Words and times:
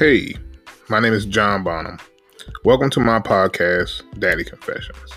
Hey, 0.00 0.34
my 0.88 0.98
name 0.98 1.12
is 1.12 1.26
John 1.26 1.62
Bonham. 1.62 1.98
Welcome 2.64 2.88
to 2.88 3.00
my 3.00 3.18
podcast, 3.18 4.02
Daddy 4.18 4.44
Confessions. 4.44 5.12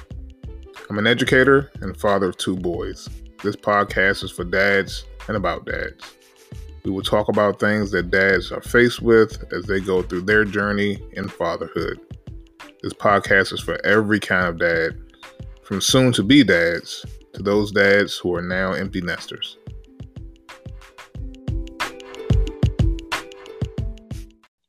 I'm 0.90 0.97
an 0.97 1.08
educator 1.08 1.71
and 1.79 1.96
father 1.96 2.28
of 2.28 2.38
two 2.38 2.58
boys. 2.58 3.08
This 3.42 3.56
podcast 3.56 4.26
is 4.26 4.31
for 4.31 4.44
dads 4.44 5.06
and 5.29 5.38
about 5.38 5.65
dads. 5.65 6.15
We 6.83 6.92
will 6.92 7.01
talk 7.01 7.29
about 7.29 7.62
things 7.62 7.92
that 7.92 8.12
dads 8.12 8.51
are 8.51 8.60
faced 8.60 9.01
with 9.01 9.42
as 9.54 9.63
they 9.67 9.79
go 9.79 10.01
through 10.01 10.24
their 10.24 10.44
journey 10.44 11.02
in 11.13 11.29
fatherhood. 11.29 12.02
This 12.81 12.92
podcast 12.92 13.54
is 13.54 13.62
for 13.62 13.79
every 13.86 14.20
kind 14.20 14.47
of 14.47 14.60
dad, 14.60 15.02
from 15.63 15.79
soon 15.79 16.12
to 16.12 16.23
be 16.23 16.44
dads 16.44 17.05
to 17.36 17.41
those 17.41 17.72
dads 17.72 18.18
who 18.18 18.36
are 18.36 18.41
now 18.41 18.73
empty 18.73 19.00
nesters. 19.00 19.58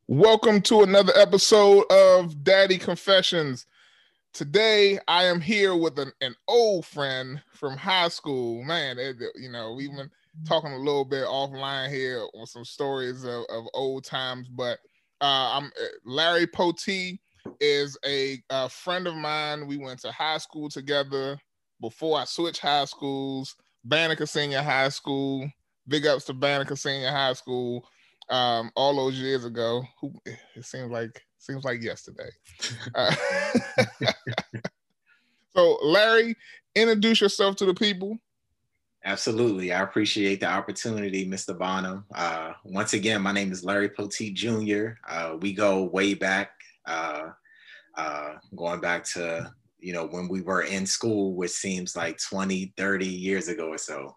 Welcome 0.07 0.61
to 0.63 0.83
another 0.83 1.15
episode 1.17 1.85
of 1.91 2.45
Daddy 2.45 2.77
Confessions. 2.77 3.65
Today, 4.35 4.99
I 5.09 5.25
am 5.25 5.41
here 5.41 5.75
with 5.75 5.99
an, 5.99 6.13
an 6.21 6.35
old 6.47 6.85
friend 6.85 7.41
from 7.55 7.79
high 7.79 8.09
school. 8.09 8.63
Man, 8.65 8.99
it, 8.99 9.17
you 9.35 9.51
know, 9.51 9.73
we've 9.73 9.97
been 9.97 10.11
talking 10.47 10.73
a 10.73 10.79
little 10.79 11.07
bit 11.07 11.25
offline 11.25 11.89
here 11.89 12.23
on 12.35 12.45
some 12.45 12.67
stories 12.67 13.25
of, 13.25 13.45
of 13.49 13.65
old 13.73 14.05
times, 14.05 14.47
but 14.47 14.79
uh, 15.23 15.57
I'm 15.57 15.65
uh, 15.69 15.87
Larry 16.05 16.49
Poteat 16.49 17.19
is 17.59 17.97
a, 18.05 18.43
a 18.51 18.69
friend 18.69 19.07
of 19.07 19.15
mine. 19.15 19.67
We 19.67 19.79
went 19.79 20.01
to 20.01 20.13
high 20.13 20.37
school 20.39 20.69
together 20.69 21.39
before 21.81 22.19
I 22.21 22.25
switched 22.25 22.61
high 22.61 22.85
schools. 22.85 23.57
Banneker 23.85 24.27
Senior 24.27 24.61
High 24.61 24.91
School. 24.91 25.51
Big 25.89 26.07
ups 26.07 26.27
to 26.27 26.35
Banneker 26.35 26.77
Senior 26.77 27.11
High 27.11 27.33
School 27.33 27.87
um, 28.31 28.71
all 28.77 28.97
those 28.97 29.19
years 29.19 29.45
ago. 29.45 29.83
Who 30.01 30.13
it 30.27 30.65
seems 30.65 30.91
like 30.91 31.23
seems 31.39 31.65
like 31.65 31.83
yesterday. 31.83 32.31
Uh, 32.95 33.15
so, 35.57 35.79
Larry, 35.83 36.37
introduce 36.75 37.21
yourself 37.21 37.57
to 37.57 37.67
the 37.67 37.75
people. 37.75 38.19
Absolutely. 39.05 39.73
I 39.73 39.83
appreciate 39.83 40.41
the 40.41 40.49
opportunity, 40.49 41.29
Mr. 41.29 41.57
Bonham. 41.57 42.05
Uh, 42.15 42.53
once 42.65 42.95
again, 42.95 43.21
my 43.21 43.33
name 43.33 43.53
is 43.53 43.65
Larry 43.65 43.91
Poteat 43.91 44.35
Jr. 44.35 44.99
Uh, 45.07 45.37
we 45.41 45.53
go 45.53 45.85
way 45.85 46.15
back, 46.15 46.53
uh, 46.87 47.31
uh, 47.97 48.35
going 48.57 48.81
back 48.81 49.05
to, 49.05 49.53
you 49.79 49.93
know, 49.93 50.07
when 50.07 50.29
we 50.29 50.41
were 50.41 50.63
in 50.63 50.87
school, 50.87 51.35
which 51.35 51.51
seems 51.51 51.95
like 51.95 52.19
20, 52.19 52.73
30 52.79 53.07
years 53.07 53.49
ago 53.49 53.69
or 53.69 53.79
so. 53.79 54.17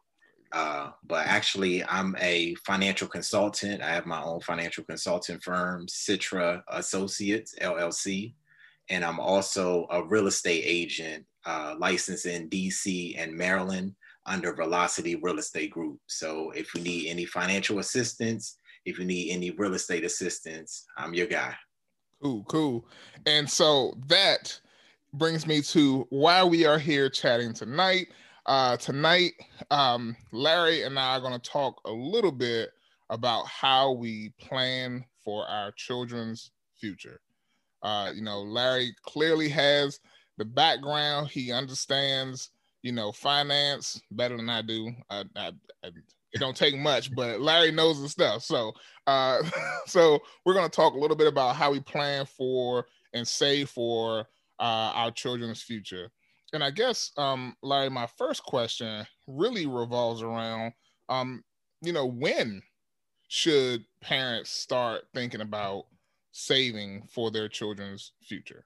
Uh, 0.51 0.91
but 1.05 1.27
actually, 1.27 1.83
I'm 1.83 2.15
a 2.19 2.55
financial 2.65 3.07
consultant. 3.07 3.81
I 3.81 3.89
have 3.89 4.05
my 4.05 4.21
own 4.21 4.41
financial 4.41 4.83
consulting 4.83 5.39
firm, 5.39 5.87
Citra 5.87 6.61
Associates 6.69 7.55
LLC, 7.61 8.33
and 8.89 9.03
I'm 9.03 9.19
also 9.19 9.87
a 9.91 10.03
real 10.03 10.27
estate 10.27 10.63
agent 10.65 11.25
uh, 11.45 11.75
licensed 11.77 12.25
in 12.25 12.49
DC 12.49 13.15
and 13.17 13.33
Maryland 13.33 13.95
under 14.25 14.53
Velocity 14.53 15.15
Real 15.15 15.39
Estate 15.39 15.71
Group. 15.71 15.99
So 16.07 16.51
if 16.51 16.73
you 16.75 16.81
need 16.81 17.09
any 17.09 17.25
financial 17.25 17.79
assistance, 17.79 18.57
if 18.85 18.99
you 18.99 19.05
need 19.05 19.31
any 19.31 19.51
real 19.51 19.73
estate 19.73 20.03
assistance, 20.03 20.85
I'm 20.97 21.13
your 21.13 21.27
guy. 21.27 21.55
Cool, 22.21 22.43
cool. 22.47 22.87
And 23.25 23.49
so 23.49 23.93
that 24.07 24.59
brings 25.13 25.47
me 25.47 25.61
to 25.61 26.05
why 26.09 26.43
we 26.43 26.65
are 26.65 26.79
here 26.79 27.09
chatting 27.09 27.53
tonight. 27.53 28.07
Uh, 28.47 28.77
tonight, 28.77 29.33
um, 29.71 30.15
Larry 30.31 30.83
and 30.83 30.97
I 30.97 31.17
are 31.17 31.19
going 31.19 31.37
to 31.37 31.51
talk 31.51 31.81
a 31.83 31.91
little 31.91 32.31
bit 32.31 32.69
about 33.09 33.45
how 33.45 33.91
we 33.91 34.31
plan 34.39 35.03
for 35.21 35.45
our 35.47 35.73
children's 35.73 36.51
future. 36.79 37.19
Uh, 37.83 38.11
you 38.15 38.21
know, 38.21 38.41
Larry 38.41 38.95
clearly 39.03 39.49
has 39.49 39.99
the 40.37 40.45
background. 40.45 41.27
He 41.27 41.51
understands, 41.51 42.51
you 42.83 42.93
know, 42.93 43.11
finance 43.11 44.01
better 44.11 44.37
than 44.37 44.49
I 44.49 44.61
do. 44.61 44.93
I, 45.09 45.25
I, 45.35 45.51
I, 45.83 45.87
it 46.31 46.39
don't 46.39 46.55
take 46.55 46.77
much, 46.77 47.13
but 47.13 47.41
Larry 47.41 47.71
knows 47.71 48.01
the 48.01 48.07
stuff. 48.07 48.43
So, 48.43 48.71
uh, 49.07 49.43
so 49.87 50.19
we're 50.45 50.53
going 50.53 50.69
to 50.69 50.75
talk 50.75 50.93
a 50.93 50.99
little 50.99 51.17
bit 51.17 51.27
about 51.27 51.57
how 51.57 51.71
we 51.71 51.81
plan 51.81 52.25
for 52.25 52.87
and 53.13 53.27
save 53.27 53.69
for 53.69 54.21
uh, 54.59 54.91
our 54.95 55.11
children's 55.11 55.61
future 55.61 56.11
and 56.53 56.63
I 56.63 56.71
guess, 56.71 57.11
um, 57.17 57.55
Larry, 57.61 57.89
my 57.89 58.07
first 58.17 58.43
question 58.43 59.05
really 59.27 59.65
revolves 59.65 60.21
around, 60.21 60.73
um, 61.09 61.43
you 61.81 61.93
know, 61.93 62.05
when 62.05 62.61
should 63.27 63.85
parents 64.01 64.49
start 64.49 65.03
thinking 65.13 65.41
about 65.41 65.85
saving 66.31 67.07
for 67.11 67.31
their 67.31 67.49
children's 67.49 68.13
future? 68.23 68.65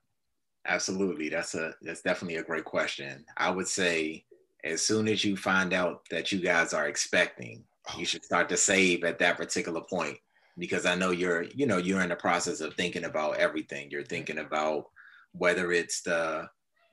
Absolutely, 0.68 1.30
that's 1.30 1.56
a 1.56 1.74
that's 1.81 2.02
definitely 2.02 2.38
a 2.38 2.44
great 2.44 2.66
question. 2.66 3.25
I 3.38 3.50
would 3.50 3.68
say 3.68 4.25
as 4.63 4.84
soon 4.84 5.08
as 5.08 5.25
you 5.25 5.36
find 5.36 5.74
out 5.74 6.02
that 6.12 6.31
you 6.31 6.40
guys 6.40 6.74
are 6.74 6.88
expecting, 6.88 7.63
you 7.98 8.06
should 8.06 8.24
start 8.24 8.48
to 8.50 8.58
save 8.58 9.03
at 9.03 9.18
that 9.19 9.38
particular 9.38 9.81
point 9.81 10.18
because 10.58 10.86
I 10.86 10.94
know 10.94 11.09
you're, 11.09 11.44
you 11.44 11.66
know, 11.66 11.78
you're 11.78 12.02
in 12.02 12.09
the 12.09 12.16
process 12.16 12.62
of 12.62 12.75
thinking 12.75 13.06
about 13.06 13.38
everything. 13.38 13.90
You're 13.90 14.03
thinking 14.03 14.38
about 14.38 14.86
whether 15.31 15.72
it's 15.72 16.02
the 16.02 16.48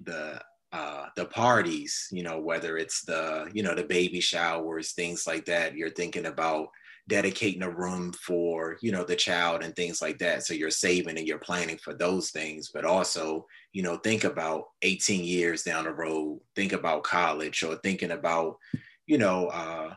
the 0.05 0.41
uh, 0.73 1.07
the 1.17 1.25
parties, 1.25 2.09
you 2.11 2.23
know, 2.23 2.39
whether 2.39 2.77
it's 2.77 3.03
the, 3.03 3.51
you 3.55 3.63
know, 3.63 3.75
the 3.75 3.85
baby 3.85 4.21
showers, 4.21 4.93
things 4.93 5.27
like 5.27 5.47
that, 5.47 5.75
you're 5.75 5.91
thinking 5.91 6.27
about 6.27 6.69
dedicating 7.09 7.63
a 7.63 7.71
room 7.71 8.13
for, 8.13 8.77
you 8.83 8.93
know, 8.93 9.03
the 9.03 9.17
child 9.17 9.63
and 9.63 9.75
things 9.75 10.03
like 10.03 10.19
that. 10.19 10.45
So 10.45 10.53
you're 10.53 10.71
saving 10.71 11.17
and 11.17 11.27
you're 11.27 11.39
planning 11.39 11.79
for 11.79 11.95
those 11.95 12.31
things, 12.31 12.71
but 12.73 12.85
also, 12.85 13.47
you 13.73 13.83
know, 13.83 13.97
think 13.97 14.25
about 14.25 14.65
18 14.83 15.25
years 15.25 15.63
down 15.63 15.85
the 15.85 15.91
road, 15.91 16.41
think 16.55 16.75
about 16.75 17.03
college 17.03 17.63
or 17.63 17.77
thinking 17.77 18.11
about, 18.11 18.59
you 19.07 19.17
know, 19.17 19.47
uh, 19.47 19.95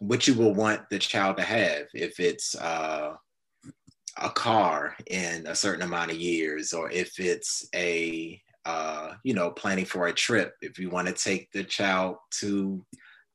what 0.00 0.26
you 0.26 0.34
will 0.34 0.54
want 0.54 0.88
the 0.90 0.98
child 0.98 1.36
to 1.36 1.44
have 1.44 1.86
if 1.94 2.18
it's, 2.18 2.56
uh, 2.56 3.14
a 4.16 4.30
car 4.30 4.96
in 5.06 5.46
a 5.46 5.54
certain 5.54 5.82
amount 5.82 6.10
of 6.10 6.16
years 6.16 6.72
or 6.72 6.90
if 6.90 7.20
it's 7.20 7.68
a 7.74 8.42
uh, 8.64 9.12
you 9.24 9.34
know, 9.34 9.50
planning 9.50 9.86
for 9.86 10.06
a 10.06 10.12
trip. 10.12 10.54
If 10.60 10.78
you 10.78 10.90
want 10.90 11.08
to 11.08 11.14
take 11.14 11.50
the 11.52 11.64
child 11.64 12.16
to 12.40 12.84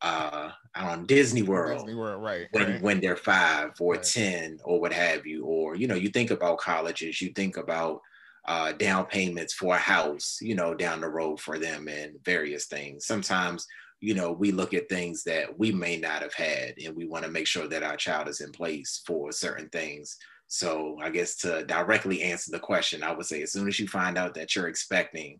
uh 0.01 0.51
I 0.75 0.85
don't 0.85 0.99
know, 0.99 1.05
Disney 1.05 1.41
World, 1.41 1.79
Disney 1.79 1.95
World, 1.95 2.21
right? 2.21 2.47
When 2.51 2.63
right. 2.63 2.81
when 2.81 2.99
they're 2.99 3.15
five 3.15 3.71
or 3.79 3.93
right. 3.93 4.03
ten 4.03 4.59
or 4.65 4.81
what 4.81 4.91
have 4.91 5.25
you, 5.25 5.45
or 5.45 5.75
you 5.75 5.87
know, 5.87 5.95
you 5.95 6.09
think 6.09 6.31
about 6.31 6.57
colleges, 6.57 7.21
you 7.21 7.29
think 7.29 7.55
about 7.55 8.01
uh, 8.45 8.73
down 8.73 9.05
payments 9.05 9.53
for 9.53 9.73
a 9.75 9.79
house, 9.79 10.37
you 10.41 10.53
know, 10.53 10.73
down 10.73 11.01
the 11.01 11.07
road 11.07 11.39
for 11.39 11.57
them 11.57 11.87
and 11.87 12.13
various 12.25 12.65
things. 12.65 13.05
Sometimes, 13.05 13.65
you 14.01 14.13
know, 14.13 14.33
we 14.33 14.51
look 14.51 14.73
at 14.73 14.89
things 14.89 15.23
that 15.23 15.57
we 15.57 15.71
may 15.71 15.97
not 15.97 16.21
have 16.21 16.33
had, 16.33 16.75
and 16.85 16.95
we 16.95 17.07
want 17.07 17.23
to 17.23 17.31
make 17.31 17.47
sure 17.47 17.67
that 17.67 17.81
our 17.81 17.95
child 17.95 18.27
is 18.27 18.41
in 18.41 18.51
place 18.51 19.01
for 19.07 19.31
certain 19.31 19.69
things. 19.69 20.17
So 20.47 20.97
I 21.01 21.09
guess 21.09 21.35
to 21.37 21.65
directly 21.65 22.21
answer 22.21 22.51
the 22.51 22.59
question, 22.59 23.03
I 23.03 23.11
would 23.11 23.25
say 23.25 23.41
as 23.41 23.51
soon 23.51 23.67
as 23.67 23.79
you 23.79 23.87
find 23.87 24.17
out 24.17 24.35
that 24.35 24.55
you're 24.55 24.67
expecting, 24.67 25.39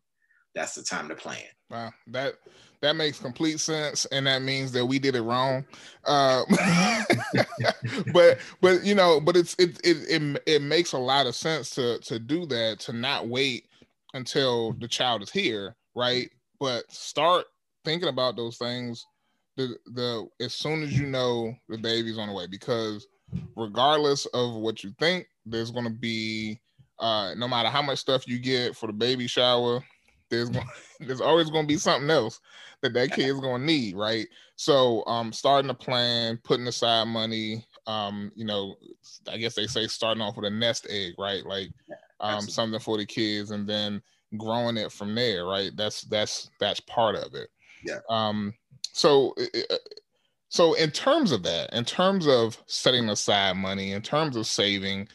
that's 0.54 0.76
the 0.76 0.84
time 0.84 1.10
to 1.10 1.16
plan. 1.16 1.44
Wow, 1.70 1.92
that 2.08 2.36
that 2.82 2.96
makes 2.96 3.20
complete 3.20 3.60
sense, 3.60 4.06
and 4.06 4.28
that 4.28 4.42
means 4.42 4.72
that 4.72 4.86
we 4.86 5.00
did 5.00 5.16
it 5.16 5.22
wrong. 5.22 5.66
Uh, 6.06 6.44
but 8.14 8.40
but 8.62 8.84
you 8.84 8.96
know, 8.96 9.20
but 9.20 9.36
it's 9.36 9.56
it, 9.56 9.80
it 9.84 9.98
it 10.10 10.44
it 10.46 10.62
makes 10.62 10.94
a 10.94 10.98
lot 10.98 11.28
of 11.28 11.36
sense 11.36 11.72
to 11.72 12.00
to 12.00 12.20
do 12.20 12.46
that 12.48 12.80
to 12.82 12.94
not 12.94 13.28
wait 13.28 13.68
until 14.14 14.74
the 14.74 14.88
child 14.88 15.22
is 15.22 15.32
here, 15.32 15.76
right? 15.96 16.30
But 16.60 16.90
start 16.92 17.46
thinking 17.84 18.10
about 18.10 18.36
those 18.36 18.58
things 18.58 19.06
the 19.58 19.78
the 19.94 20.28
as 20.42 20.54
soon 20.54 20.84
as 20.84 20.98
you 20.98 21.06
know 21.06 21.54
the 21.70 21.78
baby's 21.78 22.18
on 22.18 22.28
the 22.28 22.34
way 22.34 22.48
because 22.48 23.08
regardless 23.56 24.26
of 24.28 24.56
what 24.56 24.84
you 24.84 24.94
think, 25.00 25.28
there's 25.46 25.72
going 25.72 25.86
to 25.86 25.92
be 25.92 26.60
uh, 27.00 27.34
no 27.36 27.48
matter 27.48 27.70
how 27.70 27.82
much 27.82 28.00
stuff 28.00 28.28
you 28.28 28.40
get 28.40 28.76
for 28.76 28.88
the 28.88 28.94
baby 28.94 29.28
shower, 29.28 29.84
there's 30.30 30.50
going, 30.50 30.66
there's 31.00 31.22
always 31.22 31.50
going 31.50 31.64
to 31.64 31.74
be 31.74 31.78
something 31.78 32.10
else 32.10 32.40
that 32.82 32.94
that 32.94 33.12
kid's 33.12 33.40
going 33.40 33.62
to 33.62 33.66
need, 33.66 33.96
right? 33.96 34.28
So, 34.56 35.04
um, 35.06 35.34
starting 35.34 35.70
a 35.70 35.74
plan, 35.74 36.40
putting 36.44 36.68
aside 36.68 37.08
money, 37.08 37.66
um, 37.88 38.32
you 38.36 38.46
know, 38.46 38.76
I 39.30 39.38
guess 39.38 39.56
they 39.56 39.68
say 39.68 39.88
starting 39.88 40.22
off 40.22 40.36
with 40.36 40.46
a 40.46 40.50
nest 40.50 40.88
egg, 40.90 41.14
right? 41.18 41.46
Like, 41.46 41.70
um, 42.20 42.42
something 42.42 42.80
for 42.80 42.98
the 42.98 43.06
kids, 43.06 43.52
and 43.52 43.68
then 43.68 44.02
growing 44.38 44.78
it 44.78 44.92
from 44.92 45.14
there, 45.16 45.46
right? 45.46 45.72
That's 45.76 46.02
that's 46.04 46.50
that's 46.60 46.80
part 46.82 47.16
of 47.16 47.36
it. 47.36 47.50
Yeah. 47.84 48.00
Um. 48.10 48.54
So, 48.94 49.36
so, 50.50 50.74
in 50.74 50.92
terms 50.92 51.32
of 51.32 51.44
that, 51.44 51.74
in 51.74 51.86
terms 51.86 52.28
of 52.28 52.62
setting 52.68 53.10
aside 53.10 53.58
money, 53.58 53.92
in 53.92 54.02
terms 54.02 54.36
of 54.36 54.46
saving, 54.48 55.08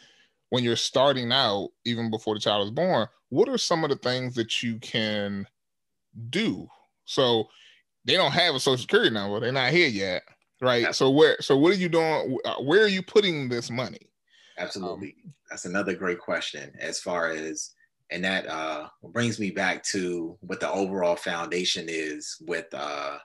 when 0.50 0.64
you're 0.64 0.76
starting 0.76 1.32
out, 1.32 1.70
even 1.84 2.10
before 2.10 2.34
the 2.34 2.40
child 2.40 2.64
is 2.66 2.72
born, 2.72 3.06
what 3.28 3.48
are 3.48 3.58
some 3.58 3.84
of 3.84 3.90
the 3.90 3.96
things 3.96 4.34
that 4.34 4.62
you 4.62 4.78
can 4.80 5.46
do? 6.30 6.68
So, 7.04 7.48
they 8.04 8.14
don't 8.14 8.32
have 8.32 8.54
a 8.54 8.60
social 8.60 8.78
security 8.78 9.10
number; 9.10 9.40
they're 9.40 9.52
not 9.52 9.72
here 9.72 9.88
yet, 9.88 10.22
right? 10.60 10.94
So, 10.94 11.10
where, 11.10 11.36
so 11.40 11.56
what 11.56 11.72
are 11.72 11.76
you 11.76 11.88
doing? 11.88 12.38
Where 12.60 12.84
are 12.84 12.88
you 12.88 13.02
putting 13.02 13.48
this 13.48 13.70
money? 13.70 14.10
Absolutely. 14.58 15.14
Um, 15.24 15.34
That's 15.48 15.64
another 15.64 15.94
great 15.94 16.18
question 16.18 16.72
as 16.78 17.00
far 17.00 17.30
as 17.30 17.72
and 18.10 18.24
that 18.24 18.46
uh, 18.48 18.88
brings 19.12 19.38
me 19.38 19.50
back 19.50 19.84
to 19.84 20.36
what 20.40 20.60
the 20.60 20.70
overall 20.70 21.16
foundation 21.16 21.86
is 21.88 22.36
with 22.40 22.66
uh, 22.74 23.18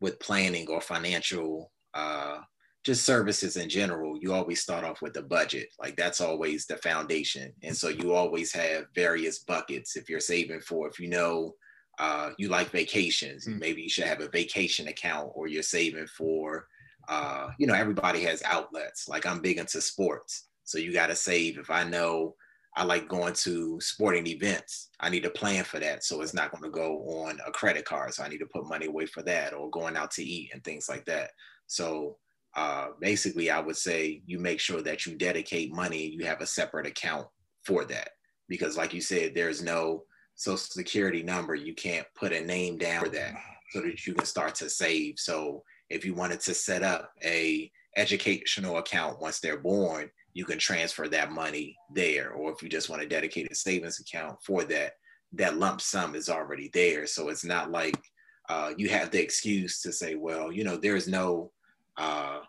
with 0.00 0.20
planning 0.20 0.68
or 0.68 0.80
financial 0.80 1.72
uh, 1.94 2.38
just 2.84 3.04
services 3.04 3.56
in 3.56 3.68
general 3.68 4.18
you 4.20 4.32
always 4.32 4.60
start 4.60 4.84
off 4.84 5.02
with 5.02 5.12
the 5.12 5.22
budget 5.22 5.68
like 5.80 5.96
that's 5.96 6.20
always 6.20 6.66
the 6.66 6.76
foundation 6.76 7.52
and 7.62 7.76
so 7.76 7.88
you 7.88 8.12
always 8.12 8.52
have 8.52 8.84
various 8.94 9.40
buckets 9.40 9.96
if 9.96 10.08
you're 10.08 10.20
saving 10.20 10.60
for 10.60 10.88
if 10.88 10.98
you 10.98 11.08
know 11.08 11.52
uh, 11.98 12.30
you 12.38 12.48
like 12.48 12.70
vacations 12.70 13.46
mm. 13.46 13.58
maybe 13.58 13.82
you 13.82 13.88
should 13.88 14.04
have 14.04 14.20
a 14.20 14.28
vacation 14.28 14.88
account 14.88 15.30
or 15.34 15.48
you're 15.48 15.62
saving 15.62 16.06
for 16.06 16.66
uh, 17.08 17.48
you 17.58 17.66
know 17.66 17.74
everybody 17.74 18.22
has 18.22 18.42
outlets 18.44 19.08
like 19.08 19.26
i'm 19.26 19.40
big 19.40 19.58
into 19.58 19.80
sports 19.80 20.48
so 20.68 20.76
you 20.76 20.92
got 20.92 21.06
to 21.06 21.16
save. 21.16 21.56
If 21.56 21.70
I 21.70 21.82
know 21.82 22.34
I 22.78 22.84
like 22.84 23.08
going 23.08 23.34
to 23.34 23.80
sporting 23.80 24.28
events, 24.28 24.90
I 25.00 25.10
need 25.10 25.24
to 25.24 25.30
plan 25.30 25.64
for 25.64 25.80
that. 25.80 26.04
So 26.04 26.22
it's 26.22 26.32
not 26.32 26.52
going 26.52 26.62
to 26.62 26.70
go 26.70 26.98
on 27.24 27.40
a 27.44 27.50
credit 27.50 27.84
card. 27.84 28.14
So 28.14 28.22
I 28.22 28.28
need 28.28 28.38
to 28.38 28.46
put 28.46 28.68
money 28.68 28.86
away 28.86 29.06
for 29.06 29.20
that 29.22 29.52
or 29.52 29.68
going 29.68 29.96
out 29.96 30.12
to 30.12 30.22
eat 30.22 30.50
and 30.54 30.62
things 30.62 30.88
like 30.88 31.04
that. 31.06 31.30
So 31.66 32.18
uh, 32.56 32.90
basically, 33.00 33.50
I 33.50 33.58
would 33.58 33.76
say 33.76 34.22
you 34.26 34.38
make 34.38 34.60
sure 34.60 34.80
that 34.82 35.06
you 35.06 35.16
dedicate 35.16 35.74
money, 35.74 36.06
you 36.06 36.24
have 36.26 36.40
a 36.40 36.46
separate 36.46 36.86
account 36.86 37.26
for 37.64 37.84
that. 37.86 38.10
Because, 38.48 38.76
like 38.76 38.94
you 38.94 39.00
said, 39.00 39.34
there's 39.34 39.60
no 39.60 40.04
social 40.36 40.58
security 40.58 41.24
number. 41.24 41.56
You 41.56 41.74
can't 41.74 42.06
put 42.14 42.32
a 42.32 42.40
name 42.40 42.78
down 42.78 43.02
for 43.02 43.10
that 43.10 43.34
so 43.72 43.80
that 43.80 44.06
you 44.06 44.14
can 44.14 44.24
start 44.24 44.54
to 44.54 44.70
save. 44.70 45.18
So 45.18 45.64
if 45.90 46.04
you 46.04 46.14
wanted 46.14 46.38
to 46.42 46.54
set 46.54 46.84
up 46.84 47.10
a 47.24 47.72
educational 47.96 48.78
account 48.78 49.20
once 49.20 49.40
they're 49.40 49.58
born, 49.58 50.10
you 50.38 50.44
can 50.44 50.58
transfer 50.58 51.08
that 51.08 51.32
money 51.32 51.76
there. 51.92 52.30
Or 52.30 52.52
if 52.52 52.62
you 52.62 52.68
just 52.68 52.88
want 52.88 53.02
a 53.02 53.08
dedicated 53.08 53.56
savings 53.56 53.98
account 53.98 54.40
for 54.40 54.62
that, 54.66 54.92
that 55.32 55.58
lump 55.58 55.80
sum 55.80 56.14
is 56.14 56.28
already 56.28 56.70
there. 56.72 57.08
So 57.08 57.28
it's 57.28 57.44
not 57.44 57.72
like 57.72 58.00
uh, 58.48 58.70
you 58.76 58.88
have 58.88 59.10
the 59.10 59.20
excuse 59.20 59.82
to 59.82 59.92
say, 59.92 60.14
well, 60.14 60.52
you 60.52 60.62
know, 60.62 60.76
there's 60.76 61.08
no 61.08 61.50
uh, 61.96 62.42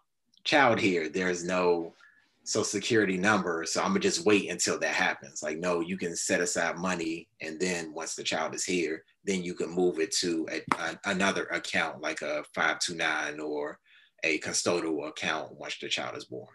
child 0.43 0.79
here, 0.79 1.09
there's 1.09 1.43
no 1.43 1.95
social 2.43 2.63
security 2.63 3.17
number. 3.17 3.65
So 3.65 3.81
I'm 3.81 3.87
gonna 3.87 4.01
just 4.01 4.23
wait 4.23 4.51
until 4.51 4.77
that 4.81 4.93
happens. 4.93 5.41
Like, 5.41 5.57
no, 5.57 5.79
you 5.79 5.97
can 5.97 6.15
set 6.15 6.41
aside 6.41 6.77
money. 6.77 7.27
And 7.41 7.59
then 7.59 7.91
once 7.91 8.13
the 8.13 8.23
child 8.23 8.53
is 8.53 8.63
here, 8.63 9.03
then 9.25 9.43
you 9.43 9.55
can 9.55 9.71
move 9.71 9.97
it 9.97 10.11
to 10.17 10.47
a, 10.51 10.61
a, 10.79 10.99
another 11.05 11.45
account 11.45 12.01
like 12.01 12.21
a 12.21 12.43
529 12.53 13.39
or 13.39 13.79
a 14.23 14.37
custodial 14.41 15.07
account 15.07 15.57
once 15.57 15.79
the 15.81 15.89
child 15.89 16.15
is 16.15 16.25
born. 16.25 16.49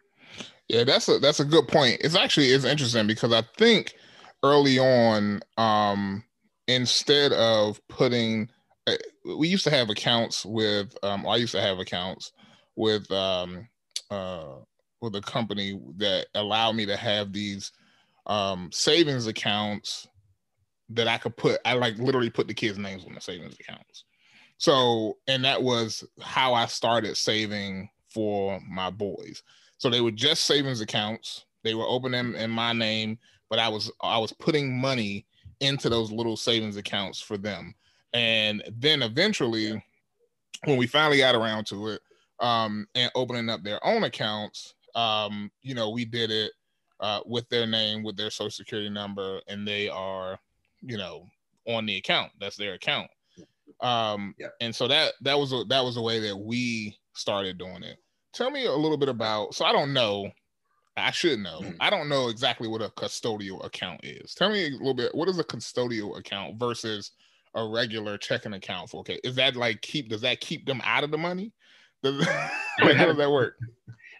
Yeah, 0.69 0.84
that's 0.84 1.08
a 1.08 1.19
that's 1.19 1.40
a 1.40 1.44
good 1.44 1.69
point. 1.69 2.00
It's 2.02 2.16
actually 2.16 2.46
it's 2.49 2.64
interesting 2.64 3.06
because 3.06 3.32
I 3.32 3.43
think 3.56 3.94
early 4.44 4.78
on, 4.78 5.40
um, 5.56 6.22
instead 6.69 7.32
of 7.32 7.81
putting, 7.88 8.50
uh, 8.87 8.94
we 9.37 9.49
used 9.49 9.64
to 9.64 9.70
have 9.70 9.88
accounts 9.88 10.44
with, 10.44 10.94
um, 11.02 11.26
I 11.26 11.37
used 11.37 11.52
to 11.52 11.62
have 11.62 11.78
accounts 11.78 12.32
with, 12.76 13.11
um, 13.11 13.66
uh, 14.11 14.56
with 15.00 15.16
a 15.16 15.22
company 15.22 15.81
that 15.96 16.26
allowed 16.34 16.72
me 16.76 16.84
to 16.87 16.96
have 16.96 17.32
these 17.32 17.72
um, 18.26 18.70
savings 18.70 19.26
accounts 19.26 20.06
that 20.90 21.08
I 21.08 21.17
could 21.17 21.37
put. 21.37 21.58
I 21.64 21.72
like 21.75 21.96
literally 21.96 22.31
put 22.31 22.46
the 22.46 22.55
kids' 22.55 22.78
names 22.78 23.05
on 23.06 23.14
the 23.14 23.20
savings 23.20 23.56
accounts. 23.58 24.05
So, 24.58 25.17
and 25.26 25.44
that 25.44 25.62
was 25.62 26.05
how 26.20 26.52
I 26.52 26.67
started 26.67 27.17
saving 27.17 27.88
for 28.12 28.60
my 28.69 28.90
boys. 28.90 29.43
So 29.84 29.90
they 29.90 30.00
were 30.00 30.12
just 30.12 30.44
savings 30.44 30.81
accounts. 30.81 31.44
They 31.62 31.75
were 31.75 31.84
opening 31.86 32.12
them 32.12 32.36
in 32.36 32.50
my 32.50 32.72
name, 32.72 33.19
but 33.50 33.58
I 33.58 33.69
was 33.69 33.92
I 34.00 34.16
was 34.16 34.32
putting 34.32 34.81
money 34.81 35.26
into 35.60 35.90
those 35.90 36.10
little 36.10 36.38
savings 36.38 36.78
accounts 36.78 37.20
for 37.20 37.36
them. 37.36 37.75
And 38.14 38.62
then 38.78 39.02
eventually, 39.02 39.84
when 40.64 40.78
we 40.78 40.86
finally 40.86 41.19
got 41.19 41.34
around 41.34 41.66
to 41.66 41.88
it, 41.88 42.00
um, 42.40 42.86
and 42.94 43.12
opening 43.14 43.50
up 43.50 43.62
their 43.62 43.86
own 43.86 44.04
accounts, 44.04 44.72
um, 44.94 45.50
you 45.60 45.75
know, 45.75 45.90
we 45.90 46.06
did 46.06 46.31
it 46.31 46.52
uh, 47.00 47.20
with 47.26 47.46
their 47.50 47.66
name, 47.66 48.02
with 48.02 48.16
their 48.16 48.31
social 48.31 48.52
security 48.52 48.88
number, 48.88 49.42
and 49.48 49.69
they 49.69 49.90
are, 49.90 50.38
you 50.81 50.96
know, 50.96 51.26
on 51.66 51.84
the 51.84 51.98
account. 51.98 52.32
That's 52.40 52.56
their 52.56 52.72
account. 52.72 53.10
Um, 53.82 54.34
yeah. 54.38 54.46
and 54.62 54.75
so 54.75 54.88
that 54.88 55.12
that 55.20 55.38
was 55.38 55.52
a, 55.52 55.64
that 55.64 55.84
was 55.84 55.98
a 55.98 56.02
way 56.02 56.20
that 56.20 56.38
we 56.38 56.96
started 57.12 57.58
doing 57.58 57.82
it 57.82 57.98
tell 58.34 58.50
me 58.50 58.66
a 58.66 58.72
little 58.72 58.96
bit 58.96 59.08
about. 59.08 59.54
So 59.54 59.64
I 59.64 59.72
don't 59.72 59.92
know. 59.92 60.31
I 60.96 61.10
should 61.10 61.40
know. 61.40 61.60
Mm-hmm. 61.60 61.76
I 61.81 61.90
don't 61.90 62.08
know 62.08 62.28
exactly 62.28 62.69
what 62.69 62.82
a 62.82 62.88
custodial 62.90 63.64
account 63.64 64.00
is. 64.04 64.34
Tell 64.34 64.50
me 64.50 64.66
a 64.66 64.70
little 64.70 64.94
bit. 64.94 65.14
What 65.14 65.28
is 65.28 65.38
a 65.38 65.44
custodial 65.44 66.19
account 66.19 66.58
versus 66.58 67.12
a 67.54 67.66
regular 67.66 68.16
checking 68.16 68.54
account 68.54 68.90
for? 68.90 69.00
Okay, 69.00 69.19
is 69.25 69.34
that 69.36 69.56
like 69.56 69.81
keep? 69.82 70.08
Does 70.08 70.20
that 70.20 70.40
keep 70.40 70.66
them 70.66 70.81
out 70.84 71.04
of 71.04 71.10
the 71.10 71.19
money? 71.19 71.52
Does, 72.02 72.25
how 72.78 73.06
does 73.06 73.16
that 73.16 73.31
work? 73.31 73.56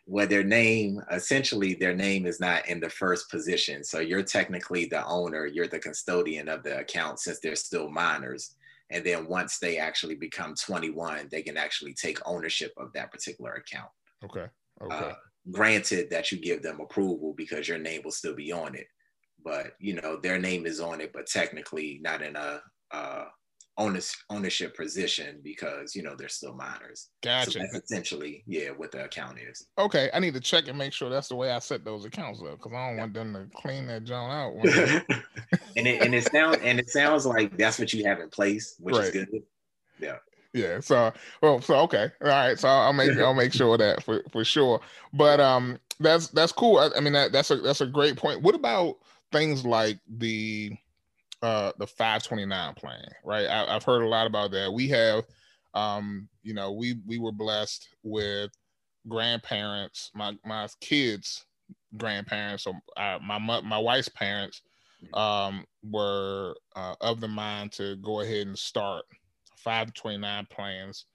Well, 0.07 0.27
their 0.27 0.45
name 0.45 1.01
essentially 1.13 1.75
their 1.75 1.95
name 1.95 2.27
is 2.27 2.41
not 2.41 2.69
in 2.69 2.81
the 2.81 2.91
first 2.91 3.31
position, 3.31 3.85
so 3.85 4.01
you're 4.01 4.23
technically 4.23 4.87
the 4.87 5.07
owner. 5.07 5.47
You're 5.47 5.69
the 5.69 5.79
custodian 5.79 6.49
of 6.49 6.63
the 6.63 6.79
account 6.79 7.21
since 7.21 7.39
they're 7.41 7.57
still 7.57 7.89
minors. 7.89 8.57
And 8.91 9.05
then 9.05 9.27
once 9.27 9.59
they 9.59 9.79
actually 9.79 10.15
become 10.15 10.55
21, 10.55 11.29
they 11.31 11.43
can 11.43 11.57
actually 11.57 11.95
take 11.95 12.19
ownership 12.27 12.73
of 12.77 12.93
that 12.93 13.11
particular 13.11 13.53
account. 13.53 13.89
Okay. 14.25 14.47
Okay. 14.83 15.11
Uh, 15.11 15.13
granted 15.51 16.11
that 16.11 16.33
you 16.33 16.39
give 16.39 16.63
them 16.63 16.81
approval 16.81 17.35
because 17.37 17.69
your 17.69 17.79
name 17.79 18.03
will 18.05 18.13
still 18.13 18.35
be 18.35 18.53
on 18.53 18.75
it, 18.75 18.87
but 19.45 19.73
you 19.79 19.95
know 19.95 20.19
their 20.23 20.39
name 20.39 20.67
is 20.67 20.81
on 20.81 21.01
it, 21.01 21.13
but 21.13 21.27
technically 21.27 22.01
not 22.03 22.23
in 22.23 22.37
a 22.37 22.61
uh, 22.93 23.25
ownership 23.77 24.77
position 24.77 25.41
because 25.43 25.95
you 25.95 26.03
know 26.03 26.15
they're 26.17 26.29
still 26.29 26.55
minors. 26.55 27.11
Gotcha. 27.23 27.53
So 27.53 27.59
that's 27.59 27.75
essentially, 27.75 28.43
yeah, 28.47 28.71
what 28.71 28.93
the 28.93 29.05
account 29.05 29.39
is. 29.39 29.67
Okay, 29.79 30.11
I 30.15 30.21
need 30.21 30.35
to 30.35 30.41
check 30.41 30.69
and 30.69 30.79
make 30.79 30.93
sure 30.93 31.11
that's 31.11 31.29
the 31.29 31.37
way 31.37 31.51
I 31.51 31.59
set 31.59 31.85
those 31.85 32.05
accounts 32.05 32.41
up 32.41 32.59
because 32.59 32.73
I 32.73 32.89
don't 32.89 32.97
want 32.97 33.15
them 33.15 33.35
to 33.35 33.47
clean 33.57 33.87
that 33.89 34.05
John 34.05 34.31
out. 34.31 34.55
and 35.77 35.87
it 35.87 36.03
and 36.03 36.15
it 36.15 36.31
sounds 36.31 36.59
and 36.63 36.79
it 36.79 36.89
sounds 36.89 37.27
like 37.27 37.57
that's 37.57 37.79
what 37.79 37.93
you 37.93 38.05
have 38.05 38.21
in 38.21 38.31
place, 38.31 38.77
which 38.79 38.97
right. 38.97 39.05
is 39.05 39.11
good. 39.11 39.43
Yeah 40.01 40.17
yeah. 40.55 40.81
So 40.81 41.13
well, 41.43 41.61
so 41.61 41.75
okay, 41.81 42.11
all 42.23 42.29
right. 42.29 42.59
So 42.59 42.69
I'll 42.69 42.93
make 42.93 43.19
I'll 43.19 43.35
make 43.35 43.53
sure 43.53 43.77
that 43.77 44.03
for 44.03 44.23
for 44.31 44.45
sure. 44.45 44.81
But 45.13 45.41
um, 45.41 45.79
that's 45.99 46.29
that's 46.29 46.53
cool. 46.53 46.79
I, 46.79 46.91
I 46.97 47.01
mean 47.01 47.13
that 47.13 47.33
that's 47.33 47.51
a 47.51 47.57
that's 47.57 47.81
a 47.81 47.87
great 47.87 48.17
point. 48.17 48.43
What 48.43 48.55
about 48.55 48.97
things 49.33 49.67
like 49.67 49.99
the 50.09 50.73
uh 51.43 51.73
the 51.79 51.87
529 51.87 52.75
plan, 52.75 53.05
right? 53.25 53.47
I, 53.47 53.75
have 53.75 53.83
heard 53.83 54.03
a 54.03 54.09
lot 54.09 54.29
about 54.29 54.53
that. 54.53 54.73
We 54.73 54.89
have, 54.89 55.25
um, 55.75 56.29
you 56.45 56.55
know, 56.55 56.71
we 56.73 57.01
we 57.05 57.19
were 57.19 57.33
blessed 57.33 57.89
with 58.05 58.53
grandparents, 59.09 60.13
my 60.15 60.39
my 60.45 60.69
kids' 60.81 61.45
grandparents, 61.97 62.65
or 62.69 62.75
uh, 62.97 63.19
my 63.21 63.39
my 63.39 63.79
wife's 63.79 64.09
parents, 64.09 64.63
mm-hmm. 65.03 65.15
um, 65.19 65.65
were 65.83 66.55
uh, 66.77 66.95
of 67.01 67.21
the 67.21 67.29
mind 67.29 67.73
to 67.73 67.97
go 67.97 68.21
ahead 68.21 68.47
and 68.47 68.59
start 68.59 69.05
529 69.65 70.47
plans 70.51 71.07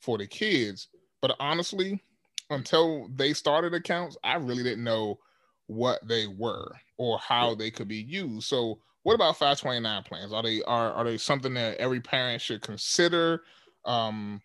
for 0.00 0.18
the 0.18 0.26
kids. 0.26 0.88
But 1.22 1.36
honestly, 1.40 2.02
until 2.50 3.08
they 3.14 3.32
started 3.32 3.74
accounts, 3.74 4.16
I 4.22 4.34
really 4.36 4.62
didn't 4.62 4.84
know 4.84 5.18
what 5.66 6.06
they 6.06 6.26
were 6.26 6.72
or 6.96 7.18
how 7.18 7.54
they 7.54 7.70
could 7.70 7.88
be 7.88 7.96
used. 7.96 8.46
So 8.46 8.78
what 9.02 9.14
about 9.14 9.36
529 9.36 10.02
plans? 10.02 10.32
Are 10.32 10.42
they 10.42 10.62
are 10.62 10.92
are 10.92 11.04
they 11.04 11.16
something 11.16 11.54
that 11.54 11.78
every 11.78 12.00
parent 12.00 12.40
should 12.42 12.62
consider? 12.62 13.42
Um, 13.84 14.40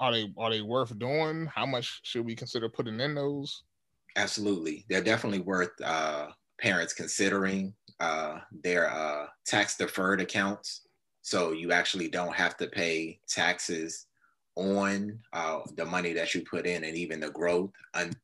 are 0.00 0.12
they 0.12 0.32
are 0.38 0.50
they 0.50 0.62
worth 0.62 0.98
doing? 0.98 1.46
How 1.54 1.66
much 1.66 2.00
should 2.02 2.24
we 2.24 2.34
consider 2.34 2.68
putting 2.68 3.00
in 3.00 3.14
those? 3.14 3.62
Absolutely, 4.16 4.84
they're 4.88 5.02
definitely 5.02 5.40
worth 5.40 5.70
uh, 5.84 6.28
parents 6.58 6.94
considering. 6.94 7.74
Uh, 8.00 8.38
they're 8.62 8.90
uh, 8.90 9.26
tax 9.46 9.76
deferred 9.76 10.20
accounts, 10.20 10.85
so 11.26 11.50
you 11.50 11.72
actually 11.72 12.06
don't 12.06 12.36
have 12.36 12.56
to 12.56 12.68
pay 12.68 13.18
taxes 13.26 14.06
on 14.54 15.18
uh, 15.32 15.58
the 15.74 15.84
money 15.84 16.12
that 16.12 16.32
you 16.32 16.42
put 16.42 16.66
in 16.66 16.84
and 16.84 16.96
even 16.96 17.18
the 17.18 17.30
growth 17.30 17.72
un- 17.94 18.14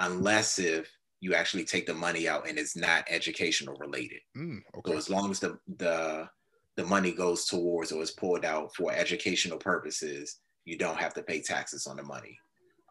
unless 0.00 0.58
if 0.58 0.86
you 1.20 1.32
actually 1.32 1.64
take 1.64 1.86
the 1.86 1.94
money 1.94 2.28
out 2.28 2.46
and 2.46 2.58
it's 2.58 2.76
not 2.76 3.06
educational 3.08 3.74
related. 3.76 4.20
Mm, 4.36 4.58
okay. 4.76 4.90
So 4.90 4.98
as 4.98 5.08
long 5.08 5.30
as 5.30 5.40
the, 5.40 5.58
the 5.78 6.28
the 6.76 6.84
money 6.84 7.12
goes 7.12 7.46
towards 7.46 7.90
or 7.90 8.02
is 8.02 8.10
pulled 8.10 8.44
out 8.44 8.74
for 8.74 8.92
educational 8.92 9.56
purposes, 9.56 10.40
you 10.66 10.76
don't 10.76 11.00
have 11.00 11.14
to 11.14 11.22
pay 11.22 11.40
taxes 11.40 11.86
on 11.86 11.96
the 11.96 12.02
money. 12.02 12.38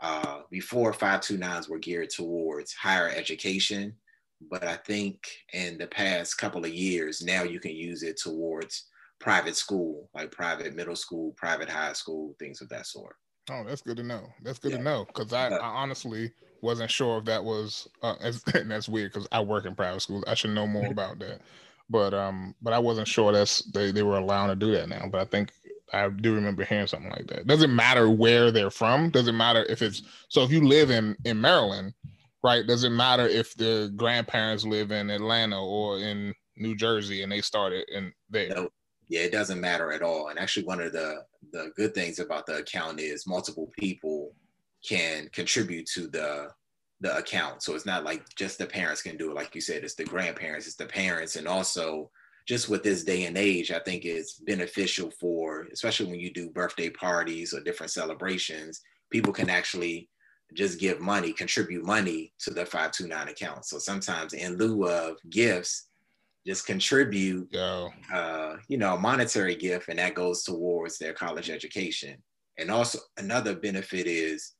Uh, 0.01 0.39
before 0.50 0.91
529s 0.91 1.70
were 1.70 1.77
geared 1.77 2.10
towards 2.10 2.74
higher 2.74 3.10
education, 3.10 3.94
but 4.50 4.63
I 4.63 4.77
think 4.77 5.27
in 5.53 5.77
the 5.77 5.86
past 5.86 6.39
couple 6.39 6.65
of 6.65 6.74
years, 6.74 7.22
now 7.24 7.44
you 7.44 7.60
can 7.60 7.75
use 7.75 8.01
it 8.01 8.18
towards 8.18 8.88
private 9.21 9.55
school, 9.55 10.09
like 10.13 10.31
private 10.31 10.75
middle 10.75 10.95
school, 10.95 11.33
private 11.37 11.69
high 11.69 11.93
school, 11.93 12.35
things 12.39 12.61
of 12.61 12.69
that 12.69 12.85
sort. 12.85 13.15
Oh, 13.49 13.63
that's 13.65 13.81
good 13.81 13.97
to 13.97 14.03
know. 14.03 14.27
That's 14.43 14.59
good 14.59 14.71
yeah. 14.71 14.77
to 14.77 14.83
know 14.83 15.05
because 15.05 15.33
I, 15.33 15.49
I, 15.49 15.67
honestly 15.67 16.31
wasn't 16.61 16.91
sure 16.91 17.19
if 17.19 17.25
that 17.25 17.43
was 17.43 17.87
uh, 18.03 18.15
and 18.53 18.69
that's 18.69 18.89
weird 18.89 19.13
because 19.13 19.27
I 19.31 19.41
work 19.41 19.65
in 19.65 19.75
private 19.75 20.01
schools. 20.01 20.23
I 20.27 20.35
should 20.35 20.51
know 20.51 20.67
more 20.67 20.87
about 20.87 21.19
that, 21.19 21.41
but 21.89 22.13
um, 22.13 22.55
but 22.61 22.73
I 22.73 22.79
wasn't 22.79 23.07
sure 23.07 23.31
that's 23.31 23.63
they 23.71 23.91
they 23.91 24.03
were 24.03 24.17
allowed 24.17 24.47
to 24.47 24.55
do 24.55 24.71
that 24.71 24.89
now. 24.89 25.07
But 25.11 25.21
I 25.21 25.25
think 25.25 25.51
I 25.93 26.07
do 26.09 26.35
remember 26.35 26.63
hearing 26.63 26.87
something 26.87 27.11
like 27.11 27.27
that. 27.27 27.47
Doesn't 27.47 27.75
matter 27.75 28.09
where 28.09 28.51
they're 28.51 28.69
from. 28.69 29.09
Doesn't 29.09 29.37
matter 29.37 29.65
if 29.69 29.81
it's 29.81 30.03
so. 30.29 30.43
If 30.43 30.51
you 30.51 30.67
live 30.67 30.91
in 30.91 31.15
in 31.25 31.41
Maryland, 31.41 31.93
right? 32.43 32.65
Doesn't 32.65 32.95
matter 32.95 33.27
if 33.27 33.55
the 33.55 33.91
grandparents 33.95 34.65
live 34.65 34.91
in 34.91 35.09
Atlanta 35.09 35.61
or 35.61 35.97
in 35.97 36.33
New 36.57 36.75
Jersey 36.75 37.23
and 37.23 37.31
they 37.31 37.41
started 37.41 37.85
in 37.91 38.13
there. 38.29 38.67
Yeah, 39.12 39.24
it 39.24 39.34
doesn't 39.34 39.60
matter 39.60 39.91
at 39.91 40.01
all. 40.01 40.30
And 40.30 40.39
actually, 40.39 40.65
one 40.65 40.80
of 40.80 40.94
the 40.94 41.25
the 41.51 41.74
good 41.75 41.94
things 41.94 42.20
about 42.20 42.46
the 42.46 42.60
account 42.60 43.01
is 43.01 43.27
multiple 43.27 43.70
people 43.77 44.34
can 44.88 45.27
contribute 45.34 45.86
to 45.88 46.08
the 46.08 46.48
the 47.01 47.18
account. 47.18 47.62
So 47.62 47.75
it's 47.75 47.86
not 47.86 48.06
like 48.06 48.24
just 48.36 48.58
the 48.58 48.65
parents 48.65 49.01
can 49.01 49.18
do 49.18 49.30
it. 49.30 49.36
Like 49.36 49.53
you 49.53 49.60
said, 49.60 49.84
it's 49.84 49.96
the 49.96 50.06
grandparents, 50.06 50.65
it's 50.65 50.77
the 50.77 50.86
parents, 50.86 51.36
and 51.36 51.46
also 51.46 52.10
just 52.48 52.70
with 52.70 52.84
this 52.84 53.03
day 53.03 53.25
and 53.25 53.38
age, 53.38 53.70
I 53.70 53.80
think 53.80 54.06
it's 54.06 54.36
beneficial 54.36 55.12
for, 55.20 55.68
especially 55.74 56.06
when 56.10 56.22
you 56.22 56.32
do 56.34 56.50
birthday 56.50 56.89
parties 56.89 57.53
or 57.53 57.60
different 57.60 57.91
celebrations, 57.91 58.82
people 59.12 59.34
can 59.34 59.50
actually 59.50 60.10
just 60.53 60.80
give 60.80 61.01
money, 61.01 61.34
contribute 61.34 61.86
money 61.86 62.34
to 62.39 62.50
the 62.50 62.65
529 62.65 63.27
account. 63.27 63.65
So 63.65 63.77
sometimes 63.77 64.34
in 64.34 64.58
lieu 64.58 64.88
of 64.88 65.18
gifts, 65.30 65.89
just 66.45 66.65
contribute, 66.65 67.53
uh, 67.55 68.55
you 68.67 68.77
know, 68.77 68.95
a 68.95 69.00
monetary 69.00 69.55
gift, 69.55 69.89
and 69.89 70.00
that 70.00 70.15
goes 70.15 70.43
towards 70.43 70.98
their 70.98 71.13
college 71.13 71.50
education. 71.50 72.17
And 72.57 72.71
also 72.71 73.00
another 73.17 73.55
benefit 73.55 74.07
is 74.07 74.53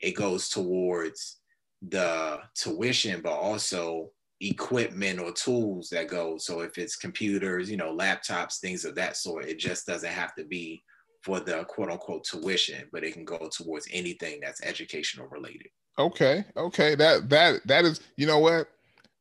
it 0.00 0.12
goes 0.12 0.48
towards 0.48 1.38
the 1.86 2.38
tuition, 2.54 3.20
but 3.22 3.32
also 3.32 4.10
equipment 4.40 5.20
or 5.20 5.32
tools 5.32 5.88
that 5.90 6.08
go. 6.08 6.36
So 6.38 6.60
if 6.60 6.78
it's 6.78 6.96
computers, 6.96 7.70
you 7.70 7.76
know, 7.76 7.96
laptops, 7.96 8.60
things 8.60 8.84
of 8.84 8.94
that 8.96 9.16
sort, 9.16 9.46
it 9.46 9.58
just 9.58 9.86
doesn't 9.86 10.10
have 10.10 10.34
to 10.36 10.44
be 10.44 10.82
for 11.22 11.40
the 11.40 11.64
quote 11.64 11.90
unquote 11.90 12.24
tuition, 12.24 12.88
but 12.92 13.04
it 13.04 13.12
can 13.12 13.24
go 13.24 13.48
towards 13.54 13.88
anything 13.92 14.40
that's 14.42 14.62
educational 14.62 15.28
related. 15.28 15.68
Okay. 15.98 16.44
Okay. 16.56 16.94
That 16.94 17.28
that 17.30 17.66
that 17.66 17.84
is 17.84 18.00
you 18.16 18.26
know 18.26 18.38
what? 18.38 18.68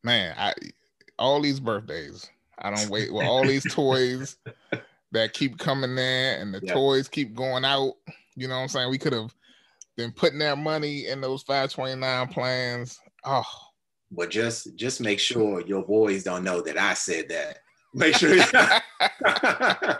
Man, 0.03 0.36
I 0.38 0.53
all 1.17 1.41
these 1.41 1.60
birthdays. 1.60 2.29
I 2.60 2.74
don't 2.74 2.89
wait 2.89 3.13
with 3.13 3.25
all 3.25 3.45
these 3.45 3.72
toys 3.74 4.38
that 5.12 5.34
keep 5.34 5.57
coming 5.57 5.91
in 5.91 5.98
and 5.98 6.53
the 6.53 6.62
toys 6.62 7.07
keep 7.07 7.36
going 7.36 7.65
out. 7.65 7.93
You 8.36 8.48
know 8.48 8.55
what 8.55 8.62
I'm 8.62 8.67
saying? 8.69 8.89
We 8.89 8.98
could 8.98 9.13
have 9.13 9.34
been 9.98 10.12
putting 10.12 10.39
that 10.39 10.57
money 10.57 11.07
in 11.07 11.22
those 11.22 11.43
529 11.43 12.27
plans. 12.29 13.00
Oh. 13.24 13.43
But 14.12 14.29
just 14.29 14.75
just 14.75 15.01
make 15.01 15.19
sure 15.19 15.62
your 15.62 15.84
boys 15.84 16.24
don't 16.24 16.43
know 16.43 16.62
that 16.62 16.77
I 16.77 16.93
said 16.93 17.27
that. 17.29 17.57
Make 17.93 18.15
sure 18.15 18.36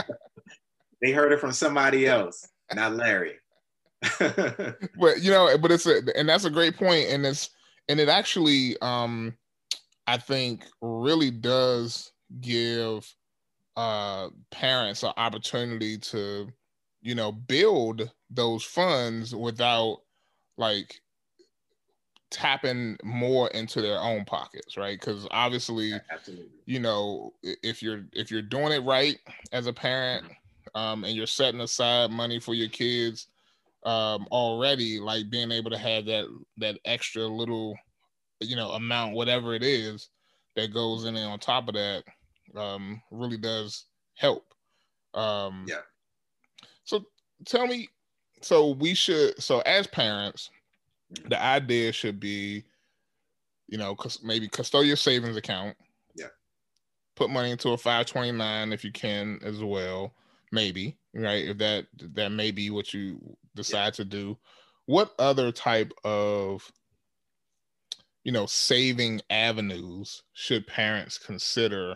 they 1.02 1.12
heard 1.12 1.32
it 1.32 1.40
from 1.40 1.52
somebody 1.52 2.08
else, 2.08 2.48
not 2.74 2.96
Larry. 2.96 3.34
but 4.20 5.22
you 5.22 5.32
know, 5.32 5.58
but 5.58 5.72
it's 5.72 5.88
a 5.88 6.02
and 6.16 6.30
that's 6.30 6.46
a 6.46 6.50
great 6.50 6.78
point, 6.78 7.10
and 7.10 7.26
it's 7.26 7.50
and 7.90 8.00
it 8.00 8.10
actually 8.10 8.78
um 8.82 9.36
I 10.08 10.18
think 10.18 10.66
really 10.82 11.32
does 11.32 12.12
give 12.42 13.12
uh, 13.76 14.30
parents 14.52 15.04
an 15.04 15.14
opportunity 15.18 15.98
to, 15.98 16.48
you 17.02 17.16
know, 17.16 17.32
build 17.32 18.12
those 18.30 18.64
funds 18.64 19.36
without 19.36 19.98
like 20.58 21.02
tapping 22.32 22.98
more 23.04 23.50
into 23.50 23.82
their 23.82 24.00
own 24.00 24.26
pockets, 24.26 24.78
right? 24.78 25.00
Because 25.00 25.28
obviously, 25.32 25.94
Absolutely. 26.12 26.48
you 26.66 26.80
know, 26.80 27.34
if 27.44 27.82
you're 27.82 28.06
if 28.14 28.32
you're 28.32 28.42
doing 28.42 28.74
it 28.74 28.84
right 28.84 29.18
as 29.52 29.68
a 29.68 29.74
parent, 29.74 30.26
mm-hmm. 30.26 30.80
um, 30.80 31.04
and 31.04 31.16
you're 31.16 31.28
setting 31.28 31.62
aside 31.62 32.12
money 32.12 32.40
for 32.40 32.54
your 32.54 32.70
kids 32.70 33.28
um, 33.86 34.28
already, 34.32 35.00
like 35.00 35.30
being 35.30 35.52
able 35.52 35.72
to 35.72 35.78
have 35.78 36.06
that 36.06 36.26
that 36.58 36.80
extra 36.86 37.26
little 37.26 37.76
you 38.42 38.56
know 38.56 38.72
amount 38.72 39.14
whatever 39.14 39.54
it 39.54 39.64
is 39.64 40.10
that 40.56 40.74
goes 40.74 41.06
in 41.06 41.18
on 41.18 41.40
top 41.40 41.68
of 41.68 41.76
that 41.76 42.04
um, 42.56 43.02
really 43.12 43.38
does 43.38 43.86
help. 44.16 44.46
Um, 45.14 45.66
yeah. 45.68 45.82
So 46.84 47.06
tell 47.46 47.68
me 47.68 47.90
so 48.42 48.72
we 48.72 48.94
should 48.94 49.42
so 49.42 49.60
as 49.62 49.88
parents 49.88 50.50
the 51.30 51.42
idea 51.42 51.92
should 51.92 52.20
be 52.20 52.64
you 53.68 53.78
know 53.78 53.96
cause 53.96 54.22
maybe 54.24 54.48
custodial 54.48 54.98
savings 54.98 55.38
account. 55.38 55.76
Yeah. 56.16 56.28
Put 57.16 57.30
money 57.30 57.52
into 57.52 57.70
a 57.72 57.78
529 57.78 58.74
if 58.74 58.84
you 58.84 58.92
can 58.92 59.40
as 59.44 59.64
well 59.64 60.14
maybe 60.52 60.98
right? 61.16 61.48
If 61.48 61.58
that 61.60 61.88
that 62.14 62.32
may 62.32 62.52
be 62.52 62.70
what 62.70 62.94
you 62.94 63.20
decide 63.56 63.86
yeah. 63.86 63.92
to 63.92 64.06
do. 64.06 64.38
What 64.86 65.14
other 65.18 65.52
type 65.52 65.92
of 66.04 66.70
you 68.26 68.32
know 68.32 68.48
saving 68.48 69.22
avenues 69.30 70.24
should 70.34 70.68
parents 70.68 71.18
consider 71.18 71.96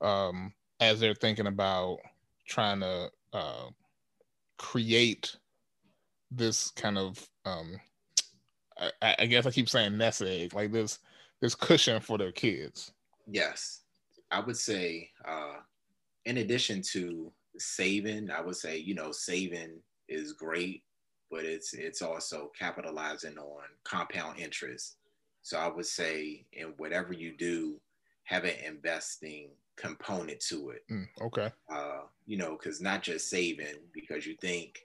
um, 0.00 0.54
as 0.80 1.00
they're 1.00 1.14
thinking 1.14 1.48
about 1.48 1.98
trying 2.46 2.80
to 2.80 3.10
uh, 3.32 3.66
create 4.56 5.36
this 6.30 6.70
kind 6.70 6.96
of 6.96 7.28
um, 7.44 7.78
I, 9.02 9.16
I, 9.20 9.26
guess 9.26 9.46
I 9.46 9.50
keep 9.50 9.68
saying 9.68 9.98
nest 9.98 10.22
egg 10.22 10.54
like 10.54 10.72
this 10.72 11.00
this 11.40 11.54
cushion 11.54 12.00
for 12.00 12.16
their 12.16 12.32
kids. 12.32 12.92
Yes, 13.26 13.82
I 14.30 14.40
would 14.40 14.56
say 14.56 15.10
uh, 15.24 15.56
in 16.24 16.38
addition 16.38 16.82
to 16.92 17.32
saving, 17.58 18.30
I 18.30 18.40
would 18.40 18.56
say 18.56 18.78
you 18.78 18.94
know 18.94 19.10
saving 19.10 19.80
is 20.08 20.32
great, 20.32 20.84
but 21.28 21.44
it's 21.44 21.74
it's 21.74 22.02
also 22.02 22.52
capitalizing 22.56 23.36
on 23.38 23.62
compound 23.84 24.38
interest 24.38 24.96
so 25.46 25.58
I 25.58 25.68
would 25.68 25.86
say 25.86 26.44
in 26.54 26.74
whatever 26.76 27.12
you 27.12 27.32
do, 27.36 27.80
have 28.24 28.42
an 28.42 28.56
investing 28.66 29.50
component 29.76 30.40
to 30.48 30.70
it. 30.70 30.82
Mm, 30.90 31.06
okay. 31.22 31.52
Uh, 31.72 32.00
you 32.26 32.36
know, 32.36 32.58
because 32.58 32.80
not 32.80 33.00
just 33.00 33.30
saving, 33.30 33.76
because 33.94 34.26
you 34.26 34.34
think, 34.40 34.76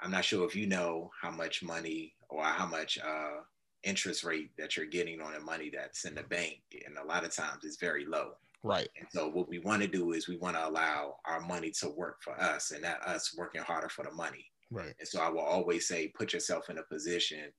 I'm 0.00 0.12
not 0.12 0.24
sure 0.24 0.46
if 0.46 0.54
you 0.54 0.68
know 0.68 1.10
how 1.20 1.32
much 1.32 1.64
money 1.64 2.14
or 2.28 2.44
how 2.44 2.64
much 2.64 2.96
uh, 3.04 3.40
interest 3.82 4.22
rate 4.22 4.52
that 4.56 4.76
you're 4.76 4.86
getting 4.86 5.20
on 5.20 5.32
the 5.32 5.40
money 5.40 5.68
that's 5.74 6.04
in 6.04 6.14
the 6.14 6.22
bank. 6.22 6.60
And 6.86 6.96
a 6.96 7.04
lot 7.04 7.24
of 7.24 7.34
times 7.34 7.64
it's 7.64 7.80
very 7.80 8.06
low. 8.06 8.34
Right. 8.62 8.88
And 8.96 9.08
so 9.10 9.28
what 9.28 9.48
we 9.48 9.58
want 9.58 9.82
to 9.82 9.88
do 9.88 10.12
is 10.12 10.28
we 10.28 10.36
want 10.36 10.54
to 10.54 10.68
allow 10.68 11.16
our 11.24 11.40
money 11.40 11.72
to 11.80 11.88
work 11.88 12.18
for 12.22 12.40
us 12.40 12.70
and 12.70 12.82
not 12.82 13.02
us 13.04 13.34
working 13.36 13.62
harder 13.62 13.88
for 13.88 14.04
the 14.04 14.12
money. 14.12 14.46
Right. 14.70 14.94
And 14.96 15.08
so 15.08 15.20
I 15.20 15.28
will 15.28 15.40
always 15.40 15.88
say, 15.88 16.12
put 16.16 16.32
yourself 16.32 16.70
in 16.70 16.78
a 16.78 16.84
position 16.84 17.50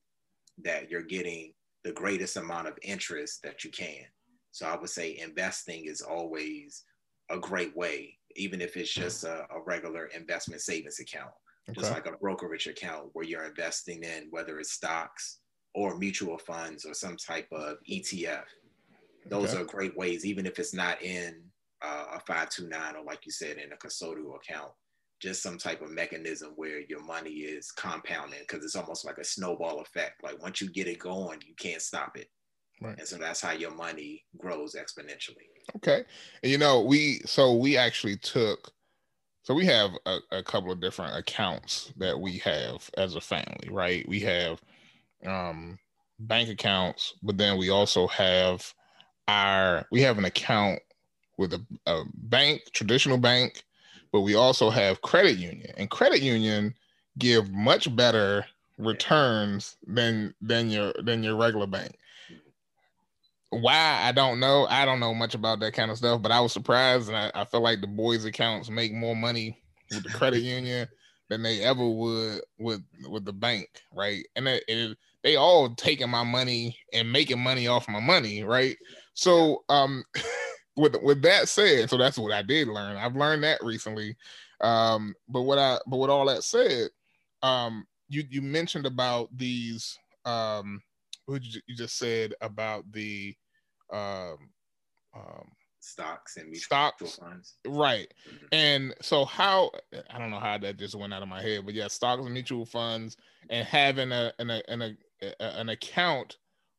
that 0.64 0.90
you're 0.90 1.02
getting 1.02 1.52
the 1.86 1.92
greatest 1.92 2.36
amount 2.36 2.66
of 2.66 2.76
interest 2.82 3.40
that 3.44 3.62
you 3.62 3.70
can. 3.70 4.02
So 4.50 4.66
I 4.66 4.76
would 4.76 4.90
say 4.90 5.18
investing 5.22 5.84
is 5.84 6.02
always 6.02 6.82
a 7.30 7.38
great 7.38 7.76
way, 7.76 8.18
even 8.34 8.60
if 8.60 8.76
it's 8.76 8.92
just 8.92 9.22
a, 9.22 9.46
a 9.54 9.62
regular 9.64 10.06
investment 10.06 10.62
savings 10.62 10.98
account, 10.98 11.30
okay. 11.70 11.80
just 11.80 11.92
like 11.92 12.06
a 12.06 12.16
brokerage 12.16 12.66
account 12.66 13.10
where 13.12 13.24
you're 13.24 13.44
investing 13.44 14.02
in 14.02 14.26
whether 14.30 14.58
it's 14.58 14.72
stocks 14.72 15.38
or 15.76 15.96
mutual 15.96 16.38
funds 16.38 16.84
or 16.84 16.92
some 16.92 17.16
type 17.16 17.46
of 17.52 17.76
ETF. 17.88 18.46
Those 19.28 19.54
okay. 19.54 19.62
are 19.62 19.64
great 19.64 19.96
ways, 19.96 20.26
even 20.26 20.44
if 20.44 20.58
it's 20.58 20.74
not 20.74 21.00
in 21.02 21.40
uh, 21.82 22.06
a 22.14 22.20
529 22.26 22.96
or 22.96 23.04
like 23.04 23.20
you 23.24 23.30
said, 23.30 23.58
in 23.58 23.72
a 23.72 23.76
custodial 23.76 24.34
account 24.34 24.72
just 25.20 25.42
some 25.42 25.58
type 25.58 25.82
of 25.82 25.90
mechanism 25.90 26.52
where 26.56 26.80
your 26.88 27.02
money 27.02 27.30
is 27.30 27.72
compounding 27.72 28.40
because 28.40 28.64
it's 28.64 28.76
almost 28.76 29.04
like 29.04 29.18
a 29.18 29.24
snowball 29.24 29.80
effect. 29.80 30.22
Like 30.22 30.42
once 30.42 30.60
you 30.60 30.70
get 30.70 30.88
it 30.88 30.98
going, 30.98 31.40
you 31.46 31.54
can't 31.58 31.82
stop 31.82 32.16
it. 32.16 32.28
Right. 32.80 32.98
And 32.98 33.08
so 33.08 33.16
that's 33.16 33.40
how 33.40 33.52
your 33.52 33.74
money 33.74 34.24
grows 34.36 34.74
exponentially. 34.74 35.46
Okay. 35.76 36.04
And 36.42 36.52
you 36.52 36.58
know, 36.58 36.82
we 36.82 37.20
so 37.24 37.54
we 37.54 37.76
actually 37.76 38.16
took 38.16 38.72
so 39.42 39.54
we 39.54 39.64
have 39.66 39.92
a, 40.06 40.18
a 40.32 40.42
couple 40.42 40.72
of 40.72 40.80
different 40.80 41.16
accounts 41.16 41.92
that 41.96 42.18
we 42.18 42.38
have 42.38 42.90
as 42.98 43.14
a 43.14 43.20
family, 43.20 43.68
right? 43.70 44.06
We 44.08 44.20
have 44.20 44.60
um 45.24 45.78
bank 46.18 46.50
accounts, 46.50 47.14
but 47.22 47.38
then 47.38 47.56
we 47.56 47.70
also 47.70 48.06
have 48.08 48.72
our 49.28 49.86
we 49.90 50.02
have 50.02 50.18
an 50.18 50.26
account 50.26 50.80
with 51.38 51.54
a, 51.54 51.64
a 51.86 52.04
bank, 52.14 52.62
traditional 52.72 53.18
bank, 53.18 53.62
but 54.16 54.22
we 54.22 54.34
also 54.34 54.70
have 54.70 55.02
credit 55.02 55.36
union 55.36 55.70
and 55.76 55.90
credit 55.90 56.22
union 56.22 56.74
give 57.18 57.52
much 57.52 57.94
better 57.94 58.46
returns 58.78 59.76
than 59.86 60.34
than 60.40 60.70
your 60.70 60.94
than 61.02 61.22
your 61.22 61.36
regular 61.36 61.66
bank 61.66 61.98
why 63.50 64.00
i 64.04 64.12
don't 64.12 64.40
know 64.40 64.66
i 64.70 64.86
don't 64.86 65.00
know 65.00 65.12
much 65.12 65.34
about 65.34 65.60
that 65.60 65.74
kind 65.74 65.90
of 65.90 65.98
stuff 65.98 66.22
but 66.22 66.32
i 66.32 66.40
was 66.40 66.50
surprised 66.50 67.08
and 67.08 67.16
i, 67.18 67.30
I 67.34 67.44
feel 67.44 67.60
like 67.60 67.82
the 67.82 67.86
boys 67.86 68.24
accounts 68.24 68.70
make 68.70 68.94
more 68.94 69.14
money 69.14 69.62
with 69.90 70.02
the 70.02 70.08
credit 70.08 70.40
union 70.42 70.88
than 71.28 71.42
they 71.42 71.60
ever 71.60 71.86
would 71.86 72.40
with 72.58 72.82
with 73.08 73.24
the 73.24 73.32
bank, 73.32 73.68
right? 73.92 74.24
And 74.36 74.46
it, 74.48 74.64
it, 74.68 74.96
they 75.22 75.36
all 75.36 75.74
taking 75.74 76.08
my 76.08 76.22
money 76.22 76.78
and 76.92 77.12
making 77.12 77.40
money 77.40 77.66
off 77.66 77.88
my 77.88 78.00
money, 78.00 78.44
right? 78.44 78.76
So 79.14 79.64
um 79.68 80.04
with 80.76 80.96
with 81.02 81.22
that 81.22 81.48
said, 81.48 81.88
so 81.90 81.96
that's 81.96 82.18
what 82.18 82.32
I 82.32 82.42
did 82.42 82.68
learn. 82.68 82.96
I've 82.96 83.16
learned 83.16 83.42
that 83.44 83.62
recently. 83.62 84.16
Um, 84.60 85.14
but 85.28 85.42
what 85.42 85.58
I 85.58 85.78
but 85.86 85.98
with 85.98 86.10
all 86.10 86.26
that 86.26 86.44
said, 86.44 86.88
um, 87.42 87.86
you 88.08 88.24
you 88.30 88.42
mentioned 88.42 88.86
about 88.86 89.28
these 89.36 89.98
um 90.24 90.82
what 91.26 91.42
you, 91.42 91.60
you 91.66 91.76
just 91.76 91.96
said 91.96 92.34
about 92.40 92.90
the 92.92 93.34
um 93.92 94.50
um 95.14 95.48
stocks 95.80 96.36
and 96.36 96.56
stocks 96.56 97.16
funds. 97.16 97.54
Right. 97.66 98.12
Mm-hmm. 98.28 98.46
And 98.52 98.94
so 99.00 99.24
how 99.24 99.70
I 100.10 100.18
don't 100.18 100.30
know 100.30 100.40
how 100.40 100.58
that 100.58 100.78
just 100.78 100.94
went 100.94 101.14
out 101.14 101.22
of 101.22 101.28
my 101.28 101.42
head, 101.42 101.64
but 101.64 101.74
yeah, 101.74 101.88
stocks 101.88 102.22
and 102.22 102.32
mutual 102.32 102.66
funds 102.66 103.16
and 103.50 103.66
having 103.66 104.12
a 104.12 104.32
an 104.38 104.50
a, 104.50 104.62
an, 104.68 104.96
a, 105.22 105.34
an 105.40 105.68
account 105.70 106.36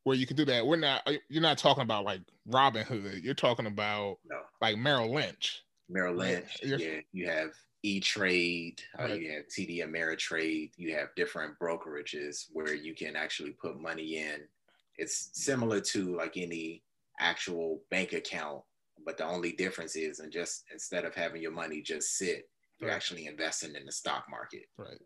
where 0.08 0.16
you 0.16 0.26
can 0.26 0.36
do 0.36 0.46
that. 0.46 0.66
We're 0.66 0.76
not 0.76 1.08
you're 1.28 1.42
not 1.42 1.58
talking 1.58 1.82
about 1.82 2.04
like 2.04 2.22
Robinhood. 2.50 3.22
You're 3.22 3.34
talking 3.34 3.66
about 3.66 4.18
no. 4.28 4.40
like 4.60 4.78
Merrill 4.78 5.12
Lynch. 5.12 5.62
Merrill 5.88 6.14
Lynch. 6.14 6.58
Yeah, 6.62 7.00
you 7.12 7.28
have 7.28 7.50
E 7.82 8.00
Trade, 8.00 8.82
uh, 8.98 9.06
you 9.06 9.30
have 9.32 9.44
TD 9.46 9.86
Ameritrade, 9.86 10.72
you 10.76 10.94
have 10.96 11.14
different 11.14 11.58
brokerages 11.58 12.46
where 12.52 12.74
you 12.74 12.94
can 12.94 13.14
actually 13.14 13.50
put 13.50 13.80
money 13.80 14.16
in. 14.16 14.40
It's 14.96 15.30
similar 15.34 15.80
to 15.80 16.16
like 16.16 16.36
any 16.36 16.82
actual 17.20 17.82
bank 17.90 18.14
account, 18.14 18.62
but 19.04 19.16
the 19.16 19.26
only 19.26 19.52
difference 19.52 19.94
is, 19.94 20.18
and 20.18 20.32
just 20.32 20.64
instead 20.72 21.04
of 21.04 21.14
having 21.14 21.40
your 21.40 21.52
money 21.52 21.80
just 21.80 22.16
sit, 22.16 22.48
you're 22.80 22.90
right. 22.90 22.96
actually 22.96 23.26
investing 23.26 23.76
in 23.76 23.86
the 23.86 23.92
stock 23.92 24.24
market. 24.28 24.64
Right. 24.76 24.98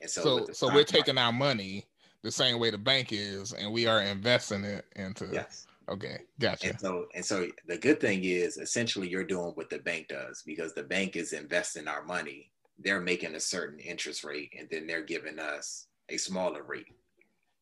And 0.00 0.10
so, 0.10 0.46
so, 0.46 0.52
so 0.52 0.74
we're 0.74 0.84
taking 0.84 1.14
market, 1.14 1.26
our 1.26 1.32
money 1.32 1.86
the 2.26 2.32
same 2.32 2.58
way 2.58 2.70
the 2.70 2.78
bank 2.78 3.12
is, 3.12 3.52
and 3.52 3.72
we 3.72 3.86
are 3.86 4.02
investing 4.02 4.64
it 4.64 4.84
into. 4.96 5.28
Yes. 5.32 5.68
Okay, 5.88 6.18
gotcha. 6.40 6.70
And 6.70 6.80
so, 6.80 7.06
and 7.14 7.24
so 7.24 7.46
the 7.68 7.78
good 7.78 8.00
thing 8.00 8.24
is 8.24 8.56
essentially 8.56 9.08
you're 9.08 9.22
doing 9.22 9.52
what 9.54 9.70
the 9.70 9.78
bank 9.78 10.08
does 10.08 10.42
because 10.44 10.74
the 10.74 10.82
bank 10.82 11.14
is 11.14 11.32
investing 11.32 11.86
our 11.86 12.02
money. 12.02 12.50
They're 12.80 13.00
making 13.00 13.36
a 13.36 13.40
certain 13.40 13.78
interest 13.78 14.24
rate, 14.24 14.50
and 14.58 14.66
then 14.72 14.88
they're 14.88 15.04
giving 15.04 15.38
us 15.38 15.86
a 16.08 16.16
smaller 16.16 16.64
rate 16.64 16.92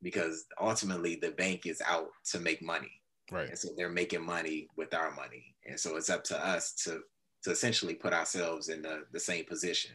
because 0.00 0.46
ultimately 0.58 1.16
the 1.16 1.32
bank 1.32 1.66
is 1.66 1.82
out 1.86 2.08
to 2.30 2.40
make 2.40 2.62
money. 2.62 3.02
Right. 3.30 3.50
And 3.50 3.58
so 3.58 3.68
they're 3.76 3.90
making 3.90 4.24
money 4.24 4.68
with 4.76 4.94
our 4.94 5.14
money. 5.14 5.54
And 5.66 5.78
so 5.78 5.96
it's 5.96 6.08
up 6.08 6.24
to 6.24 6.46
us 6.46 6.72
to 6.84 7.00
to 7.42 7.50
essentially 7.50 7.94
put 7.94 8.14
ourselves 8.14 8.70
in 8.70 8.80
the, 8.80 9.02
the 9.12 9.20
same 9.20 9.44
position 9.44 9.92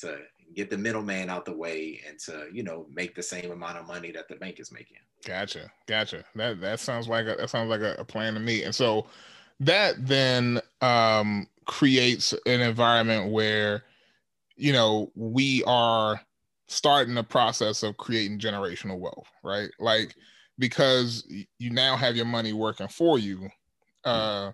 to 0.00 0.18
get 0.54 0.70
the 0.70 0.78
middleman 0.78 1.30
out 1.30 1.44
the 1.44 1.56
way 1.56 2.00
and 2.08 2.18
to 2.18 2.46
you 2.52 2.62
know 2.62 2.86
make 2.92 3.14
the 3.14 3.22
same 3.22 3.50
amount 3.50 3.78
of 3.78 3.86
money 3.86 4.10
that 4.12 4.28
the 4.28 4.36
bank 4.36 4.60
is 4.60 4.72
making. 4.72 4.98
Gotcha 5.24 5.70
gotcha. 5.86 6.24
That 6.34 6.60
that 6.60 6.80
sounds 6.80 7.08
like 7.08 7.26
a, 7.26 7.36
that 7.36 7.50
sounds 7.50 7.70
like 7.70 7.80
a, 7.80 7.94
a 7.98 8.04
plan 8.04 8.34
to 8.34 8.40
me. 8.40 8.62
And 8.62 8.74
so 8.74 9.06
that 9.60 9.94
then 10.06 10.60
um 10.80 11.46
creates 11.64 12.32
an 12.46 12.60
environment 12.60 13.32
where 13.32 13.84
you 14.56 14.72
know 14.72 15.10
we 15.14 15.64
are 15.64 16.20
starting 16.68 17.14
the 17.14 17.24
process 17.24 17.82
of 17.82 17.96
creating 17.96 18.38
generational 18.38 18.98
wealth 18.98 19.28
right? 19.42 19.70
Like 19.78 20.14
because 20.58 21.26
you 21.58 21.70
now 21.70 21.96
have 21.96 22.16
your 22.16 22.24
money 22.24 22.52
working 22.52 22.88
for 22.88 23.18
you 23.18 23.48
uh 24.04 24.52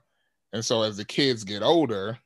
and 0.53 0.65
so 0.65 0.83
as 0.83 0.97
the 0.97 1.05
kids 1.05 1.45
get 1.45 1.63
older 1.63 2.19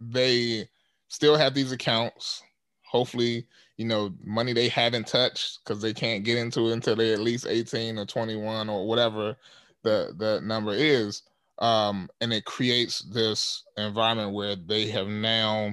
they 0.00 0.68
still 1.08 1.36
have 1.36 1.54
these 1.54 1.72
accounts. 1.72 2.42
Hopefully, 2.84 3.46
you 3.76 3.84
know, 3.84 4.12
money 4.24 4.52
they 4.52 4.68
haven't 4.68 5.06
touched 5.06 5.60
because 5.64 5.82
they 5.82 5.92
can't 5.92 6.24
get 6.24 6.38
into 6.38 6.68
it 6.68 6.72
until 6.72 6.96
they're 6.96 7.14
at 7.14 7.20
least 7.20 7.46
18 7.46 7.98
or 7.98 8.06
21 8.06 8.68
or 8.68 8.86
whatever 8.86 9.36
the, 9.82 10.14
the 10.16 10.40
number 10.42 10.72
is. 10.72 11.22
Um, 11.58 12.08
and 12.20 12.32
it 12.32 12.44
creates 12.44 13.00
this 13.00 13.64
environment 13.76 14.34
where 14.34 14.56
they 14.56 14.88
have 14.88 15.08
now 15.08 15.72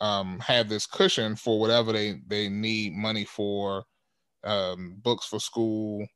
um, 0.00 0.38
have 0.40 0.68
this 0.68 0.86
cushion 0.86 1.36
for 1.36 1.58
whatever 1.60 1.92
they, 1.92 2.20
they 2.26 2.48
need 2.48 2.94
money 2.94 3.24
for, 3.24 3.84
um, 4.44 4.96
books 5.02 5.26
for 5.26 5.40
school, 5.40 6.06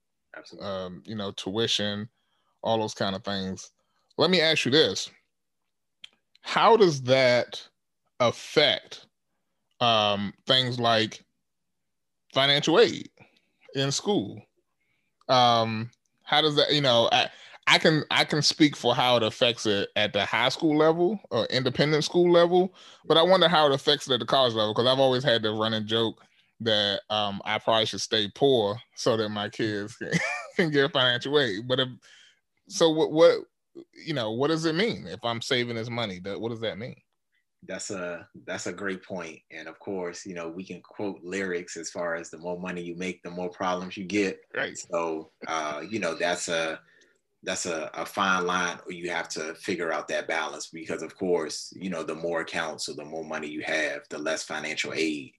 um, 0.60 1.02
you 1.04 1.14
know, 1.14 1.32
tuition, 1.32 2.08
all 2.62 2.78
those 2.78 2.94
kind 2.94 3.14
of 3.14 3.24
things. 3.24 3.70
Let 4.16 4.30
me 4.30 4.40
ask 4.40 4.64
you 4.64 4.70
this. 4.70 5.10
How 6.42 6.76
does 6.76 7.02
that 7.02 7.62
affect 8.20 9.06
um, 9.80 10.32
things 10.46 10.78
like 10.78 11.24
financial 12.32 12.80
aid 12.80 13.08
in 13.74 13.90
school. 13.90 14.40
Um, 15.28 15.90
how 16.22 16.40
does 16.40 16.56
that, 16.56 16.72
you 16.72 16.80
know, 16.80 17.08
I, 17.12 17.28
I 17.66 17.78
can 17.78 18.04
I 18.10 18.24
can 18.24 18.42
speak 18.42 18.76
for 18.76 18.94
how 18.94 19.16
it 19.16 19.22
affects 19.22 19.64
it 19.64 19.88
at 19.96 20.12
the 20.12 20.24
high 20.26 20.50
school 20.50 20.76
level 20.76 21.18
or 21.30 21.46
independent 21.46 22.04
school 22.04 22.30
level, 22.30 22.74
but 23.06 23.16
I 23.16 23.22
wonder 23.22 23.48
how 23.48 23.66
it 23.66 23.74
affects 23.74 24.06
it 24.06 24.12
at 24.12 24.20
the 24.20 24.26
college 24.26 24.52
level 24.52 24.74
because 24.74 24.86
I've 24.86 25.00
always 25.00 25.24
had 25.24 25.42
the 25.42 25.50
running 25.52 25.86
joke 25.86 26.22
that 26.60 27.00
um, 27.08 27.40
I 27.44 27.58
probably 27.58 27.86
should 27.86 28.00
stay 28.02 28.30
poor 28.34 28.76
so 28.96 29.16
that 29.16 29.30
my 29.30 29.48
kids 29.48 29.96
can, 30.56 30.70
get 30.70 30.92
financial 30.92 31.40
aid. 31.40 31.66
But 31.66 31.80
if 31.80 31.88
so, 32.68 32.90
what 32.90 33.12
what 33.12 33.38
you 34.06 34.12
know, 34.12 34.32
what 34.32 34.48
does 34.48 34.66
it 34.66 34.74
mean 34.74 35.06
if 35.06 35.24
I'm 35.24 35.40
saving 35.40 35.76
this 35.76 35.90
money? 35.90 36.20
What 36.22 36.50
does 36.50 36.60
that 36.60 36.78
mean? 36.78 36.96
That's 37.66 37.90
a 37.90 38.28
that's 38.46 38.66
a 38.66 38.72
great 38.72 39.02
point. 39.02 39.38
And 39.50 39.68
of 39.68 39.78
course 39.78 40.26
you 40.26 40.34
know 40.34 40.48
we 40.48 40.64
can 40.64 40.80
quote 40.82 41.20
lyrics 41.22 41.76
as 41.76 41.90
far 41.90 42.14
as 42.14 42.30
the 42.30 42.38
more 42.38 42.58
money 42.58 42.82
you 42.82 42.96
make 42.96 43.22
the 43.22 43.30
more 43.30 43.50
problems 43.50 43.96
you 43.96 44.04
get. 44.04 44.40
Right. 44.54 44.76
So 44.76 45.30
uh 45.46 45.82
you 45.88 45.98
know 45.98 46.14
that's 46.14 46.48
a 46.48 46.80
that's 47.42 47.66
a, 47.66 47.90
a 47.92 48.06
fine 48.06 48.46
line 48.46 48.78
or 48.86 48.92
you 48.92 49.10
have 49.10 49.28
to 49.28 49.54
figure 49.56 49.92
out 49.92 50.08
that 50.08 50.26
balance 50.26 50.68
because 50.68 51.02
of 51.02 51.14
course 51.16 51.72
you 51.76 51.90
know 51.90 52.02
the 52.02 52.14
more 52.14 52.40
accounts 52.40 52.88
or 52.88 52.94
the 52.94 53.04
more 53.04 53.24
money 53.24 53.48
you 53.48 53.62
have 53.62 54.00
the 54.08 54.18
less 54.18 54.42
financial 54.42 54.92
aid 54.94 55.32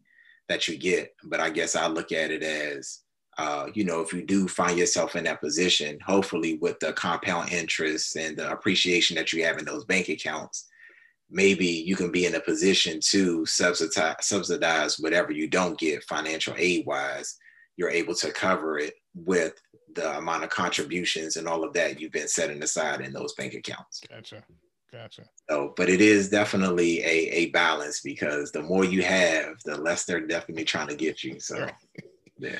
that 0.47 0.67
you 0.67 0.77
get. 0.77 1.13
But 1.23 1.39
i 1.39 1.49
guess 1.49 1.75
i 1.75 1.87
look 1.87 2.11
at 2.11 2.31
it 2.31 2.43
as 2.43 3.01
uh, 3.37 3.67
you 3.73 3.83
know, 3.83 3.99
if 3.99 4.13
you 4.13 4.23
do 4.23 4.47
find 4.47 4.77
yourself 4.77 5.15
in 5.15 5.25
that 5.25 5.41
position, 5.41 5.99
hopefully 6.05 6.57
with 6.61 6.79
the 6.79 6.93
compound 6.93 7.51
interest 7.51 8.15
and 8.15 8.37
the 8.37 8.49
appreciation 8.49 9.15
that 9.15 9.33
you 9.33 9.43
have 9.43 9.57
in 9.57 9.65
those 9.65 9.83
bank 9.85 10.07
accounts, 10.07 10.67
maybe 11.29 11.65
you 11.65 11.95
can 11.95 12.11
be 12.11 12.25
in 12.25 12.35
a 12.35 12.39
position 12.39 12.99
to 13.01 13.45
subsidize, 13.45 14.15
subsidize 14.21 14.99
whatever 14.99 15.31
you 15.31 15.47
don't 15.47 15.77
get 15.77 16.03
financial 16.03 16.53
aid 16.57 16.85
wise. 16.85 17.37
You're 17.77 17.89
able 17.89 18.15
to 18.15 18.31
cover 18.31 18.79
it 18.79 18.93
with 19.15 19.53
the 19.95 20.17
amount 20.17 20.43
of 20.43 20.49
contributions 20.49 21.37
and 21.37 21.47
all 21.47 21.63
of 21.63 21.73
that 21.73 21.99
you've 21.99 22.11
been 22.11 22.27
setting 22.27 22.61
aside 22.63 23.01
in 23.01 23.13
those 23.13 23.33
bank 23.33 23.53
accounts. 23.53 24.01
Gotcha. 24.09 24.43
Gotcha. 24.91 25.23
So, 25.49 25.73
but 25.75 25.89
it 25.89 25.99
is 25.99 26.29
definitely 26.29 27.01
a, 27.03 27.29
a 27.31 27.45
balance 27.47 28.01
because 28.01 28.51
the 28.51 28.61
more 28.61 28.85
you 28.85 29.01
have, 29.03 29.55
the 29.65 29.75
less 29.75 30.05
they're 30.05 30.25
definitely 30.25 30.63
trying 30.63 30.87
to 30.87 30.95
get 30.95 31.23
you. 31.23 31.39
So, 31.39 31.57
yeah. 31.57 31.71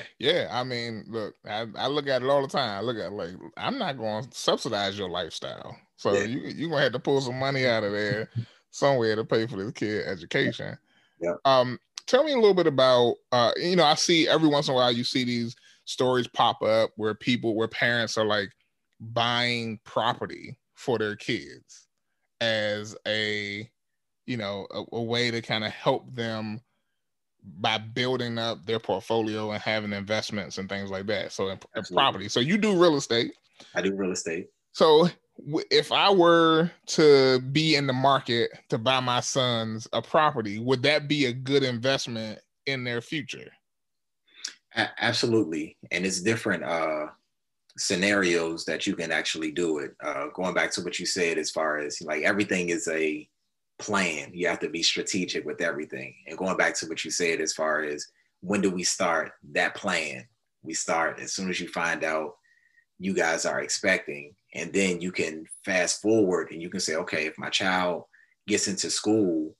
Yeah. 0.18 0.48
I 0.50 0.64
mean, 0.64 1.04
look, 1.06 1.34
I, 1.46 1.66
I 1.76 1.86
look 1.88 2.08
at 2.08 2.22
it 2.22 2.28
all 2.30 2.40
the 2.40 2.48
time. 2.48 2.78
I 2.78 2.80
look 2.80 2.96
at 2.96 3.12
like, 3.12 3.34
I'm 3.58 3.76
not 3.76 3.98
going 3.98 4.24
to 4.24 4.30
subsidize 4.32 4.98
your 4.98 5.10
lifestyle. 5.10 5.76
So 5.96 6.14
yeah. 6.14 6.24
you, 6.24 6.40
you're 6.40 6.70
going 6.70 6.78
to 6.78 6.84
have 6.84 6.92
to 6.92 6.98
pull 6.98 7.20
some 7.20 7.38
money 7.38 7.66
out 7.66 7.84
of 7.84 7.92
there 7.92 8.30
somewhere 8.76 9.16
to 9.16 9.24
pay 9.24 9.46
for 9.46 9.56
this 9.56 9.72
kid 9.72 10.06
education. 10.06 10.78
Yeah. 11.20 11.34
Um, 11.44 11.78
tell 12.06 12.24
me 12.24 12.32
a 12.32 12.36
little 12.36 12.54
bit 12.54 12.66
about 12.66 13.14
uh, 13.32 13.52
you 13.56 13.76
know, 13.76 13.84
I 13.84 13.94
see 13.94 14.28
every 14.28 14.48
once 14.48 14.68
in 14.68 14.74
a 14.74 14.76
while 14.76 14.92
you 14.92 15.04
see 15.04 15.24
these 15.24 15.56
stories 15.84 16.28
pop 16.28 16.62
up 16.62 16.90
where 16.96 17.14
people 17.14 17.54
where 17.54 17.68
parents 17.68 18.18
are 18.18 18.26
like 18.26 18.50
buying 19.00 19.78
property 19.84 20.58
for 20.74 20.98
their 20.98 21.16
kids 21.16 21.86
as 22.40 22.94
a 23.06 23.68
you 24.26 24.36
know 24.36 24.66
a, 24.70 24.84
a 24.96 25.02
way 25.02 25.30
to 25.30 25.40
kind 25.40 25.64
of 25.64 25.72
help 25.72 26.12
them 26.14 26.60
by 27.60 27.78
building 27.78 28.38
up 28.38 28.66
their 28.66 28.80
portfolio 28.80 29.52
and 29.52 29.62
having 29.62 29.92
investments 29.92 30.58
and 30.58 30.68
things 30.68 30.90
like 30.90 31.06
that. 31.06 31.32
So 31.32 31.48
in, 31.48 31.58
in 31.76 31.84
property. 31.92 32.28
So 32.28 32.40
you 32.40 32.58
do 32.58 32.80
real 32.80 32.96
estate. 32.96 33.32
I 33.74 33.82
do 33.82 33.94
real 33.94 34.10
estate. 34.10 34.48
So 34.72 35.08
if 35.70 35.92
I 35.92 36.10
were 36.10 36.70
to 36.86 37.40
be 37.52 37.76
in 37.76 37.86
the 37.86 37.92
market 37.92 38.50
to 38.70 38.78
buy 38.78 39.00
my 39.00 39.20
sons 39.20 39.86
a 39.92 40.00
property, 40.00 40.58
would 40.58 40.82
that 40.82 41.08
be 41.08 41.26
a 41.26 41.32
good 41.32 41.62
investment 41.62 42.40
in 42.66 42.84
their 42.84 43.00
future? 43.00 43.50
Absolutely, 44.98 45.76
and 45.90 46.04
it's 46.04 46.20
different 46.20 46.62
uh, 46.62 47.06
scenarios 47.78 48.64
that 48.66 48.86
you 48.86 48.94
can 48.94 49.10
actually 49.10 49.50
do 49.50 49.78
it. 49.78 49.94
Uh, 50.02 50.26
going 50.34 50.54
back 50.54 50.70
to 50.72 50.82
what 50.82 50.98
you 50.98 51.06
said, 51.06 51.38
as 51.38 51.50
far 51.50 51.78
as 51.78 52.00
like 52.02 52.22
everything 52.22 52.68
is 52.68 52.88
a 52.88 53.28
plan, 53.78 54.30
you 54.32 54.48
have 54.48 54.60
to 54.60 54.68
be 54.68 54.82
strategic 54.82 55.44
with 55.44 55.60
everything. 55.60 56.14
And 56.26 56.36
going 56.36 56.56
back 56.56 56.74
to 56.76 56.86
what 56.86 57.04
you 57.04 57.10
said, 57.10 57.40
as 57.40 57.52
far 57.52 57.82
as 57.82 58.06
when 58.40 58.60
do 58.60 58.70
we 58.70 58.82
start 58.82 59.32
that 59.52 59.74
plan? 59.74 60.26
We 60.62 60.74
start 60.74 61.20
as 61.20 61.32
soon 61.32 61.48
as 61.48 61.60
you 61.60 61.68
find 61.68 62.04
out 62.04 62.36
you 62.98 63.14
guys 63.14 63.44
are 63.44 63.60
expecting 63.60 64.34
and 64.56 64.72
then 64.72 65.00
you 65.00 65.12
can 65.12 65.44
fast 65.64 66.02
forward 66.02 66.50
and 66.50 66.60
you 66.60 66.68
can 66.68 66.80
say 66.80 66.96
okay 66.96 67.26
if 67.26 67.38
my 67.38 67.50
child 67.50 68.04
gets 68.48 68.68
into 68.68 68.90
school 68.90 69.54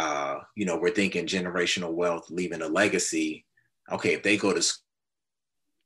uh, 0.00 0.40
you 0.56 0.64
know, 0.64 0.78
we're 0.78 0.90
thinking 0.90 1.26
generational 1.26 1.92
wealth, 1.92 2.30
leaving 2.30 2.62
a 2.62 2.68
legacy. 2.68 3.44
Okay, 3.92 4.14
if 4.14 4.22
they 4.22 4.38
go 4.38 4.54
to 4.54 4.62
school, 4.62 4.82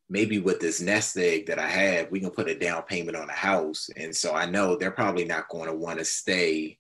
maybe 0.09 0.39
with 0.39 0.61
this 0.61 0.81
nest 0.81 1.17
egg 1.17 1.47
that 1.47 1.59
I 1.59 1.67
have, 1.67 2.13
we 2.13 2.21
can 2.21 2.31
put 2.31 2.49
a 2.49 2.57
down 2.57 2.83
payment 2.83 3.17
on 3.17 3.29
a 3.29 3.35
house. 3.35 3.91
And 3.97 4.15
so 4.15 4.33
I 4.33 4.47
know 4.47 4.77
they're 4.77 4.93
probably 4.93 5.25
not 5.25 5.49
going 5.49 5.69
to 5.69 5.75
want 5.75 5.99
to 5.99 6.05
stay 6.05 6.79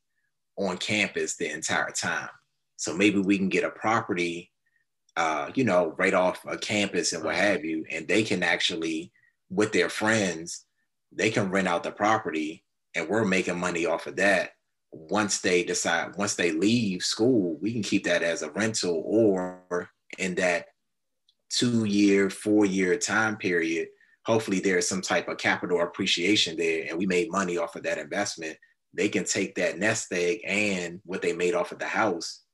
on 0.56 0.76
campus 0.76 1.36
the 1.36 1.50
entire 1.50 1.90
time. 1.90 2.28
So 2.76 2.94
maybe 2.94 3.18
we 3.18 3.36
can 3.36 3.48
get 3.48 3.64
a 3.64 3.70
property, 3.70 4.52
uh, 5.16 5.50
you 5.56 5.64
know, 5.64 5.92
right 5.98 6.14
off 6.14 6.44
a 6.46 6.56
campus 6.56 7.12
and 7.12 7.24
what 7.24 7.34
have 7.34 7.64
you, 7.64 7.84
and 7.90 8.06
they 8.06 8.22
can 8.22 8.44
actually, 8.44 9.10
with 9.50 9.72
their 9.72 9.88
friends, 9.88 10.63
they 11.14 11.30
can 11.30 11.50
rent 11.50 11.68
out 11.68 11.82
the 11.82 11.92
property, 11.92 12.64
and 12.94 13.08
we're 13.08 13.24
making 13.24 13.58
money 13.58 13.86
off 13.86 14.06
of 14.06 14.16
that. 14.16 14.50
Once 14.92 15.40
they 15.40 15.64
decide, 15.64 16.16
once 16.16 16.34
they 16.34 16.52
leave 16.52 17.02
school, 17.02 17.58
we 17.60 17.72
can 17.72 17.82
keep 17.82 18.04
that 18.04 18.22
as 18.22 18.42
a 18.42 18.50
rental, 18.50 19.02
or 19.06 19.88
in 20.18 20.34
that 20.36 20.66
two 21.50 21.84
year, 21.84 22.30
four 22.30 22.64
year 22.64 22.96
time 22.96 23.36
period, 23.36 23.88
hopefully 24.24 24.60
there's 24.60 24.88
some 24.88 25.00
type 25.00 25.28
of 25.28 25.38
capital 25.38 25.80
appreciation 25.80 26.56
there, 26.56 26.86
and 26.88 26.98
we 26.98 27.06
made 27.06 27.30
money 27.30 27.58
off 27.58 27.76
of 27.76 27.82
that 27.82 27.98
investment. 27.98 28.56
They 28.92 29.08
can 29.08 29.24
take 29.24 29.56
that 29.56 29.78
nest 29.78 30.12
egg 30.12 30.40
and 30.46 31.00
what 31.04 31.20
they 31.20 31.32
made 31.32 31.54
off 31.54 31.72
of 31.72 31.80
the 31.80 31.86
house 31.86 32.44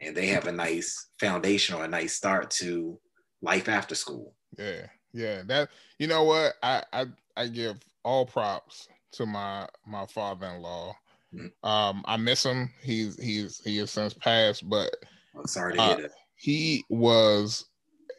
and 0.00 0.16
they 0.16 0.26
have 0.26 0.46
a 0.46 0.52
nice 0.52 1.08
foundation 1.18 1.74
or 1.74 1.84
a 1.84 1.88
nice 1.88 2.14
start 2.14 2.50
to 2.50 2.98
life 3.42 3.68
after 3.68 3.94
school. 3.94 4.34
Yeah, 4.58 4.86
yeah. 5.12 5.42
That 5.46 5.70
you 5.98 6.06
know 6.06 6.24
what 6.24 6.54
I 6.62 6.82
I, 6.92 7.06
I 7.36 7.46
give 7.46 7.78
all 8.08 8.24
props 8.24 8.88
to 9.12 9.26
my 9.26 9.68
my 9.86 10.06
father-in-law. 10.06 10.96
Mm-hmm. 11.34 11.68
Um, 11.68 12.02
I 12.06 12.16
miss 12.16 12.42
him. 12.44 12.70
He's 12.82 13.22
he's 13.22 13.60
he 13.62 13.76
has 13.78 13.90
since 13.90 14.14
passed, 14.14 14.68
but 14.68 14.90
I'm 15.36 15.46
sorry 15.46 15.74
to 15.74 15.82
uh, 15.82 15.96
hear 15.96 16.02
that. 16.08 16.12
He 16.34 16.84
was 16.88 17.66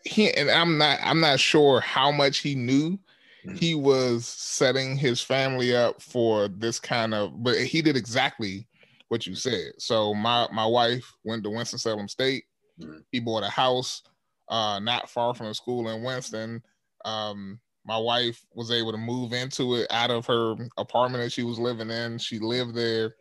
he 0.05 0.31
and 0.31 0.51
I'm 0.51 0.77
not 0.77 0.99
I'm 1.01 1.19
not 1.19 1.39
sure 1.39 1.79
how 1.79 2.11
much 2.11 2.39
he 2.39 2.53
knew. 2.53 2.99
Mm-hmm. 3.45 3.55
He 3.55 3.73
was 3.73 4.27
setting 4.27 4.95
his 4.95 5.21
family 5.21 5.75
up 5.75 6.01
for 6.01 6.49
this 6.49 6.79
kind 6.79 7.15
of, 7.15 7.43
but 7.43 7.57
he 7.57 7.81
did 7.81 7.97
exactly 7.97 8.67
what 9.07 9.25
you 9.25 9.33
said. 9.33 9.71
So 9.79 10.13
my 10.13 10.47
my 10.53 10.67
wife 10.67 11.11
went 11.23 11.43
to 11.43 11.49
Winston 11.49 11.79
Salem 11.79 12.07
State. 12.07 12.43
Mm-hmm. 12.79 12.99
He 13.11 13.19
bought 13.19 13.43
a 13.43 13.49
house 13.49 14.03
uh, 14.49 14.79
not 14.79 15.09
far 15.09 15.33
from 15.33 15.47
the 15.47 15.55
school 15.55 15.89
in 15.89 16.03
Winston. 16.03 16.61
Um, 17.05 17.59
my 17.89 17.97
wife 17.97 18.45
was 18.53 18.69
able 18.69 18.91
to 18.91 18.99
move 18.99 19.33
into 19.33 19.73
it 19.73 19.87
out 19.89 20.11
of 20.11 20.23
her 20.27 20.53
apartment 20.77 21.23
that 21.23 21.31
she 21.31 21.41
was 21.41 21.57
living 21.57 21.89
in. 21.89 22.19
She 22.19 22.37
lived 22.37 22.75
there. 22.75 23.15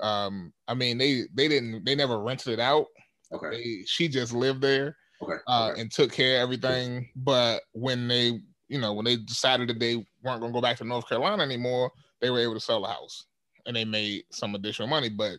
Um, 0.00 0.52
I 0.68 0.74
mean, 0.74 0.98
they 0.98 1.24
they 1.34 1.48
didn't 1.48 1.84
they 1.84 1.96
never 1.96 2.20
rented 2.20 2.52
it 2.52 2.60
out. 2.60 2.86
Okay. 3.32 3.50
They, 3.50 3.84
she 3.86 4.06
just 4.06 4.32
lived 4.32 4.60
there. 4.60 4.96
Okay. 5.20 5.34
Uh, 5.48 5.70
okay. 5.72 5.80
and 5.80 5.90
took 5.90 6.12
care 6.12 6.36
of 6.36 6.42
everything. 6.44 7.08
But 7.16 7.62
when 7.72 8.06
they, 8.06 8.38
you 8.68 8.80
know, 8.80 8.92
when 8.92 9.04
they 9.04 9.16
decided 9.16 9.68
that 9.68 9.80
they 9.80 9.96
weren't 10.22 10.40
going 10.40 10.52
to 10.52 10.56
go 10.56 10.60
back 10.60 10.76
to 10.76 10.84
North 10.84 11.08
Carolina 11.08 11.42
anymore, 11.42 11.90
they 12.20 12.30
were 12.30 12.38
able 12.38 12.54
to 12.54 12.60
sell 12.60 12.82
the 12.82 12.88
house 12.88 13.26
and 13.66 13.74
they 13.74 13.84
made 13.84 14.22
some 14.30 14.54
additional 14.54 14.86
money, 14.86 15.08
but 15.08 15.38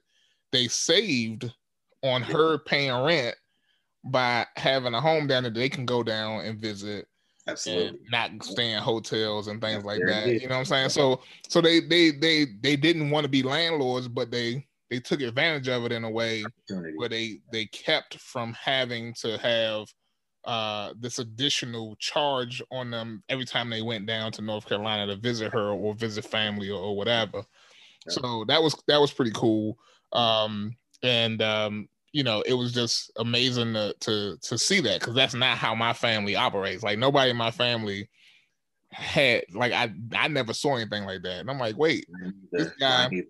they 0.51 0.67
saved 0.67 1.49
on 2.03 2.21
her 2.23 2.57
paying 2.57 3.05
rent 3.05 3.35
by 4.03 4.45
having 4.57 4.93
a 4.93 5.01
home 5.01 5.27
down 5.27 5.43
there 5.43 5.51
they 5.51 5.69
can 5.69 5.85
go 5.85 6.03
down 6.03 6.41
and 6.41 6.59
visit 6.59 7.07
Absolutely. 7.47 7.87
and 7.87 7.99
not 8.11 8.43
stay 8.43 8.71
in 8.71 8.81
hotels 8.81 9.47
and 9.47 9.61
things 9.61 9.83
like 9.83 10.01
that. 10.07 10.27
You 10.27 10.47
know 10.47 10.55
what 10.55 10.59
I'm 10.59 10.65
saying? 10.65 10.89
So 10.89 11.21
so 11.47 11.61
they 11.61 11.79
they 11.79 12.11
they 12.11 12.45
they 12.61 12.75
didn't 12.75 13.11
want 13.11 13.23
to 13.23 13.29
be 13.29 13.43
landlords, 13.43 14.07
but 14.07 14.31
they 14.31 14.65
they 14.89 14.99
took 14.99 15.21
advantage 15.21 15.67
of 15.67 15.85
it 15.85 15.91
in 15.91 16.03
a 16.03 16.09
way 16.09 16.45
where 16.95 17.09
they 17.09 17.39
they 17.51 17.65
kept 17.67 18.17
from 18.19 18.53
having 18.53 19.13
to 19.15 19.37
have 19.37 19.87
uh, 20.45 20.93
this 20.99 21.19
additional 21.19 21.95
charge 21.97 22.61
on 22.71 22.91
them 22.91 23.23
every 23.29 23.45
time 23.45 23.69
they 23.69 23.81
went 23.81 24.05
down 24.05 24.31
to 24.31 24.41
North 24.41 24.67
Carolina 24.67 25.07
to 25.07 25.19
visit 25.19 25.51
her 25.51 25.69
or 25.69 25.95
visit 25.95 26.25
family 26.25 26.69
or, 26.69 26.79
or 26.79 26.95
whatever. 26.95 27.43
So 28.07 28.45
that 28.47 28.61
was 28.61 28.75
that 28.87 29.01
was 29.01 29.11
pretty 29.11 29.31
cool. 29.33 29.77
Um, 30.13 30.75
and 31.01 31.41
um, 31.41 31.89
you 32.15 32.23
know, 32.23 32.41
it 32.45 32.53
was 32.53 32.71
just 32.71 33.11
amazing 33.17 33.73
to 33.73 33.93
to 33.99 34.37
to 34.41 34.57
see 34.57 34.79
that 34.79 35.01
because 35.01 35.15
that's 35.15 35.33
not 35.33 35.57
how 35.57 35.75
my 35.75 35.91
family 35.91 36.37
operates. 36.37 36.81
Like 36.81 36.97
nobody 36.97 37.31
in 37.31 37.35
my 37.35 37.51
family 37.51 38.07
had 38.89 39.43
like 39.53 39.73
I 39.73 39.93
I 40.15 40.29
never 40.29 40.53
saw 40.53 40.77
anything 40.77 41.03
like 41.03 41.23
that. 41.23 41.41
And 41.41 41.49
I'm 41.49 41.59
like, 41.59 41.77
wait, 41.77 42.07
this 42.53 42.69
guy, 42.79 43.09
you 43.11 43.25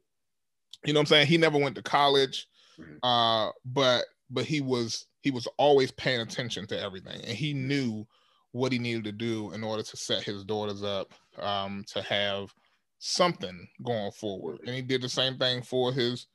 know 0.85 0.99
what 0.99 0.99
I'm 0.99 1.05
saying? 1.07 1.25
He 1.25 1.39
never 1.39 1.57
went 1.57 1.75
to 1.77 1.81
college, 1.81 2.45
mm-hmm. 2.79 2.97
uh, 3.01 3.49
but 3.65 4.05
but 4.29 4.45
he 4.45 4.61
was 4.61 5.07
he 5.21 5.31
was 5.31 5.47
always 5.57 5.89
paying 5.89 6.21
attention 6.21 6.67
to 6.67 6.79
everything 6.79 7.19
and 7.21 7.35
he 7.35 7.55
knew 7.55 8.05
what 8.51 8.71
he 8.71 8.77
needed 8.77 9.05
to 9.05 9.11
do 9.11 9.51
in 9.53 9.63
order 9.63 9.81
to 9.81 9.97
set 9.97 10.21
his 10.21 10.43
daughters 10.43 10.83
up 10.83 11.11
um, 11.39 11.83
to 11.87 12.03
have 12.03 12.53
something 12.99 13.67
going 13.83 14.11
forward. 14.11 14.59
And 14.63 14.75
he 14.75 14.83
did 14.83 15.01
the 15.01 15.09
same 15.09 15.39
thing 15.39 15.63
for 15.63 15.91
his 15.91 16.27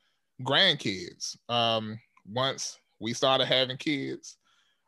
grandkids. 0.43 1.37
Um, 1.49 2.01
once 2.27 2.79
we 2.99 3.13
started 3.13 3.47
having 3.47 3.77
kids, 3.77 4.37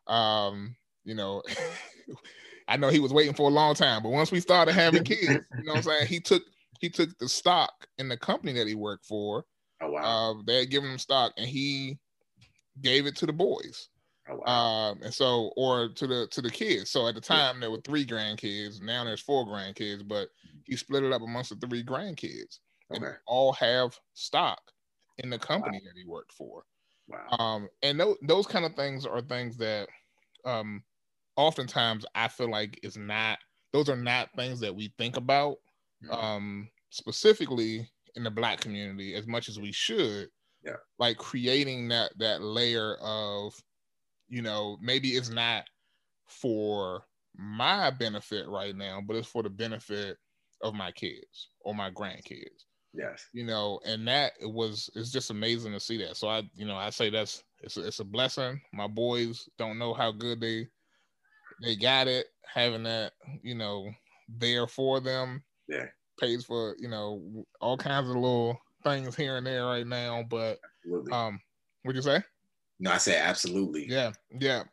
um, 0.06 0.74
you 1.04 1.14
know, 1.14 1.42
I 2.68 2.76
know 2.76 2.88
he 2.88 3.00
was 3.00 3.12
waiting 3.12 3.34
for 3.34 3.48
a 3.48 3.52
long 3.52 3.74
time, 3.74 4.02
but 4.02 4.10
once 4.10 4.32
we 4.32 4.40
started 4.40 4.72
having 4.72 5.04
kids, 5.04 5.28
you 5.28 5.64
know 5.64 5.72
what 5.72 5.76
I'm 5.78 5.82
saying? 5.82 6.06
He 6.06 6.20
took 6.20 6.42
he 6.80 6.88
took 6.88 7.16
the 7.18 7.28
stock 7.28 7.86
in 7.98 8.08
the 8.08 8.16
company 8.16 8.52
that 8.54 8.66
he 8.66 8.74
worked 8.74 9.06
for. 9.06 9.44
Oh 9.80 9.90
wow. 9.90 10.30
Uh, 10.30 10.42
they 10.46 10.60
had 10.60 10.70
given 10.70 10.90
him 10.90 10.98
stock 10.98 11.32
and 11.36 11.46
he 11.46 11.98
gave 12.80 13.06
it 13.06 13.16
to 13.16 13.26
the 13.26 13.32
boys. 13.32 13.88
Oh, 14.28 14.40
wow. 14.44 14.90
Um, 14.90 15.02
and 15.02 15.12
so, 15.12 15.52
or 15.56 15.88
to 15.88 16.06
the 16.06 16.28
to 16.28 16.40
the 16.40 16.50
kids. 16.50 16.90
So 16.90 17.08
at 17.08 17.14
the 17.14 17.20
time 17.20 17.60
there 17.60 17.70
were 17.70 17.80
three 17.80 18.06
grandkids. 18.06 18.80
Now 18.80 19.04
there's 19.04 19.20
four 19.20 19.46
grandkids, 19.46 20.06
but 20.06 20.28
he 20.64 20.76
split 20.76 21.04
it 21.04 21.12
up 21.12 21.22
amongst 21.22 21.50
the 21.50 21.66
three 21.66 21.84
grandkids, 21.84 22.58
okay. 22.90 23.04
and 23.04 23.16
all 23.26 23.52
have 23.54 23.98
stock 24.14 24.60
in 25.18 25.30
the 25.30 25.38
company 25.38 25.80
wow. 25.82 25.90
that 25.92 25.98
he 25.98 26.08
worked 26.08 26.32
for. 26.32 26.64
Wow. 27.08 27.36
Um, 27.38 27.68
and 27.82 27.98
those 27.98 28.16
those 28.22 28.46
kind 28.46 28.64
of 28.64 28.74
things 28.74 29.06
are 29.06 29.20
things 29.20 29.56
that, 29.58 29.88
um, 30.44 30.82
oftentimes 31.36 32.04
I 32.14 32.28
feel 32.28 32.50
like 32.50 32.78
is 32.82 32.96
not. 32.96 33.38
Those 33.72 33.88
are 33.88 33.96
not 33.96 34.28
things 34.36 34.60
that 34.60 34.74
we 34.74 34.92
think 34.98 35.16
about, 35.16 35.56
mm-hmm. 36.04 36.12
um, 36.12 36.68
specifically 36.90 37.88
in 38.16 38.24
the 38.24 38.30
Black 38.30 38.60
community 38.60 39.14
as 39.14 39.26
much 39.26 39.48
as 39.48 39.58
we 39.58 39.72
should. 39.72 40.28
Yeah. 40.64 40.76
Like 40.98 41.16
creating 41.18 41.88
that 41.88 42.12
that 42.18 42.42
layer 42.42 42.96
of 43.00 43.54
you 44.28 44.40
know, 44.40 44.78
maybe 44.80 45.10
it's 45.10 45.28
not 45.28 45.64
for 46.26 47.04
my 47.36 47.90
benefit 47.90 48.48
right 48.48 48.74
now, 48.74 49.02
but 49.06 49.14
it's 49.14 49.28
for 49.28 49.42
the 49.42 49.50
benefit 49.50 50.16
of 50.62 50.74
my 50.74 50.90
kids 50.92 51.50
or 51.60 51.74
my 51.74 51.90
grandkids. 51.90 52.64
Yes. 52.94 53.28
You 53.32 53.44
know, 53.44 53.80
and 53.86 54.06
that 54.08 54.32
it 54.40 54.50
was 54.50 54.90
it's 54.94 55.10
just 55.10 55.30
amazing 55.30 55.72
to 55.72 55.80
see 55.80 55.96
that. 55.98 56.16
So 56.16 56.28
I, 56.28 56.42
you 56.54 56.66
know, 56.66 56.76
I 56.76 56.90
say 56.90 57.10
that's 57.10 57.42
it's 57.60 57.76
a, 57.76 57.86
it's 57.86 58.00
a 58.00 58.04
blessing. 58.04 58.60
My 58.72 58.86
boys 58.86 59.48
don't 59.58 59.78
know 59.78 59.94
how 59.94 60.12
good 60.12 60.40
they 60.40 60.68
they 61.62 61.76
got 61.76 62.08
it 62.08 62.26
having 62.52 62.82
that, 62.82 63.12
you 63.42 63.54
know, 63.54 63.88
there 64.28 64.66
for 64.66 65.00
them. 65.00 65.42
Yeah. 65.68 65.86
Pays 66.20 66.44
for, 66.44 66.76
you 66.78 66.88
know, 66.88 67.46
all 67.60 67.76
kinds 67.76 68.08
of 68.08 68.16
little 68.16 68.60
things 68.84 69.16
here 69.16 69.36
and 69.36 69.46
there 69.46 69.64
right 69.64 69.86
now, 69.86 70.24
but 70.28 70.58
Absolutely. 70.84 71.12
um 71.12 71.40
what'd 71.82 71.96
you 71.96 72.02
say? 72.02 72.22
No, 72.78 72.92
I 72.92 72.98
said 72.98 73.22
absolutely. 73.22 73.86
Yeah, 73.88 74.12
yeah. 74.38 74.64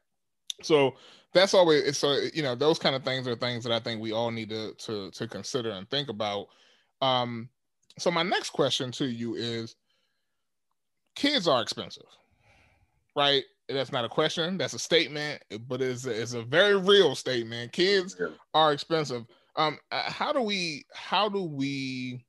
So 0.61 0.95
that's 1.33 1.53
always 1.53 1.83
it's 1.83 1.99
so 1.99 2.19
you 2.33 2.41
know 2.41 2.55
those 2.55 2.79
kind 2.79 2.95
of 2.95 3.03
things 3.03 3.27
are 3.27 3.35
things 3.35 3.63
that 3.63 3.71
I 3.71 3.79
think 3.79 4.01
we 4.01 4.11
all 4.11 4.31
need 4.31 4.49
to 4.49 4.73
to 4.73 5.11
to 5.11 5.27
consider 5.27 5.71
and 5.71 5.89
think 5.89 6.09
about. 6.09 6.47
Um, 7.01 7.49
so 8.01 8.11
my 8.11 8.23
next 8.23 8.51
question 8.51 8.91
to 8.93 9.05
you 9.05 9.35
is: 9.35 9.75
Kids 11.15 11.47
are 11.47 11.61
expensive, 11.61 12.07
right? 13.15 13.43
That's 13.67 13.91
not 13.91 14.05
a 14.05 14.09
question. 14.09 14.57
That's 14.57 14.73
a 14.73 14.79
statement, 14.79 15.43
but 15.67 15.81
it's 15.81 16.05
a, 16.05 16.21
it's 16.21 16.33
a 16.33 16.41
very 16.41 16.77
real 16.77 17.15
statement. 17.15 17.71
Kids 17.71 18.15
yeah. 18.19 18.27
are 18.53 18.73
expensive. 18.73 19.25
Um, 19.55 19.77
uh, 19.91 20.09
how 20.09 20.33
do 20.33 20.41
we 20.41 20.85
how 20.93 21.29
do 21.29 21.43
we 21.43 22.25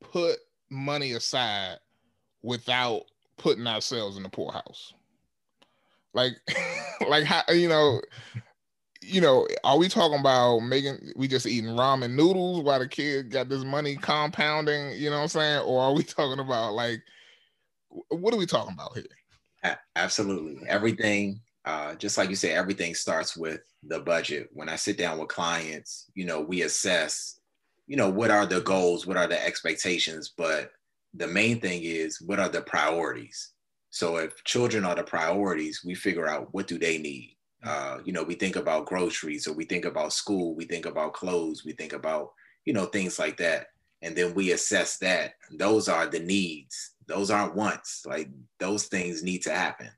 put 0.00 0.36
money 0.70 1.12
aside 1.12 1.78
without 2.42 3.02
putting 3.36 3.66
ourselves 3.66 4.16
in 4.16 4.22
the 4.22 4.28
poorhouse. 4.28 4.92
Like, 6.12 6.32
like 7.08 7.24
how 7.24 7.42
you 7.52 7.68
know, 7.68 8.00
you 9.10 9.20
know, 9.20 9.46
are 9.64 9.78
we 9.78 9.88
talking 9.88 10.18
about 10.18 10.60
making 10.60 11.12
we 11.16 11.28
just 11.28 11.46
eating 11.46 11.70
ramen 11.70 12.12
noodles 12.12 12.62
while 12.62 12.78
the 12.78 12.88
kid 12.88 13.30
got 13.30 13.48
this 13.48 13.64
money 13.64 13.96
compounding? 13.96 14.92
You 14.92 15.10
know 15.10 15.16
what 15.16 15.22
I'm 15.22 15.28
saying? 15.28 15.62
Or 15.66 15.82
are 15.82 15.92
we 15.92 16.02
talking 16.04 16.40
about 16.40 16.74
like, 16.74 17.02
what 18.08 18.32
are 18.32 18.38
we 18.38 18.46
talking 18.46 18.74
about 18.74 18.96
here? 18.96 19.76
Absolutely, 19.96 20.66
everything. 20.68 21.40
Uh, 21.64 21.94
just 21.94 22.16
like 22.16 22.30
you 22.30 22.36
said, 22.36 22.56
everything 22.56 22.94
starts 22.94 23.36
with 23.36 23.60
the 23.82 24.00
budget. 24.00 24.48
When 24.52 24.68
I 24.68 24.76
sit 24.76 24.96
down 24.96 25.18
with 25.18 25.28
clients, 25.28 26.10
you 26.14 26.24
know, 26.24 26.40
we 26.40 26.62
assess, 26.62 27.38
you 27.86 27.96
know, 27.96 28.08
what 28.08 28.30
are 28.30 28.46
the 28.46 28.60
goals, 28.62 29.06
what 29.06 29.18
are 29.18 29.26
the 29.26 29.44
expectations, 29.44 30.32
but 30.36 30.72
the 31.12 31.26
main 31.26 31.60
thing 31.60 31.82
is 31.82 32.20
what 32.20 32.40
are 32.40 32.48
the 32.48 32.62
priorities? 32.62 33.52
So 33.90 34.16
if 34.16 34.42
children 34.44 34.84
are 34.84 34.94
the 34.94 35.02
priorities, 35.02 35.82
we 35.84 35.94
figure 35.94 36.28
out 36.28 36.54
what 36.54 36.66
do 36.66 36.78
they 36.78 36.98
need. 36.98 37.36
Uh, 37.62 37.98
you 38.04 38.12
know, 38.12 38.22
we 38.22 38.34
think 38.34 38.56
about 38.56 38.86
groceries, 38.86 39.46
or 39.46 39.52
we 39.52 39.64
think 39.64 39.84
about 39.84 40.12
school, 40.12 40.54
we 40.54 40.64
think 40.64 40.86
about 40.86 41.12
clothes, 41.12 41.64
we 41.64 41.72
think 41.72 41.92
about 41.92 42.32
you 42.64 42.72
know 42.72 42.86
things 42.86 43.18
like 43.18 43.36
that, 43.38 43.66
and 44.02 44.16
then 44.16 44.34
we 44.34 44.52
assess 44.52 44.98
that. 44.98 45.34
Those 45.52 45.88
are 45.88 46.06
the 46.06 46.20
needs. 46.20 46.94
Those 47.06 47.30
aren't 47.30 47.54
wants. 47.54 48.04
Like 48.06 48.28
those 48.58 48.86
things 48.86 49.22
need 49.22 49.42
to 49.42 49.52
happen, 49.52 49.90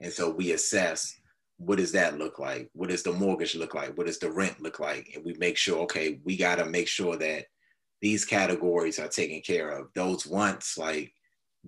and 0.00 0.12
so 0.12 0.30
we 0.30 0.52
assess 0.52 1.18
what 1.58 1.78
does 1.78 1.92
that 1.92 2.18
look 2.18 2.38
like? 2.38 2.68
What 2.74 2.90
does 2.90 3.02
the 3.02 3.12
mortgage 3.12 3.54
look 3.54 3.74
like? 3.74 3.96
What 3.96 4.06
does 4.06 4.18
the 4.18 4.30
rent 4.30 4.60
look 4.60 4.78
like? 4.78 5.12
And 5.14 5.24
we 5.24 5.34
make 5.34 5.56
sure, 5.56 5.78
okay, 5.84 6.20
we 6.24 6.36
got 6.36 6.56
to 6.56 6.66
make 6.66 6.88
sure 6.88 7.16
that 7.16 7.46
these 8.02 8.24
categories 8.24 8.98
are 8.98 9.08
taken 9.08 9.40
care 9.40 9.70
of. 9.70 9.88
Those 9.94 10.26
wants, 10.26 10.76
like 10.76 11.12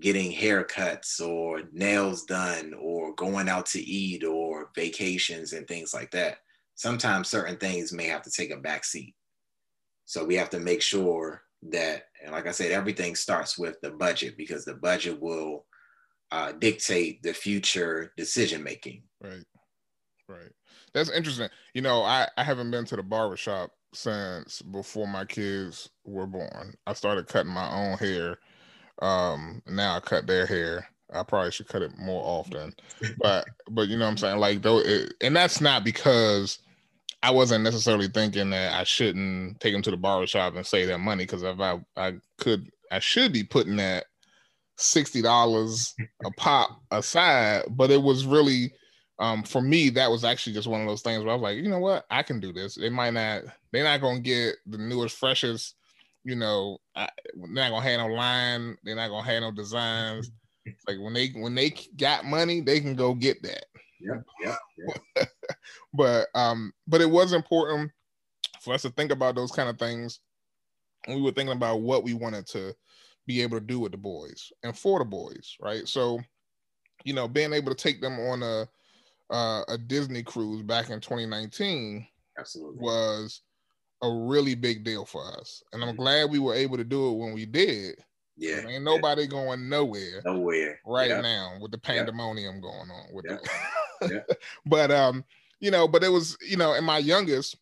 getting 0.00 0.32
haircuts 0.32 1.20
or 1.20 1.62
nails 1.72 2.24
done 2.24 2.74
or 2.80 3.14
going 3.14 3.48
out 3.48 3.66
to 3.66 3.80
eat 3.80 4.24
or 4.24 4.70
vacations 4.74 5.52
and 5.52 5.66
things 5.66 5.92
like 5.94 6.10
that. 6.12 6.38
Sometimes 6.74 7.28
certain 7.28 7.56
things 7.56 7.92
may 7.92 8.06
have 8.06 8.22
to 8.22 8.30
take 8.30 8.50
a 8.50 8.56
back 8.56 8.84
seat. 8.84 9.14
So 10.04 10.24
we 10.24 10.36
have 10.36 10.50
to 10.50 10.60
make 10.60 10.80
sure 10.80 11.42
that, 11.70 12.04
and 12.22 12.32
like 12.32 12.46
I 12.46 12.52
said, 12.52 12.70
everything 12.70 13.14
starts 13.14 13.58
with 13.58 13.80
the 13.82 13.90
budget 13.90 14.36
because 14.36 14.64
the 14.64 14.74
budget 14.74 15.20
will 15.20 15.66
uh, 16.30 16.52
dictate 16.52 17.22
the 17.22 17.32
future 17.32 18.12
decision 18.16 18.62
making. 18.62 19.02
Right. 19.20 19.44
Right. 20.28 20.52
That's 20.92 21.10
interesting. 21.10 21.48
You 21.74 21.82
know, 21.82 22.02
I, 22.02 22.28
I 22.36 22.44
haven't 22.44 22.70
been 22.70 22.84
to 22.86 22.96
the 22.96 23.02
barbershop 23.02 23.70
since 23.94 24.60
before 24.62 25.08
my 25.08 25.24
kids 25.24 25.88
were 26.04 26.26
born. 26.26 26.74
I 26.86 26.92
started 26.92 27.28
cutting 27.28 27.52
my 27.52 27.70
own 27.70 27.98
hair 27.98 28.38
um, 29.00 29.62
now 29.66 29.96
I 29.96 30.00
cut 30.00 30.26
their 30.26 30.46
hair. 30.46 30.88
I 31.12 31.22
probably 31.22 31.50
should 31.52 31.68
cut 31.68 31.82
it 31.82 31.96
more 31.98 32.22
often, 32.22 32.74
but 33.18 33.46
but 33.70 33.88
you 33.88 33.96
know 33.96 34.04
what 34.04 34.10
I'm 34.10 34.16
saying, 34.18 34.38
like 34.38 34.60
though, 34.62 34.80
it, 34.80 35.14
and 35.22 35.34
that's 35.34 35.60
not 35.60 35.82
because 35.82 36.58
I 37.22 37.30
wasn't 37.30 37.64
necessarily 37.64 38.08
thinking 38.08 38.50
that 38.50 38.74
I 38.74 38.84
shouldn't 38.84 39.58
take 39.60 39.72
them 39.72 39.82
to 39.82 39.90
the 39.90 39.96
barbershop 39.96 40.54
and 40.54 40.66
save 40.66 40.88
that 40.88 40.98
money 40.98 41.24
because 41.24 41.42
if 41.42 41.58
I 41.60 41.80
I 41.96 42.14
could 42.38 42.68
I 42.92 42.98
should 42.98 43.32
be 43.32 43.42
putting 43.42 43.76
that 43.76 44.04
sixty 44.76 45.22
dollars 45.22 45.94
a 46.24 46.30
pop 46.32 46.80
aside, 46.90 47.64
but 47.70 47.90
it 47.90 48.02
was 48.02 48.26
really 48.26 48.72
um, 49.18 49.42
for 49.42 49.60
me 49.60 49.88
that 49.90 50.10
was 50.10 50.24
actually 50.24 50.52
just 50.52 50.68
one 50.68 50.80
of 50.80 50.86
those 50.86 51.02
things 51.02 51.24
where 51.24 51.32
I 51.32 51.34
was 51.34 51.42
like, 51.42 51.56
you 51.56 51.68
know 51.68 51.80
what, 51.80 52.04
I 52.10 52.22
can 52.22 52.38
do 52.38 52.52
this. 52.52 52.76
They 52.76 52.88
might 52.88 53.14
not, 53.14 53.42
they're 53.72 53.84
not 53.84 54.00
gonna 54.00 54.20
get 54.20 54.56
the 54.66 54.78
newest, 54.78 55.16
freshest 55.16 55.74
you 56.28 56.36
know, 56.36 56.76
I, 56.94 57.08
they're 57.34 57.48
not 57.48 57.70
gonna 57.70 57.88
have 57.88 58.00
no 58.00 58.14
line. 58.14 58.76
They're 58.84 58.94
not 58.94 59.08
gonna 59.08 59.26
have 59.26 59.40
no 59.40 59.50
designs. 59.50 60.30
like 60.86 60.98
when 61.00 61.14
they 61.14 61.28
when 61.28 61.54
they 61.54 61.74
got 61.96 62.26
money, 62.26 62.60
they 62.60 62.80
can 62.80 62.94
go 62.94 63.14
get 63.14 63.42
that. 63.42 63.64
Yeah, 63.98 64.20
yeah, 64.44 64.56
yeah. 65.16 65.24
but 65.94 66.26
um, 66.34 66.74
but 66.86 67.00
it 67.00 67.08
was 67.08 67.32
important 67.32 67.90
for 68.60 68.74
us 68.74 68.82
to 68.82 68.90
think 68.90 69.10
about 69.10 69.36
those 69.36 69.52
kind 69.52 69.70
of 69.70 69.78
things. 69.78 70.20
And 71.06 71.16
we 71.16 71.22
were 71.22 71.32
thinking 71.32 71.56
about 71.56 71.80
what 71.80 72.04
we 72.04 72.12
wanted 72.12 72.46
to 72.48 72.74
be 73.26 73.40
able 73.40 73.58
to 73.58 73.64
do 73.64 73.80
with 73.80 73.92
the 73.92 73.98
boys 73.98 74.52
and 74.62 74.76
for 74.76 74.98
the 74.98 75.06
boys, 75.06 75.56
right? 75.62 75.88
So, 75.88 76.20
you 77.04 77.14
know, 77.14 77.26
being 77.26 77.54
able 77.54 77.74
to 77.74 77.82
take 77.82 78.02
them 78.02 78.18
on 78.20 78.42
a 78.42 78.68
uh, 79.30 79.62
a 79.68 79.78
Disney 79.78 80.22
cruise 80.22 80.62
back 80.62 80.90
in 80.90 81.00
2019 81.00 82.06
absolutely 82.38 82.80
was 82.80 83.40
a 84.02 84.10
really 84.10 84.54
big 84.54 84.84
deal 84.84 85.04
for 85.04 85.24
us. 85.38 85.62
And 85.72 85.82
I'm 85.82 85.96
glad 85.96 86.30
we 86.30 86.38
were 86.38 86.54
able 86.54 86.76
to 86.76 86.84
do 86.84 87.08
it 87.08 87.16
when 87.16 87.32
we 87.32 87.46
did. 87.46 87.96
Yeah. 88.36 88.66
Ain't 88.68 88.84
nobody 88.84 89.22
yeah. 89.22 89.28
going 89.28 89.68
nowhere. 89.68 90.22
Nowhere. 90.24 90.80
Right 90.86 91.10
yep. 91.10 91.22
now 91.22 91.56
with 91.60 91.72
the 91.72 91.78
pandemonium 91.78 92.56
yep. 92.56 92.62
going 92.62 92.90
on 92.90 93.06
with 93.12 93.24
the 93.26 94.24
but 94.66 94.90
um, 94.90 95.24
you 95.60 95.70
know, 95.70 95.88
but 95.88 96.04
it 96.04 96.10
was, 96.10 96.36
you 96.46 96.56
know, 96.56 96.74
and 96.74 96.86
my 96.86 96.98
youngest 96.98 97.56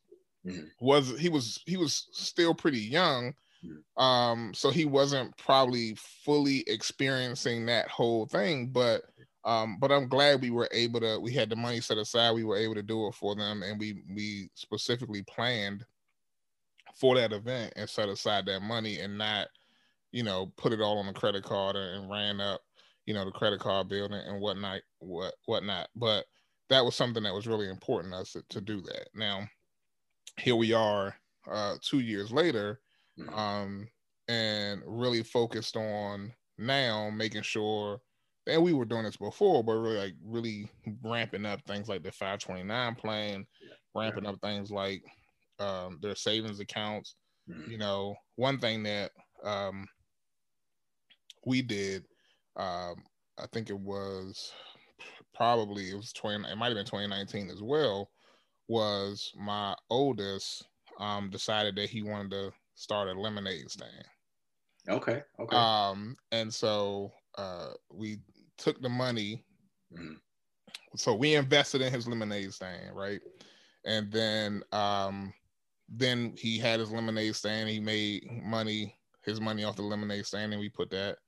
mm-hmm. 0.46 0.66
was 0.80 1.18
he 1.18 1.30
was 1.30 1.60
he 1.64 1.76
was 1.76 2.08
still 2.12 2.54
pretty 2.54 2.80
young. 2.80 3.34
Mm-hmm. 3.64 4.02
Um, 4.02 4.52
so 4.52 4.70
he 4.70 4.84
wasn't 4.84 5.36
probably 5.38 5.96
fully 5.96 6.62
experiencing 6.66 7.64
that 7.66 7.88
whole 7.88 8.26
thing, 8.26 8.68
but 8.68 9.04
um, 9.46 9.78
but 9.80 9.92
I'm 9.92 10.08
glad 10.08 10.42
we 10.42 10.50
were 10.50 10.68
able 10.72 11.00
to 11.00 11.18
we 11.18 11.32
had 11.32 11.48
the 11.48 11.56
money 11.56 11.80
set 11.80 11.96
aside, 11.96 12.32
we 12.32 12.44
were 12.44 12.58
able 12.58 12.74
to 12.74 12.82
do 12.82 13.06
it 13.06 13.14
for 13.14 13.34
them 13.34 13.62
and 13.62 13.80
we 13.80 14.02
we 14.14 14.50
specifically 14.54 15.22
planned 15.22 15.86
for 16.98 17.14
that 17.16 17.32
event 17.32 17.72
and 17.76 17.88
set 17.88 18.08
aside 18.08 18.46
that 18.46 18.62
money 18.62 19.00
and 19.00 19.16
not, 19.16 19.48
you 20.12 20.22
know, 20.22 20.52
put 20.56 20.72
it 20.72 20.80
all 20.80 20.98
on 20.98 21.08
a 21.08 21.12
credit 21.12 21.44
card 21.44 21.76
and 21.76 22.10
ran 22.10 22.40
up, 22.40 22.60
you 23.04 23.14
know, 23.14 23.24
the 23.24 23.30
credit 23.30 23.60
card 23.60 23.88
bill 23.88 24.06
and 24.06 24.40
whatnot, 24.40 24.80
what 24.98 25.34
whatnot. 25.44 25.88
But 25.94 26.24
that 26.70 26.84
was 26.84 26.96
something 26.96 27.22
that 27.22 27.34
was 27.34 27.46
really 27.46 27.68
important 27.68 28.12
to 28.14 28.20
us 28.20 28.32
to, 28.32 28.42
to 28.48 28.60
do 28.60 28.80
that. 28.82 29.08
Now, 29.14 29.46
here 30.38 30.56
we 30.56 30.72
are, 30.72 31.14
uh, 31.50 31.74
two 31.82 32.00
years 32.00 32.32
later, 32.32 32.80
mm-hmm. 33.18 33.34
um, 33.34 33.88
and 34.28 34.82
really 34.86 35.22
focused 35.22 35.76
on 35.76 36.32
now 36.58 37.10
making 37.10 37.42
sure 37.42 38.00
and 38.46 38.62
we 38.62 38.72
were 38.72 38.84
doing 38.84 39.02
this 39.02 39.16
before, 39.16 39.64
but 39.64 39.72
really 39.72 39.98
like 39.98 40.14
really 40.24 40.70
ramping 41.02 41.44
up 41.44 41.60
things 41.66 41.88
like 41.88 42.02
the 42.02 42.12
529 42.12 42.94
plan, 42.94 43.46
ramping 43.94 44.26
up 44.26 44.40
things 44.40 44.70
like 44.70 45.02
um, 45.58 45.98
their 46.02 46.14
savings 46.14 46.60
accounts. 46.60 47.16
Mm-hmm. 47.48 47.70
You 47.70 47.78
know, 47.78 48.14
one 48.36 48.58
thing 48.58 48.82
that 48.84 49.12
um, 49.44 49.86
we 51.44 51.62
did, 51.62 52.04
um, 52.56 52.96
I 53.38 53.46
think 53.52 53.70
it 53.70 53.78
was 53.78 54.52
probably 55.34 55.90
it 55.90 55.96
was 55.96 56.12
20, 56.12 56.48
it 56.48 56.56
might 56.56 56.68
have 56.68 56.76
been 56.76 56.86
2019 56.86 57.50
as 57.50 57.62
well, 57.62 58.10
was 58.68 59.32
my 59.36 59.74
oldest 59.90 60.66
um, 60.98 61.30
decided 61.30 61.76
that 61.76 61.90
he 61.90 62.02
wanted 62.02 62.30
to 62.32 62.50
start 62.74 63.08
a 63.08 63.12
lemonade 63.12 63.70
stand. 63.70 64.04
Okay. 64.88 65.22
Okay. 65.38 65.56
Um, 65.56 66.16
and 66.32 66.52
so 66.52 67.12
uh, 67.36 67.70
we 67.92 68.18
took 68.56 68.80
the 68.80 68.88
money. 68.88 69.44
Mm-hmm. 69.92 70.14
So 70.96 71.14
we 71.14 71.34
invested 71.34 71.82
in 71.82 71.92
his 71.92 72.08
lemonade 72.08 72.52
stand, 72.52 72.94
right? 72.94 73.20
And 73.84 74.10
then 74.10 74.62
um, 74.72 75.32
then 75.88 76.34
he 76.36 76.58
had 76.58 76.80
his 76.80 76.90
lemonade 76.90 77.36
stand. 77.36 77.68
He 77.68 77.80
made 77.80 78.28
money, 78.42 78.96
his 79.22 79.40
money 79.40 79.64
off 79.64 79.76
the 79.76 79.82
lemonade 79.82 80.26
stand, 80.26 80.52
and 80.52 80.60
we 80.60 80.68
put 80.68 80.90
that 80.90 81.18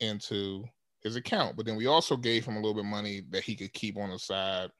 into 0.00 0.64
his 1.02 1.16
account. 1.16 1.56
But 1.56 1.66
then 1.66 1.76
we 1.76 1.86
also 1.86 2.16
gave 2.16 2.44
him 2.44 2.56
a 2.56 2.60
little 2.60 2.74
bit 2.74 2.84
of 2.84 2.90
money 2.90 3.22
that 3.30 3.42
he 3.42 3.54
could 3.56 3.72
keep 3.72 3.96
on 3.96 4.10
the 4.10 4.18
side 4.18 4.70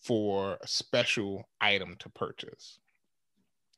for 0.00 0.58
a 0.60 0.66
special 0.66 1.48
item 1.60 1.96
to 2.00 2.08
purchase. 2.10 2.78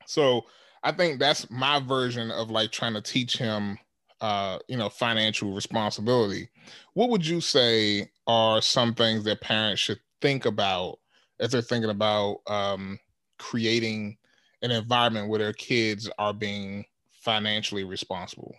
So 0.07 0.43
I 0.83 0.93
think 0.93 1.19
that's 1.19 1.51
my 1.51 1.81
version 1.81 2.31
of 2.31 2.51
like 2.51 2.73
trying 2.73 2.95
to 2.95 3.03
teach 3.03 3.37
him 3.37 3.79
uh, 4.21 4.59
you 4.69 4.77
know, 4.77 4.89
financial 4.89 5.53
responsibility. 5.53 6.49
What 6.95 7.11
would 7.11 7.27
you 7.27 7.41
say 7.41 8.11
are 8.27 8.63
some 8.63 8.95
things 8.95 9.25
that 9.25 9.41
parents 9.41 9.81
should 9.81 10.01
think 10.21 10.47
about 10.47 10.99
as 11.39 11.53
they're 11.53 11.61
thinking 11.61 11.91
about 11.91 12.39
um, 12.47 12.99
creating 13.39 14.17
an 14.71 14.77
environment 14.77 15.29
where 15.29 15.39
their 15.39 15.53
kids 15.53 16.11
are 16.19 16.35
being 16.35 16.85
financially 17.11 17.85
responsible. 17.85 18.55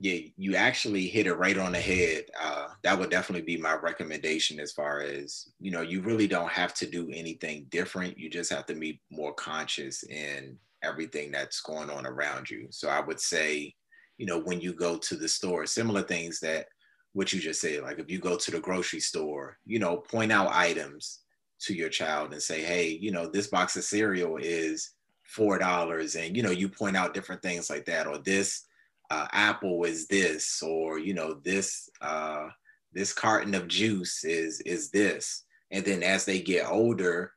Yeah, 0.00 0.18
you 0.36 0.54
actually 0.54 1.08
hit 1.08 1.26
it 1.26 1.34
right 1.34 1.58
on 1.58 1.72
the 1.72 1.80
head. 1.80 2.24
Uh, 2.40 2.68
that 2.84 2.96
would 2.96 3.10
definitely 3.10 3.44
be 3.44 3.60
my 3.60 3.74
recommendation 3.74 4.60
as 4.60 4.70
far 4.70 5.00
as, 5.00 5.48
you 5.58 5.72
know, 5.72 5.80
you 5.80 6.02
really 6.02 6.28
don't 6.28 6.50
have 6.50 6.72
to 6.74 6.86
do 6.86 7.10
anything 7.12 7.66
different. 7.70 8.16
You 8.16 8.30
just 8.30 8.52
have 8.52 8.66
to 8.66 8.74
be 8.74 9.00
more 9.10 9.34
conscious 9.34 10.04
in 10.04 10.56
everything 10.84 11.32
that's 11.32 11.60
going 11.60 11.90
on 11.90 12.06
around 12.06 12.48
you. 12.48 12.68
So 12.70 12.88
I 12.88 13.00
would 13.00 13.18
say, 13.18 13.74
you 14.18 14.26
know, 14.26 14.38
when 14.40 14.60
you 14.60 14.72
go 14.72 14.98
to 14.98 15.16
the 15.16 15.28
store, 15.28 15.66
similar 15.66 16.02
things 16.02 16.38
that 16.40 16.66
what 17.12 17.32
you 17.32 17.40
just 17.40 17.60
said, 17.60 17.82
like 17.82 17.98
if 17.98 18.08
you 18.08 18.20
go 18.20 18.36
to 18.36 18.50
the 18.52 18.60
grocery 18.60 19.00
store, 19.00 19.58
you 19.66 19.80
know, 19.80 19.96
point 19.96 20.30
out 20.30 20.52
items 20.52 21.20
to 21.60 21.74
your 21.74 21.88
child 21.88 22.32
and 22.32 22.42
say, 22.42 22.62
hey, 22.62 22.88
you 22.88 23.10
know, 23.10 23.26
this 23.26 23.48
box 23.48 23.76
of 23.76 23.84
cereal 23.84 24.36
is 24.36 24.92
four 25.22 25.58
dollars, 25.58 26.14
and 26.14 26.36
you 26.36 26.42
know, 26.42 26.50
you 26.50 26.68
point 26.68 26.96
out 26.96 27.14
different 27.14 27.42
things 27.42 27.68
like 27.68 27.84
that, 27.86 28.06
or 28.06 28.18
this 28.18 28.66
uh, 29.10 29.26
apple 29.32 29.84
is 29.84 30.06
this, 30.06 30.62
or 30.62 30.98
you 30.98 31.14
know, 31.14 31.34
this 31.44 31.88
uh, 32.00 32.48
this 32.92 33.12
carton 33.12 33.54
of 33.54 33.68
juice 33.68 34.24
is 34.24 34.60
is 34.62 34.90
this, 34.90 35.44
and 35.70 35.84
then 35.84 36.02
as 36.02 36.24
they 36.24 36.40
get 36.40 36.70
older, 36.70 37.32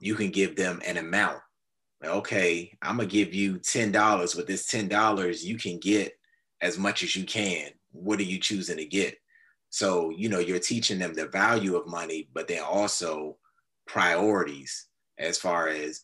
you 0.00 0.14
can 0.14 0.30
give 0.30 0.56
them 0.56 0.80
an 0.86 0.96
amount. 0.96 1.38
Okay, 2.04 2.76
I'm 2.82 2.96
gonna 2.96 3.08
give 3.08 3.34
you 3.34 3.58
ten 3.58 3.92
dollars. 3.92 4.34
With 4.34 4.46
this 4.46 4.66
ten 4.66 4.88
dollars, 4.88 5.44
you 5.44 5.58
can 5.58 5.78
get 5.78 6.12
as 6.60 6.78
much 6.78 7.02
as 7.02 7.14
you 7.14 7.24
can. 7.24 7.70
What 7.92 8.20
are 8.20 8.24
you 8.24 8.38
choosing 8.38 8.76
to 8.76 8.86
get? 8.86 9.16
So, 9.70 10.10
you 10.10 10.28
know, 10.28 10.38
you're 10.38 10.58
teaching 10.58 10.98
them 10.98 11.14
the 11.14 11.26
value 11.26 11.76
of 11.76 11.86
money, 11.86 12.28
but 12.32 12.48
then 12.48 12.62
also 12.62 13.36
priorities 13.88 14.86
as 15.18 15.38
far 15.38 15.68
as 15.68 16.02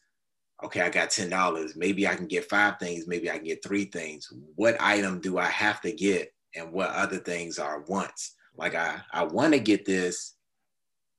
okay 0.64 0.80
i 0.80 0.88
got 0.88 1.10
$10 1.10 1.76
maybe 1.76 2.08
i 2.08 2.14
can 2.14 2.26
get 2.26 2.48
five 2.48 2.78
things 2.78 3.06
maybe 3.06 3.30
i 3.30 3.36
can 3.36 3.44
get 3.44 3.62
three 3.62 3.84
things 3.84 4.32
what 4.56 4.76
item 4.80 5.20
do 5.20 5.38
i 5.38 5.46
have 5.46 5.80
to 5.80 5.92
get 5.92 6.34
and 6.54 6.72
what 6.72 6.90
other 6.90 7.18
things 7.18 7.58
are 7.58 7.82
wants. 7.82 8.34
Like 8.56 8.74
I, 8.74 9.00
I 9.12 9.24
want 9.24 9.52
to 9.54 9.58
get 9.58 9.84
this, 9.84 10.36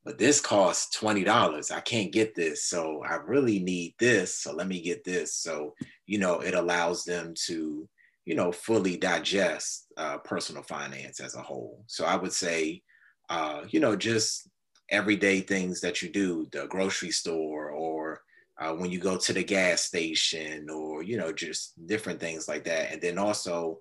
but 0.03 0.17
this 0.17 0.39
costs 0.39 0.97
$20. 0.97 1.71
I 1.71 1.79
can't 1.81 2.11
get 2.11 2.35
this. 2.35 2.65
So 2.65 3.03
I 3.03 3.15
really 3.15 3.59
need 3.59 3.95
this. 3.99 4.39
So 4.39 4.53
let 4.53 4.67
me 4.67 4.81
get 4.81 5.03
this. 5.03 5.35
So, 5.35 5.73
you 6.05 6.19
know, 6.19 6.39
it 6.39 6.53
allows 6.53 7.03
them 7.03 7.33
to, 7.47 7.87
you 8.25 8.35
know, 8.35 8.51
fully 8.51 8.97
digest 8.97 9.87
uh, 9.97 10.19
personal 10.19 10.63
finance 10.63 11.19
as 11.19 11.35
a 11.35 11.41
whole. 11.41 11.83
So 11.87 12.05
I 12.05 12.15
would 12.15 12.33
say, 12.33 12.81
uh, 13.29 13.61
you 13.69 13.79
know, 13.79 13.95
just 13.95 14.47
everyday 14.95 15.41
things 15.41 15.81
that 15.81 16.01
you 16.01 16.09
do, 16.09 16.47
the 16.51 16.67
grocery 16.67 17.11
store 17.11 17.69
or 17.69 18.21
uh, 18.59 18.73
when 18.73 18.91
you 18.91 18.99
go 18.99 19.17
to 19.17 19.33
the 19.33 19.43
gas 19.43 19.81
station 19.81 20.69
or, 20.69 21.03
you 21.03 21.17
know, 21.17 21.31
just 21.31 21.73
different 21.87 22.19
things 22.19 22.47
like 22.47 22.63
that. 22.63 22.91
And 22.91 23.01
then 23.01 23.17
also 23.17 23.79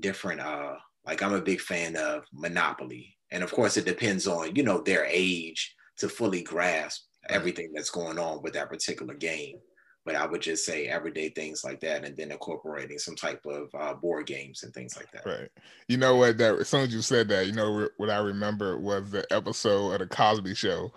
different, 0.00 0.40
uh, 0.40 0.74
like 1.06 1.22
I'm 1.22 1.34
a 1.34 1.40
big 1.40 1.60
fan 1.60 1.96
of 1.96 2.24
Monopoly 2.32 3.16
and 3.30 3.42
of 3.42 3.52
course, 3.52 3.76
it 3.76 3.84
depends 3.84 4.26
on, 4.26 4.54
you 4.54 4.62
know, 4.62 4.80
their 4.80 5.06
age 5.06 5.74
to 5.98 6.08
fully 6.08 6.42
grasp 6.42 7.02
everything 7.28 7.72
that's 7.74 7.90
going 7.90 8.18
on 8.18 8.42
with 8.42 8.52
that 8.54 8.68
particular 8.68 9.14
game. 9.14 9.56
But 10.06 10.14
I 10.14 10.24
would 10.24 10.40
just 10.40 10.64
say 10.64 10.86
everyday 10.86 11.28
things 11.28 11.64
like 11.64 11.80
that, 11.80 12.04
and 12.04 12.16
then 12.16 12.32
incorporating 12.32 12.98
some 12.98 13.14
type 13.14 13.44
of 13.44 13.68
uh, 13.74 13.92
board 13.92 14.26
games 14.26 14.62
and 14.62 14.72
things 14.72 14.96
like 14.96 15.12
that. 15.12 15.26
Right. 15.26 15.50
You 15.88 15.98
know 15.98 16.16
what? 16.16 16.38
That 16.38 16.54
as 16.54 16.68
soon 16.68 16.82
as 16.82 16.94
you 16.94 17.02
said 17.02 17.28
that, 17.28 17.46
you 17.46 17.52
know 17.52 17.88
what 17.98 18.08
I 18.10 18.18
remember 18.18 18.78
was 18.78 19.10
the 19.10 19.26
episode 19.30 19.92
of 19.92 19.98
the 19.98 20.06
Cosby 20.06 20.54
Show 20.54 20.92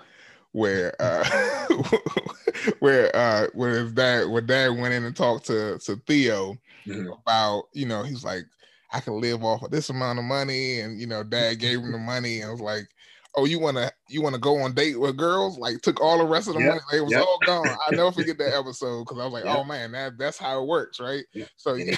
where 0.52 0.96
uh 1.02 1.24
where 2.80 3.16
uh 3.16 3.48
where 3.54 3.80
his 3.80 3.92
dad 3.92 4.30
where 4.30 4.42
dad 4.42 4.70
went 4.70 4.94
in 4.94 5.04
and 5.04 5.16
talked 5.16 5.46
to 5.46 5.78
to 5.80 5.96
Theo 6.08 6.58
mm-hmm. 6.88 7.12
about 7.12 7.66
you 7.74 7.86
know 7.86 8.02
he's 8.02 8.24
like 8.24 8.46
I 8.92 9.00
can 9.00 9.22
live 9.22 9.44
off 9.44 9.64
of 9.64 9.72
this 9.72 9.90
amount 9.90 10.20
of 10.20 10.26
money. 10.26 10.80
And 10.80 11.00
you 11.00 11.08
know, 11.08 11.24
dad 11.24 11.60
gave 11.60 11.80
him 11.80 11.92
the 11.92 11.98
money 11.98 12.42
and 12.42 12.52
was 12.52 12.62
like, 12.62 12.90
Oh, 13.36 13.46
you 13.46 13.60
wanna 13.60 13.92
you 14.10 14.22
wanna 14.22 14.38
go 14.38 14.58
on 14.58 14.74
date 14.74 15.00
with 15.00 15.18
girls? 15.18 15.58
Like 15.58 15.82
took 15.82 16.02
all 16.02 16.18
the 16.18 16.26
rest 16.26 16.48
of 16.48 16.56
the 16.56 16.62
yep. 16.62 16.70
money. 16.70 16.82
It 16.94 17.02
was 17.02 17.12
yep. 17.12 17.22
all 17.22 17.40
gone. 17.46 17.68
I 17.88 17.96
never 17.96 18.12
forget 18.12 18.38
that 18.40 18.58
episode 18.58 19.06
because 19.06 19.20
I 19.20 19.24
was 19.26 19.34
like, 19.34 19.46
yep. 19.46 19.58
oh 19.58 19.64
man, 19.64 19.92
that 19.92 20.18
that's 20.18 20.38
how 20.38 20.62
it 20.62 20.68
works, 20.68 21.00
right? 21.00 21.24
So 21.58 21.76
yeah. 21.76 21.96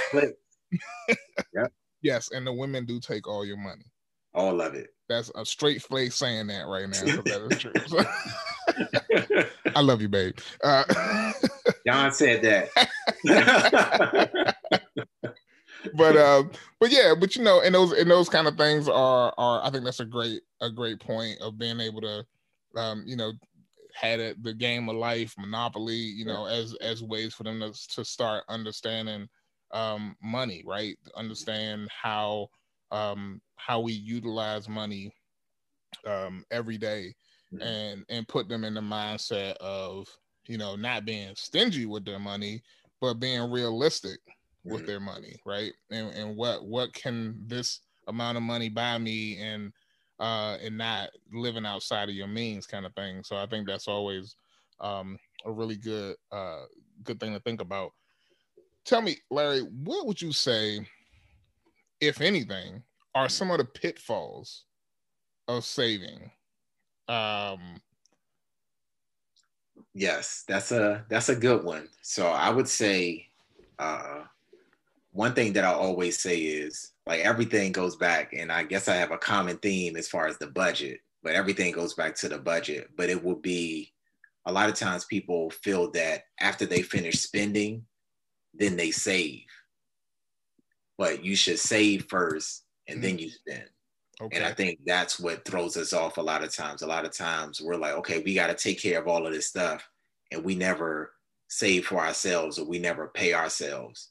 Yes, 2.03 2.31
and 2.31 2.47
the 2.47 2.53
women 2.53 2.85
do 2.85 2.99
take 2.99 3.27
all 3.27 3.45
your 3.45 3.57
money. 3.57 3.85
All 4.33 4.59
of 4.59 4.73
it. 4.73 4.89
That's 5.07 5.29
a 5.35 5.45
straight 5.45 5.83
face 5.83 6.15
saying 6.15 6.47
that 6.47 6.65
right 6.67 6.89
now. 6.89 7.21
that 7.21 7.47
is 7.51 7.59
true. 7.59 9.45
I 9.75 9.81
love 9.81 10.01
you, 10.01 10.09
babe. 10.09 10.37
Uh, 10.63 11.31
John 11.85 12.11
said 12.11 12.41
that 12.41 12.69
but 15.93 16.15
uh, 16.15 16.43
but 16.79 16.91
yeah, 16.91 17.13
but 17.17 17.35
you 17.35 17.43
know, 17.43 17.61
and 17.61 17.73
those 17.73 17.91
and 17.93 18.09
those 18.09 18.29
kind 18.29 18.47
of 18.47 18.57
things 18.57 18.87
are 18.87 19.33
are 19.37 19.63
I 19.63 19.69
think 19.69 19.83
that's 19.83 19.99
a 19.99 20.05
great 20.05 20.41
a 20.61 20.69
great 20.69 20.99
point 20.99 21.39
of 21.41 21.57
being 21.57 21.79
able 21.79 22.01
to, 22.01 22.25
um, 22.75 23.03
you 23.05 23.15
know, 23.15 23.33
had 23.93 24.19
it 24.19 24.43
the 24.43 24.53
game 24.53 24.89
of 24.89 24.95
life, 24.95 25.33
Monopoly, 25.37 25.95
you 25.95 26.25
know, 26.25 26.45
as 26.45 26.75
as 26.81 27.03
ways 27.03 27.33
for 27.33 27.43
them 27.43 27.59
to 27.59 27.73
to 27.95 28.05
start 28.05 28.43
understanding 28.49 29.27
um 29.71 30.15
money, 30.21 30.63
right? 30.65 30.97
Understand 31.15 31.89
how 31.89 32.49
um 32.91 33.41
how 33.55 33.79
we 33.79 33.93
utilize 33.93 34.67
money 34.67 35.13
um 36.05 36.43
every 36.51 36.77
day 36.77 37.13
mm-hmm. 37.53 37.61
and 37.61 38.05
and 38.09 38.27
put 38.27 38.47
them 38.47 38.63
in 38.63 38.73
the 38.73 38.81
mindset 38.81 39.55
of 39.57 40.07
you 40.47 40.57
know 40.57 40.75
not 40.75 41.05
being 41.05 41.33
stingy 41.35 41.85
with 41.85 42.05
their 42.05 42.19
money 42.19 42.61
but 42.99 43.15
being 43.15 43.49
realistic 43.51 44.19
with 44.63 44.77
mm-hmm. 44.77 44.85
their 44.85 44.99
money, 44.99 45.35
right? 45.45 45.71
And 45.89 46.13
and 46.13 46.35
what 46.35 46.65
what 46.65 46.93
can 46.93 47.35
this 47.47 47.81
amount 48.07 48.37
of 48.37 48.43
money 48.43 48.69
buy 48.69 48.97
me 48.97 49.37
and 49.39 49.71
uh 50.19 50.57
and 50.61 50.77
not 50.77 51.09
living 51.31 51.65
outside 51.65 52.09
of 52.09 52.15
your 52.15 52.27
means 52.27 52.67
kind 52.67 52.85
of 52.85 52.93
thing. 52.93 53.23
So 53.23 53.35
I 53.35 53.47
think 53.47 53.67
that's 53.67 53.87
always 53.87 54.35
um 54.79 55.17
a 55.45 55.51
really 55.51 55.77
good 55.77 56.15
uh 56.31 56.63
good 57.03 57.19
thing 57.19 57.33
to 57.33 57.39
think 57.39 57.61
about. 57.61 57.91
Tell 58.85 59.01
me, 59.01 59.17
Larry, 59.29 59.61
what 59.61 60.07
would 60.07 60.21
you 60.21 60.31
say, 60.31 60.87
if 61.99 62.19
anything, 62.21 62.83
are 63.13 63.25
mm-hmm. 63.25 63.31
some 63.31 63.51
of 63.51 63.57
the 63.57 63.65
pitfalls 63.65 64.65
of 65.47 65.65
saving? 65.65 66.31
Um 67.07 67.81
yes, 69.93 70.43
that's 70.47 70.71
a 70.71 71.05
that's 71.09 71.29
a 71.29 71.35
good 71.35 71.63
one. 71.63 71.89
So 72.01 72.27
I 72.27 72.51
would 72.51 72.67
say 72.67 73.27
uh 73.79 74.23
one 75.11 75.33
thing 75.33 75.53
that 75.53 75.65
I 75.65 75.73
always 75.73 76.19
say 76.19 76.37
is 76.37 76.91
like 77.05 77.21
everything 77.21 77.71
goes 77.71 77.95
back, 77.95 78.33
and 78.33 78.51
I 78.51 78.63
guess 78.63 78.87
I 78.87 78.95
have 78.95 79.11
a 79.11 79.17
common 79.17 79.57
theme 79.57 79.95
as 79.97 80.07
far 80.07 80.27
as 80.27 80.37
the 80.37 80.47
budget, 80.47 81.01
but 81.21 81.33
everything 81.33 81.73
goes 81.73 81.93
back 81.93 82.15
to 82.15 82.29
the 82.29 82.39
budget. 82.39 82.89
But 82.95 83.09
it 83.09 83.21
will 83.21 83.35
be 83.35 83.93
a 84.45 84.51
lot 84.51 84.69
of 84.69 84.75
times 84.75 85.05
people 85.05 85.49
feel 85.49 85.91
that 85.91 86.23
after 86.39 86.65
they 86.65 86.81
finish 86.81 87.19
spending, 87.19 87.85
then 88.53 88.75
they 88.75 88.91
save. 88.91 89.43
But 90.97 91.23
you 91.23 91.35
should 91.35 91.59
save 91.59 92.05
first 92.09 92.63
and 92.87 92.97
mm-hmm. 92.97 93.03
then 93.03 93.19
you 93.19 93.29
spend. 93.29 93.65
Okay. 94.21 94.37
And 94.37 94.45
I 94.45 94.51
think 94.51 94.79
that's 94.85 95.19
what 95.19 95.45
throws 95.45 95.77
us 95.77 95.93
off 95.93 96.17
a 96.17 96.21
lot 96.21 96.43
of 96.43 96.53
times. 96.53 96.83
A 96.83 96.87
lot 96.87 97.05
of 97.05 97.11
times 97.11 97.59
we're 97.59 97.75
like, 97.75 97.93
okay, 97.93 98.21
we 98.21 98.35
got 98.35 98.47
to 98.47 98.53
take 98.53 98.79
care 98.79 98.99
of 98.99 99.07
all 99.07 99.25
of 99.25 99.33
this 99.33 99.47
stuff. 99.47 99.87
And 100.31 100.43
we 100.43 100.53
never 100.53 101.13
save 101.47 101.87
for 101.87 101.97
ourselves 101.97 102.59
or 102.59 102.65
we 102.65 102.77
never 102.77 103.07
pay 103.07 103.33
ourselves 103.33 104.09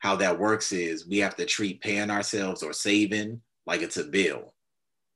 how 0.00 0.16
that 0.16 0.38
works 0.38 0.72
is 0.72 1.06
we 1.06 1.18
have 1.18 1.36
to 1.36 1.46
treat 1.46 1.80
paying 1.80 2.10
ourselves 2.10 2.62
or 2.62 2.72
saving 2.72 3.40
like 3.66 3.82
it's 3.82 3.98
a 3.98 4.04
bill. 4.04 4.54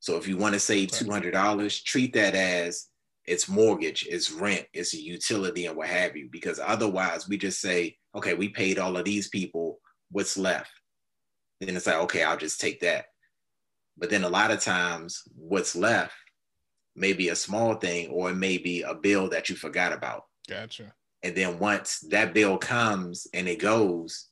So 0.00 0.16
if 0.16 0.28
you 0.28 0.36
want 0.36 0.52
to 0.52 0.60
save 0.60 0.90
$200, 0.90 1.84
treat 1.84 2.12
that 2.12 2.34
as 2.34 2.88
it's 3.26 3.48
mortgage, 3.48 4.06
it's 4.08 4.30
rent, 4.30 4.66
it's 4.74 4.92
a 4.92 5.00
utility, 5.00 5.64
and 5.64 5.76
what 5.76 5.88
have 5.88 6.14
you. 6.14 6.28
Because 6.30 6.60
otherwise, 6.62 7.26
we 7.26 7.38
just 7.38 7.60
say, 7.60 7.96
okay, 8.14 8.34
we 8.34 8.50
paid 8.50 8.78
all 8.78 8.98
of 8.98 9.06
these 9.06 9.28
people, 9.28 9.80
what's 10.10 10.36
left? 10.36 10.70
Then 11.60 11.74
it's 11.74 11.86
like, 11.86 11.96
okay, 11.96 12.22
I'll 12.22 12.36
just 12.36 12.60
take 12.60 12.80
that. 12.80 13.06
But 13.96 14.10
then 14.10 14.24
a 14.24 14.28
lot 14.28 14.50
of 14.50 14.60
times, 14.60 15.22
what's 15.34 15.74
left 15.74 16.12
may 16.94 17.14
be 17.14 17.30
a 17.30 17.36
small 17.36 17.74
thing 17.74 18.08
or 18.10 18.30
it 18.30 18.34
may 18.34 18.58
be 18.58 18.82
a 18.82 18.94
bill 18.94 19.30
that 19.30 19.48
you 19.48 19.56
forgot 19.56 19.94
about. 19.94 20.24
Gotcha. 20.48 20.92
And 21.22 21.34
then 21.34 21.58
once 21.58 22.00
that 22.10 22.34
bill 22.34 22.58
comes 22.58 23.26
and 23.32 23.48
it 23.48 23.58
goes, 23.58 24.26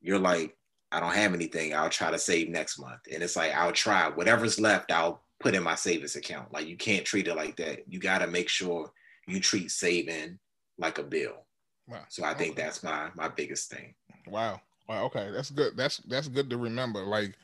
you're 0.00 0.18
like, 0.18 0.56
I 0.92 1.00
don't 1.00 1.14
have 1.14 1.34
anything. 1.34 1.74
I'll 1.74 1.90
try 1.90 2.10
to 2.10 2.18
save 2.18 2.48
next 2.48 2.78
month. 2.78 3.00
And 3.12 3.22
it's 3.22 3.36
like, 3.36 3.52
I'll 3.54 3.72
try 3.72 4.08
whatever's 4.08 4.60
left, 4.60 4.92
I'll 4.92 5.22
put 5.40 5.54
in 5.54 5.62
my 5.62 5.74
savings 5.74 6.16
account. 6.16 6.52
Like, 6.52 6.66
you 6.66 6.76
can't 6.76 7.04
treat 7.04 7.28
it 7.28 7.34
like 7.34 7.56
that. 7.56 7.80
You 7.88 7.98
got 7.98 8.18
to 8.18 8.26
make 8.26 8.48
sure 8.48 8.90
you 9.26 9.40
treat 9.40 9.70
saving 9.70 10.38
like 10.78 10.98
a 10.98 11.02
bill. 11.02 11.46
Wow. 11.88 12.04
So 12.08 12.24
I 12.24 12.34
think 12.34 12.52
okay. 12.52 12.62
that's 12.62 12.82
my 12.82 13.10
my 13.14 13.28
biggest 13.28 13.70
thing. 13.70 13.94
Wow. 14.26 14.60
Wow. 14.88 15.04
Okay, 15.04 15.30
that's 15.32 15.50
good. 15.50 15.76
That's 15.76 15.98
that's 16.08 16.28
good 16.28 16.50
to 16.50 16.56
remember. 16.56 17.04
Like, 17.04 17.34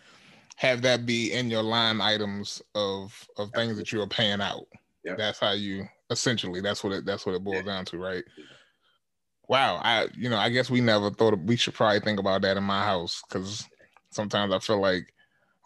have 0.56 0.82
that 0.82 1.06
be 1.06 1.32
in 1.32 1.50
your 1.50 1.62
line 1.62 2.00
items 2.00 2.62
of 2.74 3.26
of 3.36 3.50
things 3.52 3.76
that 3.76 3.92
you 3.92 4.00
are 4.02 4.08
paying 4.08 4.40
out. 4.40 4.66
Yep. 5.04 5.18
That's 5.18 5.38
how 5.38 5.52
you 5.52 5.86
essentially. 6.10 6.60
That's 6.60 6.82
what 6.82 6.92
it. 6.92 7.04
That's 7.04 7.26
what 7.26 7.34
it 7.34 7.44
boils 7.44 7.62
yeah. 7.66 7.72
down 7.72 7.84
to, 7.86 7.98
right? 7.98 8.24
Wow, 9.52 9.82
I 9.84 10.08
you 10.16 10.30
know 10.30 10.38
I 10.38 10.48
guess 10.48 10.70
we 10.70 10.80
never 10.80 11.10
thought 11.10 11.38
we 11.40 11.56
should 11.56 11.74
probably 11.74 12.00
think 12.00 12.18
about 12.18 12.40
that 12.40 12.56
in 12.56 12.64
my 12.64 12.82
house 12.84 13.22
because 13.28 13.68
sometimes 14.10 14.50
I 14.50 14.58
feel 14.60 14.80
like 14.80 15.12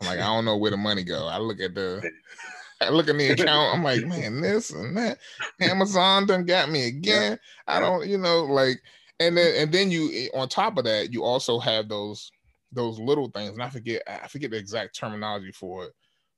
I'm 0.00 0.08
like 0.08 0.18
I 0.18 0.24
don't 0.24 0.44
know 0.44 0.56
where 0.56 0.72
the 0.72 0.76
money 0.76 1.04
go. 1.04 1.28
I 1.28 1.38
look 1.38 1.60
at 1.60 1.76
the 1.76 2.02
I 2.80 2.88
look 2.88 3.08
at 3.08 3.16
the 3.16 3.28
account. 3.30 3.76
I'm 3.76 3.84
like, 3.84 4.04
man, 4.04 4.40
this 4.40 4.72
and 4.72 4.96
that. 4.96 5.18
Amazon 5.60 6.26
done 6.26 6.44
got 6.44 6.68
me 6.68 6.86
again. 6.88 7.38
I 7.68 7.78
don't, 7.78 8.08
you 8.08 8.18
know, 8.18 8.42
like, 8.42 8.82
and 9.20 9.36
then 9.36 9.54
and 9.62 9.72
then 9.72 9.92
you 9.92 10.10
eh, 10.12 10.36
on 10.36 10.48
top 10.48 10.78
of 10.78 10.84
that, 10.84 11.12
you 11.12 11.22
also 11.22 11.60
have 11.60 11.88
those 11.88 12.32
those 12.72 12.98
little 12.98 13.30
things, 13.30 13.52
and 13.52 13.62
I 13.62 13.70
forget 13.70 14.02
I 14.08 14.26
forget 14.26 14.50
the 14.50 14.58
exact 14.58 14.98
terminology 14.98 15.52
for 15.52 15.84
it, 15.84 15.92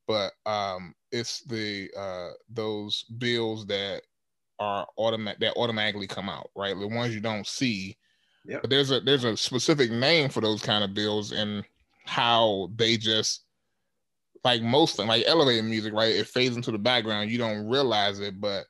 but 0.07 0.33
um, 0.45 0.95
it's 1.13 1.41
the 1.45 1.89
uh 1.97 2.33
those 2.51 3.05
bills 3.05 3.65
that 3.69 4.03
are 4.59 4.87
automatic 4.99 5.41
that 5.41 5.57
automatically 5.57 6.07
come 6.07 6.29
out, 6.29 6.51
right? 6.57 6.79
The 6.79 6.87
ones 6.87 7.15
you 7.15 7.21
don't 7.21 7.47
see. 7.47 7.97
Yep. 8.45 8.63
But 8.63 8.71
there's 8.71 8.91
a 8.91 9.01
there's 9.01 9.25
a 9.25 9.37
specific 9.37 9.91
name 9.91 10.29
for 10.29 10.41
those 10.41 10.63
kind 10.63 10.85
of 10.85 10.95
bills 10.95 11.33
and 11.33 11.65
how 12.05 12.71
they 12.77 12.97
just 12.97 13.45
like 14.45 14.63
most 14.63 14.99
like 14.99 15.25
elevator 15.27 15.63
music, 15.63 15.93
right? 15.93 16.15
It 16.15 16.27
fades 16.27 16.57
into 16.57 16.71
the 16.71 16.79
background. 16.79 17.31
You 17.31 17.39
don't 17.39 17.69
realize 17.69 18.21
it, 18.21 18.41
but 18.41 18.65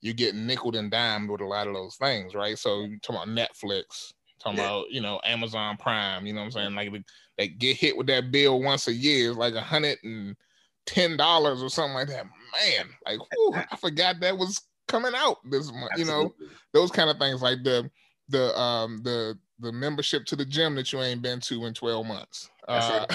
you 0.00 0.14
get 0.14 0.34
nickel 0.34 0.76
and 0.76 0.90
dimed 0.90 1.30
with 1.30 1.40
a 1.40 1.46
lot 1.46 1.66
of 1.66 1.74
those 1.74 1.96
things, 1.96 2.34
right? 2.34 2.58
So 2.58 2.84
you 2.84 2.98
talking 3.00 3.22
about 3.22 3.28
Netflix, 3.28 4.12
talking 4.38 4.58
yeah. 4.58 4.64
about 4.64 4.90
you 4.90 5.00
know 5.00 5.20
Amazon 5.24 5.76
Prime, 5.76 6.26
you 6.26 6.32
know 6.32 6.40
what 6.40 6.46
I'm 6.46 6.74
saying? 6.74 6.74
Like 6.74 7.04
they 7.36 7.48
get 7.48 7.76
hit 7.76 7.96
with 7.96 8.06
that 8.08 8.30
bill 8.30 8.60
once 8.62 8.88
a 8.88 8.92
year, 8.92 9.30
it's 9.30 9.38
like 9.38 9.54
a 9.54 9.60
hundred 9.60 9.98
and 10.04 10.36
ten 10.86 11.16
dollars 11.16 11.62
or 11.62 11.68
something 11.68 11.94
like 11.94 12.08
that. 12.08 12.24
Man, 12.24 12.86
like 13.04 13.18
whew, 13.34 13.54
I 13.70 13.76
forgot 13.76 14.20
that 14.20 14.38
was 14.38 14.60
coming 14.88 15.12
out 15.14 15.38
this 15.50 15.70
month. 15.72 15.92
You 15.96 16.04
know, 16.04 16.34
those 16.72 16.90
kind 16.90 17.10
of 17.10 17.18
things 17.18 17.42
like 17.42 17.62
the 17.62 17.90
the 18.28 18.58
um 18.58 19.00
the 19.02 19.38
the 19.60 19.72
membership 19.72 20.24
to 20.26 20.36
the 20.36 20.44
gym 20.44 20.74
that 20.76 20.92
you 20.92 21.00
ain't 21.00 21.22
been 21.22 21.40
to 21.40 21.66
in 21.66 21.74
12 21.74 22.06
months. 22.06 22.50
Uh, 22.68 23.06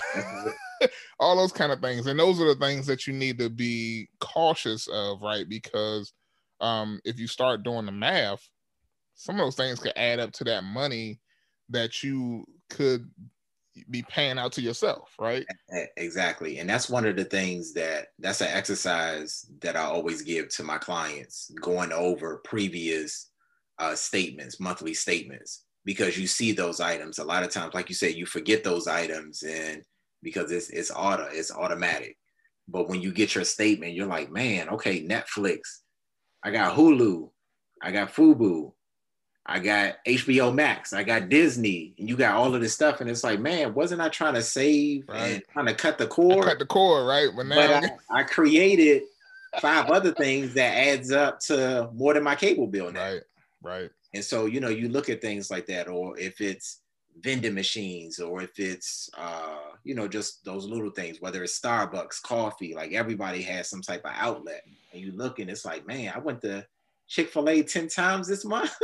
all 1.19 1.37
those 1.37 1.51
kind 1.51 1.71
of 1.71 1.79
things. 1.79 2.07
And 2.07 2.19
those 2.19 2.41
are 2.41 2.53
the 2.53 2.59
things 2.59 2.85
that 2.87 3.07
you 3.07 3.13
need 3.13 3.37
to 3.39 3.49
be 3.49 4.09
cautious 4.19 4.87
of, 4.87 5.21
right? 5.21 5.47
Because 5.47 6.13
um, 6.59 6.99
if 7.05 7.19
you 7.19 7.27
start 7.27 7.63
doing 7.63 7.85
the 7.85 7.91
math, 7.91 8.45
some 9.13 9.35
of 9.35 9.45
those 9.45 9.55
things 9.55 9.79
could 9.79 9.93
add 9.95 10.19
up 10.19 10.31
to 10.33 10.43
that 10.45 10.63
money 10.63 11.19
that 11.69 12.03
you 12.03 12.45
could 12.69 13.09
be 13.89 14.03
paying 14.03 14.37
out 14.37 14.51
to 14.53 14.61
yourself, 14.61 15.13
right? 15.19 15.45
Exactly. 15.97 16.59
And 16.59 16.69
that's 16.69 16.89
one 16.89 17.05
of 17.05 17.15
the 17.15 17.25
things 17.25 17.73
that 17.73 18.07
that's 18.19 18.41
an 18.41 18.49
exercise 18.49 19.45
that 19.61 19.75
I 19.75 19.81
always 19.81 20.21
give 20.21 20.49
to 20.49 20.63
my 20.63 20.77
clients 20.77 21.51
going 21.61 21.91
over 21.91 22.37
previous 22.43 23.31
uh, 23.79 23.95
statements, 23.95 24.59
monthly 24.59 24.93
statements, 24.93 25.65
because 25.85 26.17
you 26.17 26.27
see 26.27 26.51
those 26.51 26.79
items 26.79 27.19
a 27.19 27.23
lot 27.23 27.43
of 27.43 27.49
times, 27.49 27.73
like 27.73 27.89
you 27.89 27.95
said, 27.95 28.15
you 28.15 28.25
forget 28.25 28.63
those 28.63 28.87
items 28.87 29.43
and 29.43 29.83
because 30.21 30.51
it's 30.51 30.69
it's 30.69 30.91
auto, 30.91 31.27
it's 31.31 31.51
automatic. 31.51 32.17
But 32.67 32.87
when 32.87 33.01
you 33.01 33.11
get 33.11 33.35
your 33.35 33.43
statement, 33.43 33.93
you're 33.93 34.07
like, 34.07 34.31
man, 34.31 34.69
okay, 34.69 35.03
Netflix, 35.03 35.59
I 36.43 36.51
got 36.51 36.75
Hulu, 36.77 37.29
I 37.81 37.91
got 37.91 38.13
Fubo, 38.13 38.73
I 39.45 39.59
got 39.59 39.95
HBO 40.05 40.53
Max, 40.53 40.93
I 40.93 41.03
got 41.03 41.27
Disney, 41.27 41.93
and 41.99 42.07
you 42.07 42.15
got 42.15 42.35
all 42.35 42.55
of 42.55 42.61
this 42.61 42.73
stuff. 42.73 43.01
And 43.01 43.09
it's 43.09 43.23
like, 43.23 43.39
man, 43.39 43.73
wasn't 43.73 44.01
I 44.01 44.07
trying 44.07 44.35
to 44.35 44.41
save 44.41 45.07
right. 45.09 45.17
and 45.17 45.43
trying 45.51 45.65
to 45.65 45.73
cut 45.73 45.97
the 45.97 46.07
core? 46.07 46.43
I 46.43 46.49
cut 46.49 46.59
the 46.59 46.65
cord, 46.65 47.05
right? 47.05 47.29
But, 47.35 47.47
now 47.47 47.81
but 47.81 47.91
I, 48.09 48.19
I, 48.21 48.23
created 48.23 49.03
five 49.59 49.89
other 49.89 50.13
things 50.13 50.53
that 50.53 50.77
adds 50.77 51.11
up 51.11 51.41
to 51.41 51.89
more 51.93 52.13
than 52.13 52.23
my 52.23 52.35
cable 52.35 52.67
bill 52.67 52.91
now. 52.91 53.03
Right, 53.03 53.21
right. 53.61 53.89
And 54.13 54.23
so, 54.23 54.45
you 54.45 54.61
know, 54.61 54.69
you 54.69 54.87
look 54.87 55.09
at 55.09 55.21
things 55.21 55.51
like 55.51 55.65
that, 55.67 55.89
or 55.89 56.17
if 56.17 56.39
it's 56.39 56.79
vending 57.19 57.53
machines, 57.53 58.19
or 58.19 58.41
if 58.41 58.57
it's, 58.59 59.09
uh, 59.17 59.57
you 59.83 59.93
know, 59.93 60.07
just 60.07 60.45
those 60.45 60.65
little 60.65 60.91
things, 60.91 61.19
whether 61.19 61.43
it's 61.43 61.59
Starbucks, 61.59 62.21
coffee, 62.21 62.75
like 62.75 62.93
everybody 62.93 63.41
has 63.41 63.69
some 63.69 63.81
type 63.81 64.05
of 64.05 64.11
outlet. 64.15 64.63
And 64.93 65.01
you 65.01 65.11
look 65.11 65.39
and 65.39 65.49
it's 65.49 65.65
like, 65.65 65.85
man, 65.85 66.13
I 66.15 66.19
went 66.19 66.41
to 66.41 66.65
Chick 67.13 67.29
Fil 67.29 67.47
A 67.47 67.61
ten 67.61 67.87
times 67.87 68.27
this 68.27 68.43
month. 68.43 68.75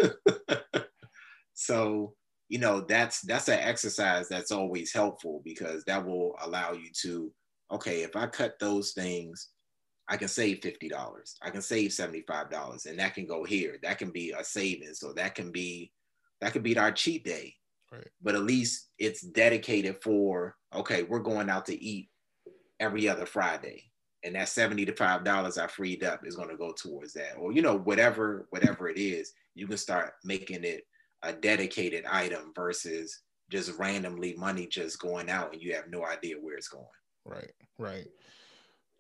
so 1.55 2.13
you 2.47 2.59
know 2.59 2.81
that's 2.81 3.21
that's 3.21 3.47
an 3.47 3.57
exercise 3.57 4.29
that's 4.29 4.51
always 4.51 4.93
helpful 4.93 5.41
because 5.43 5.83
that 5.85 6.05
will 6.05 6.35
allow 6.43 6.73
you 6.73 6.91
to 7.01 7.33
okay 7.71 8.03
if 8.03 8.15
I 8.15 8.27
cut 8.27 8.59
those 8.59 8.91
things. 8.91 9.49
I 10.11 10.17
can 10.17 10.27
save 10.27 10.61
$50. 10.61 10.91
I 11.43 11.51
can 11.51 11.61
save 11.61 11.91
$75 11.91 12.87
and 12.87 12.97
that 12.97 13.13
can 13.13 13.27
go 13.27 13.43
here. 13.43 13.77
That 13.83 13.99
can 13.99 14.09
be 14.09 14.31
a 14.31 14.43
savings. 14.43 14.99
So 14.99 15.13
that 15.13 15.35
can 15.35 15.51
be 15.51 15.91
that 16.41 16.51
could 16.51 16.63
be 16.63 16.77
our 16.77 16.91
cheat 16.91 17.23
day. 17.23 17.55
Right. 17.91 18.07
But 18.19 18.33
at 18.33 18.41
least 18.41 18.89
it's 18.99 19.21
dedicated 19.21 20.03
for 20.03 20.55
okay, 20.75 21.01
we're 21.01 21.19
going 21.19 21.49
out 21.49 21.65
to 21.67 21.83
eat 21.83 22.09
every 22.79 23.09
other 23.09 23.25
Friday 23.25 23.89
and 24.23 24.35
that 24.35 24.49
70 24.49 24.85
to 24.85 24.93
five 24.93 25.23
dollars 25.23 25.57
I 25.57 25.67
freed 25.67 26.03
up 26.03 26.25
is 26.25 26.35
going 26.35 26.49
to 26.49 26.57
go 26.57 26.73
towards 26.73 27.13
that. 27.13 27.35
Or 27.37 27.51
you 27.51 27.61
know, 27.61 27.77
whatever, 27.77 28.47
whatever 28.49 28.89
it 28.89 28.97
is, 28.97 29.33
you 29.55 29.67
can 29.67 29.77
start 29.77 30.13
making 30.23 30.63
it 30.63 30.85
a 31.23 31.33
dedicated 31.33 32.05
item 32.05 32.51
versus 32.55 33.21
just 33.49 33.77
randomly 33.77 34.35
money 34.35 34.67
just 34.67 34.99
going 34.99 35.29
out 35.29 35.53
and 35.53 35.61
you 35.61 35.73
have 35.73 35.89
no 35.89 36.05
idea 36.05 36.35
where 36.35 36.55
it's 36.55 36.67
going. 36.67 36.85
Right, 37.25 37.51
right. 37.77 38.07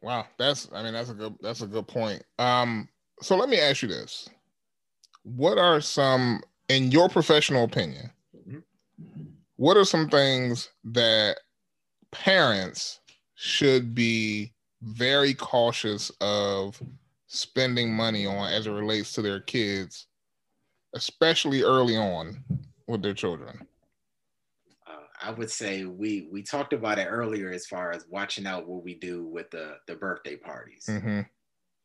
Wow, 0.01 0.25
that's 0.37 0.69
I 0.73 0.83
mean 0.83 0.93
that's 0.93 1.09
a 1.09 1.13
good 1.13 1.35
that's 1.41 1.61
a 1.61 1.67
good 1.67 1.87
point. 1.87 2.23
Um, 2.37 2.87
so 3.21 3.35
let 3.35 3.49
me 3.49 3.59
ask 3.59 3.81
you 3.81 3.89
this: 3.89 4.29
What 5.23 5.57
are 5.57 5.81
some, 5.81 6.41
in 6.69 6.89
your 6.91 7.09
professional 7.09 7.65
opinion, 7.65 8.09
mm-hmm. 8.35 8.59
what 9.57 9.75
are 9.75 9.83
some 9.83 10.07
things 10.07 10.69
that 10.85 11.37
parents 12.11 13.01
should 13.35 13.93
be 13.93 14.53
very 14.81 15.33
cautious 15.33 16.11
of 16.21 16.81
spending 17.27 17.93
money 17.93 18.25
on 18.25 18.51
as 18.51 18.67
it 18.67 18.71
relates 18.71 19.13
to 19.13 19.21
their 19.21 19.39
kids, 19.39 20.07
especially 20.95 21.63
early 21.63 21.97
on 21.97 22.43
with 22.87 23.01
their 23.01 23.13
children? 23.13 23.67
Uh, 24.87 25.03
I 25.21 25.31
would 25.31 25.51
say 25.51 25.85
we 25.85 26.27
we 26.31 26.41
talked 26.41 26.73
about 26.73 26.99
it 26.99 27.07
earlier 27.07 27.51
as 27.51 27.67
far 27.67 27.91
as 27.91 28.05
watching 28.09 28.47
out 28.47 28.67
what 28.67 28.83
we 28.83 28.95
do 28.95 29.25
with 29.25 29.51
the 29.51 29.77
the 29.87 29.95
birthday 29.95 30.35
parties. 30.35 30.85
Mm-hmm. 30.89 31.21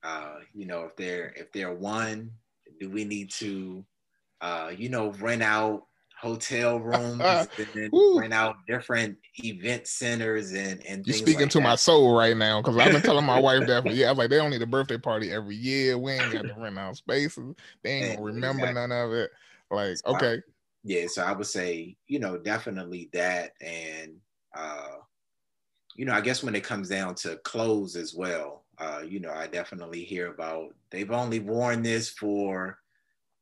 Uh, 0.03 0.37
you 0.53 0.67
know, 0.67 0.85
if 0.85 0.97
they're 0.97 1.33
if 1.37 1.51
they're 1.53 1.75
one, 1.75 2.31
do 2.81 2.91
we 2.91 3.05
need 3.05 3.31
to, 3.33 3.85
uh, 4.41 4.71
you 4.77 4.89
know, 4.89 5.11
rent 5.13 5.43
out 5.43 5.85
hotel 6.21 6.79
rooms 6.79 7.21
and 7.75 7.91
rent 8.17 8.33
out 8.33 8.57
different 8.67 9.17
event 9.43 9.87
centers 9.87 10.53
and 10.53 10.85
and 10.87 11.07
you're 11.07 11.17
speaking 11.17 11.43
like 11.43 11.51
to 11.51 11.59
that. 11.59 11.65
my 11.65 11.75
soul 11.75 12.17
right 12.17 12.37
now 12.37 12.61
because 12.63 12.77
I've 12.77 12.93
been 12.93 13.03
telling 13.03 13.27
my 13.27 13.39
wife 13.39 13.67
that 13.67 13.83
for 13.83 13.89
yeah, 13.93 14.07
I 14.07 14.11
was 14.11 14.19
like 14.19 14.31
they 14.31 14.37
don't 14.37 14.51
need 14.51 14.63
a 14.63 14.67
birthday 14.67 14.99
party 14.99 15.33
every 15.33 15.57
year. 15.57 15.99
We 15.99 16.13
ain't 16.13 16.33
got 16.33 16.43
to 16.43 16.55
rent 16.57 16.79
out 16.79 16.97
spaces. 16.97 17.55
They 17.83 17.91
ain't 17.91 18.17
gonna 18.17 18.27
remember 18.27 18.67
exactly. 18.67 18.89
none 18.89 18.93
of 18.93 19.13
it. 19.13 19.31
Like, 19.71 19.97
so 19.97 20.15
okay. 20.15 20.35
I, 20.35 20.41
yeah, 20.85 21.07
so 21.09 21.23
I 21.23 21.33
would 21.33 21.47
say, 21.47 21.97
you 22.07 22.19
know, 22.19 22.39
definitely 22.39 23.11
that 23.13 23.53
and 23.61 24.15
uh 24.57 24.89
you 25.97 26.05
know, 26.05 26.13
I 26.13 26.21
guess 26.21 26.43
when 26.43 26.55
it 26.55 26.65
comes 26.65 26.89
down 26.89 27.15
to 27.17 27.37
clothes 27.37 27.95
as 27.95 28.15
well, 28.15 28.65
uh, 28.79 29.03
you 29.07 29.21
know, 29.21 29.31
I 29.31 29.47
definitely 29.47 30.03
hear 30.03 30.33
about 30.33 30.75
they've 30.91 31.11
only 31.11 31.39
worn 31.39 31.83
this 31.83 32.11
for 32.11 32.79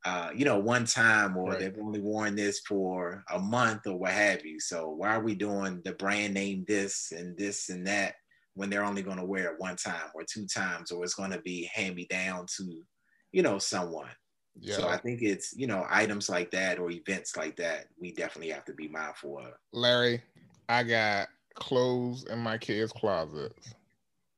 uh, 0.04 0.30
you 0.34 0.44
know, 0.44 0.58
one 0.58 0.84
time 0.84 1.36
or 1.36 1.50
right. 1.50 1.60
they've 1.60 1.78
only 1.80 2.00
worn 2.00 2.34
this 2.34 2.60
for 2.60 3.22
a 3.30 3.38
month 3.38 3.86
or 3.86 3.96
what 3.96 4.10
have 4.10 4.44
you. 4.44 4.58
So 4.58 4.88
why 4.88 5.14
are 5.14 5.22
we 5.22 5.34
doing 5.34 5.80
the 5.84 5.92
brand 5.92 6.34
name 6.34 6.64
this 6.66 7.12
and 7.16 7.36
this 7.36 7.68
and 7.68 7.86
that 7.86 8.14
when 8.54 8.68
they're 8.68 8.84
only 8.84 9.02
going 9.02 9.18
to 9.18 9.24
wear 9.24 9.52
it 9.52 9.60
one 9.60 9.76
time 9.76 10.10
or 10.14 10.24
two 10.24 10.46
times 10.46 10.90
or 10.90 11.04
it's 11.04 11.14
going 11.14 11.30
to 11.30 11.40
be 11.40 11.70
hand 11.72 11.94
me 11.94 12.06
down 12.10 12.46
to, 12.56 12.82
you 13.30 13.42
know, 13.42 13.58
someone. 13.58 14.10
Yeah. 14.58 14.76
So 14.76 14.88
I 14.88 14.98
think 14.98 15.22
it's, 15.22 15.56
you 15.56 15.66
know, 15.66 15.86
items 15.88 16.28
like 16.28 16.50
that 16.50 16.78
or 16.78 16.90
events 16.90 17.36
like 17.36 17.56
that, 17.56 17.86
we 17.98 18.12
definitely 18.12 18.50
have 18.50 18.64
to 18.66 18.74
be 18.74 18.88
mindful 18.88 19.38
of. 19.38 19.52
Larry, 19.72 20.20
I 20.68 20.82
got 20.82 21.28
clothes 21.54 22.24
in 22.24 22.40
my 22.40 22.58
kids' 22.58 22.92
closets 22.92 23.74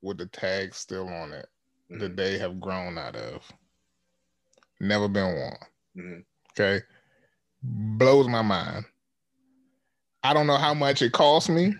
with 0.02 0.18
the 0.18 0.26
tag 0.26 0.74
still 0.74 1.08
on 1.08 1.32
it 1.32 1.48
mm-hmm. 1.90 2.00
that 2.00 2.16
they 2.16 2.38
have 2.38 2.60
grown 2.60 2.98
out 2.98 3.16
of 3.16 3.42
never 4.84 5.08
been 5.08 5.24
one. 5.24 5.56
Mm-hmm. 5.96 6.20
Okay. 6.52 6.84
Blows 7.62 8.28
my 8.28 8.42
mind. 8.42 8.84
I 10.22 10.32
don't 10.32 10.46
know 10.46 10.56
how 10.56 10.74
much 10.74 11.02
it 11.02 11.12
costs 11.12 11.48
me, 11.48 11.74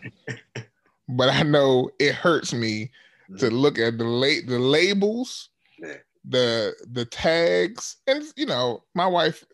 but 1.09 1.28
I 1.30 1.42
know 1.42 1.90
it 1.98 2.14
hurts 2.14 2.52
me 2.52 2.90
mm-hmm. 3.30 3.36
to 3.36 3.50
look 3.50 3.78
at 3.78 3.98
the 3.98 4.05
late 4.05 4.46
the 4.46 4.59
labels, 4.59 5.50
yeah. 5.78 5.96
the 6.24 6.74
the 6.90 7.05
tags, 7.07 7.96
and 8.07 8.22
you 8.36 8.46
know, 8.46 8.84
my 8.94 9.07
wife. 9.07 9.44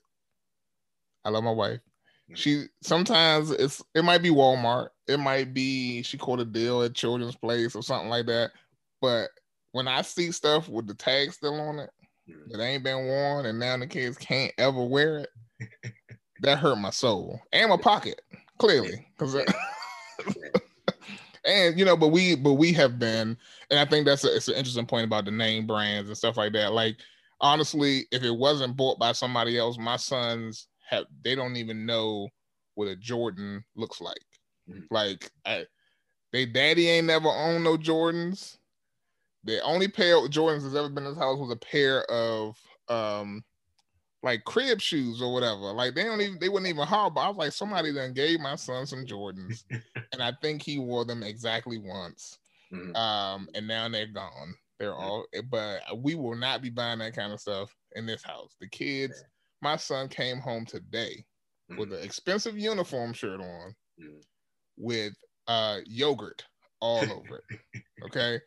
I 1.24 1.30
love 1.30 1.44
my 1.44 1.52
wife. 1.52 1.78
Mm-hmm. 1.78 2.34
She 2.34 2.64
sometimes 2.82 3.50
it's 3.50 3.82
it 3.94 4.04
might 4.04 4.22
be 4.22 4.30
Walmart, 4.30 4.88
it 5.06 5.18
might 5.18 5.54
be 5.54 6.02
she 6.02 6.18
caught 6.18 6.40
a 6.40 6.44
deal 6.44 6.82
at 6.82 6.94
Children's 6.94 7.36
Place 7.36 7.76
or 7.76 7.82
something 7.82 8.08
like 8.08 8.26
that. 8.26 8.50
But 9.00 9.30
when 9.72 9.86
I 9.86 10.02
see 10.02 10.32
stuff 10.32 10.68
with 10.68 10.86
the 10.86 10.94
tag 10.94 11.32
still 11.32 11.60
on 11.60 11.78
it, 11.78 11.90
it 12.50 12.60
ain't 12.60 12.84
been 12.84 13.06
worn, 13.06 13.46
and 13.46 13.58
now 13.58 13.76
the 13.76 13.86
kids 13.86 14.16
can't 14.16 14.52
ever 14.58 14.82
wear 14.82 15.18
it. 15.18 15.30
that 16.42 16.58
hurt 16.58 16.78
my 16.78 16.90
soul 16.90 17.40
and 17.52 17.70
my 17.70 17.76
pocket, 17.76 18.20
clearly, 18.58 19.06
because. 19.18 19.36
and 21.46 21.78
you 21.78 21.84
know, 21.84 21.96
but 21.96 22.08
we 22.08 22.34
but 22.34 22.54
we 22.54 22.72
have 22.72 22.98
been, 22.98 23.36
and 23.70 23.78
I 23.78 23.84
think 23.84 24.06
that's 24.06 24.24
a, 24.24 24.34
it's 24.34 24.48
an 24.48 24.54
interesting 24.54 24.86
point 24.86 25.04
about 25.04 25.24
the 25.24 25.30
name 25.30 25.66
brands 25.66 26.08
and 26.08 26.16
stuff 26.16 26.36
like 26.36 26.52
that. 26.52 26.72
Like 26.72 26.96
honestly, 27.40 28.06
if 28.12 28.22
it 28.22 28.36
wasn't 28.36 28.76
bought 28.76 28.98
by 28.98 29.12
somebody 29.12 29.58
else, 29.58 29.78
my 29.78 29.96
sons 29.96 30.68
have 30.88 31.04
they 31.24 31.34
don't 31.34 31.56
even 31.56 31.86
know 31.86 32.28
what 32.74 32.88
a 32.88 32.96
Jordan 32.96 33.64
looks 33.76 34.00
like. 34.00 34.16
Mm-hmm. 34.68 34.82
Like 34.90 35.30
I, 35.44 35.66
they 36.32 36.46
daddy 36.46 36.88
ain't 36.88 37.06
never 37.06 37.28
owned 37.28 37.64
no 37.64 37.76
Jordans. 37.76 38.58
The 39.44 39.60
only 39.62 39.88
pair 39.88 40.16
of 40.16 40.30
Jordans 40.30 40.62
that's 40.62 40.74
ever 40.74 40.88
been 40.88 41.04
in 41.04 41.10
his 41.10 41.18
house 41.18 41.38
was 41.38 41.50
a 41.50 41.56
pair 41.56 42.04
of 42.10 42.58
um 42.88 43.42
like 44.22 44.44
crib 44.44 44.80
shoes 44.80 45.22
or 45.22 45.32
whatever. 45.32 45.72
Like 45.72 45.94
they 45.94 46.04
don't 46.04 46.20
even 46.20 46.38
they 46.38 46.48
wouldn't 46.48 46.68
even 46.68 46.86
harbor. 46.86 47.20
I 47.20 47.28
was 47.28 47.36
like, 47.36 47.52
somebody 47.52 47.92
then 47.92 48.12
gave 48.12 48.40
my 48.40 48.56
son 48.56 48.86
some 48.86 49.06
Jordans, 49.06 49.64
and 50.12 50.22
I 50.22 50.32
think 50.42 50.62
he 50.62 50.78
wore 50.78 51.04
them 51.04 51.22
exactly 51.22 51.78
once. 51.78 52.38
Mm-hmm. 52.72 52.94
Um, 52.94 53.48
and 53.54 53.66
now 53.66 53.88
they're 53.88 54.06
gone. 54.06 54.54
They're 54.78 54.92
mm-hmm. 54.92 55.02
all, 55.02 55.26
but 55.50 55.82
we 55.96 56.14
will 56.14 56.36
not 56.36 56.62
be 56.62 56.70
buying 56.70 56.98
that 57.00 57.16
kind 57.16 57.32
of 57.32 57.40
stuff 57.40 57.74
in 57.96 58.06
this 58.06 58.22
house. 58.22 58.56
The 58.60 58.68
kids, 58.68 59.24
my 59.62 59.76
son 59.76 60.08
came 60.08 60.38
home 60.38 60.64
today 60.66 61.24
mm-hmm. 61.70 61.80
with 61.80 61.92
an 61.92 62.02
expensive 62.02 62.58
uniform 62.58 63.12
shirt 63.12 63.40
on, 63.40 63.74
mm-hmm. 64.00 64.20
with 64.76 65.14
uh 65.48 65.78
yogurt 65.86 66.44
all 66.80 67.02
over 67.02 67.42
it. 67.50 67.82
Okay. 68.04 68.40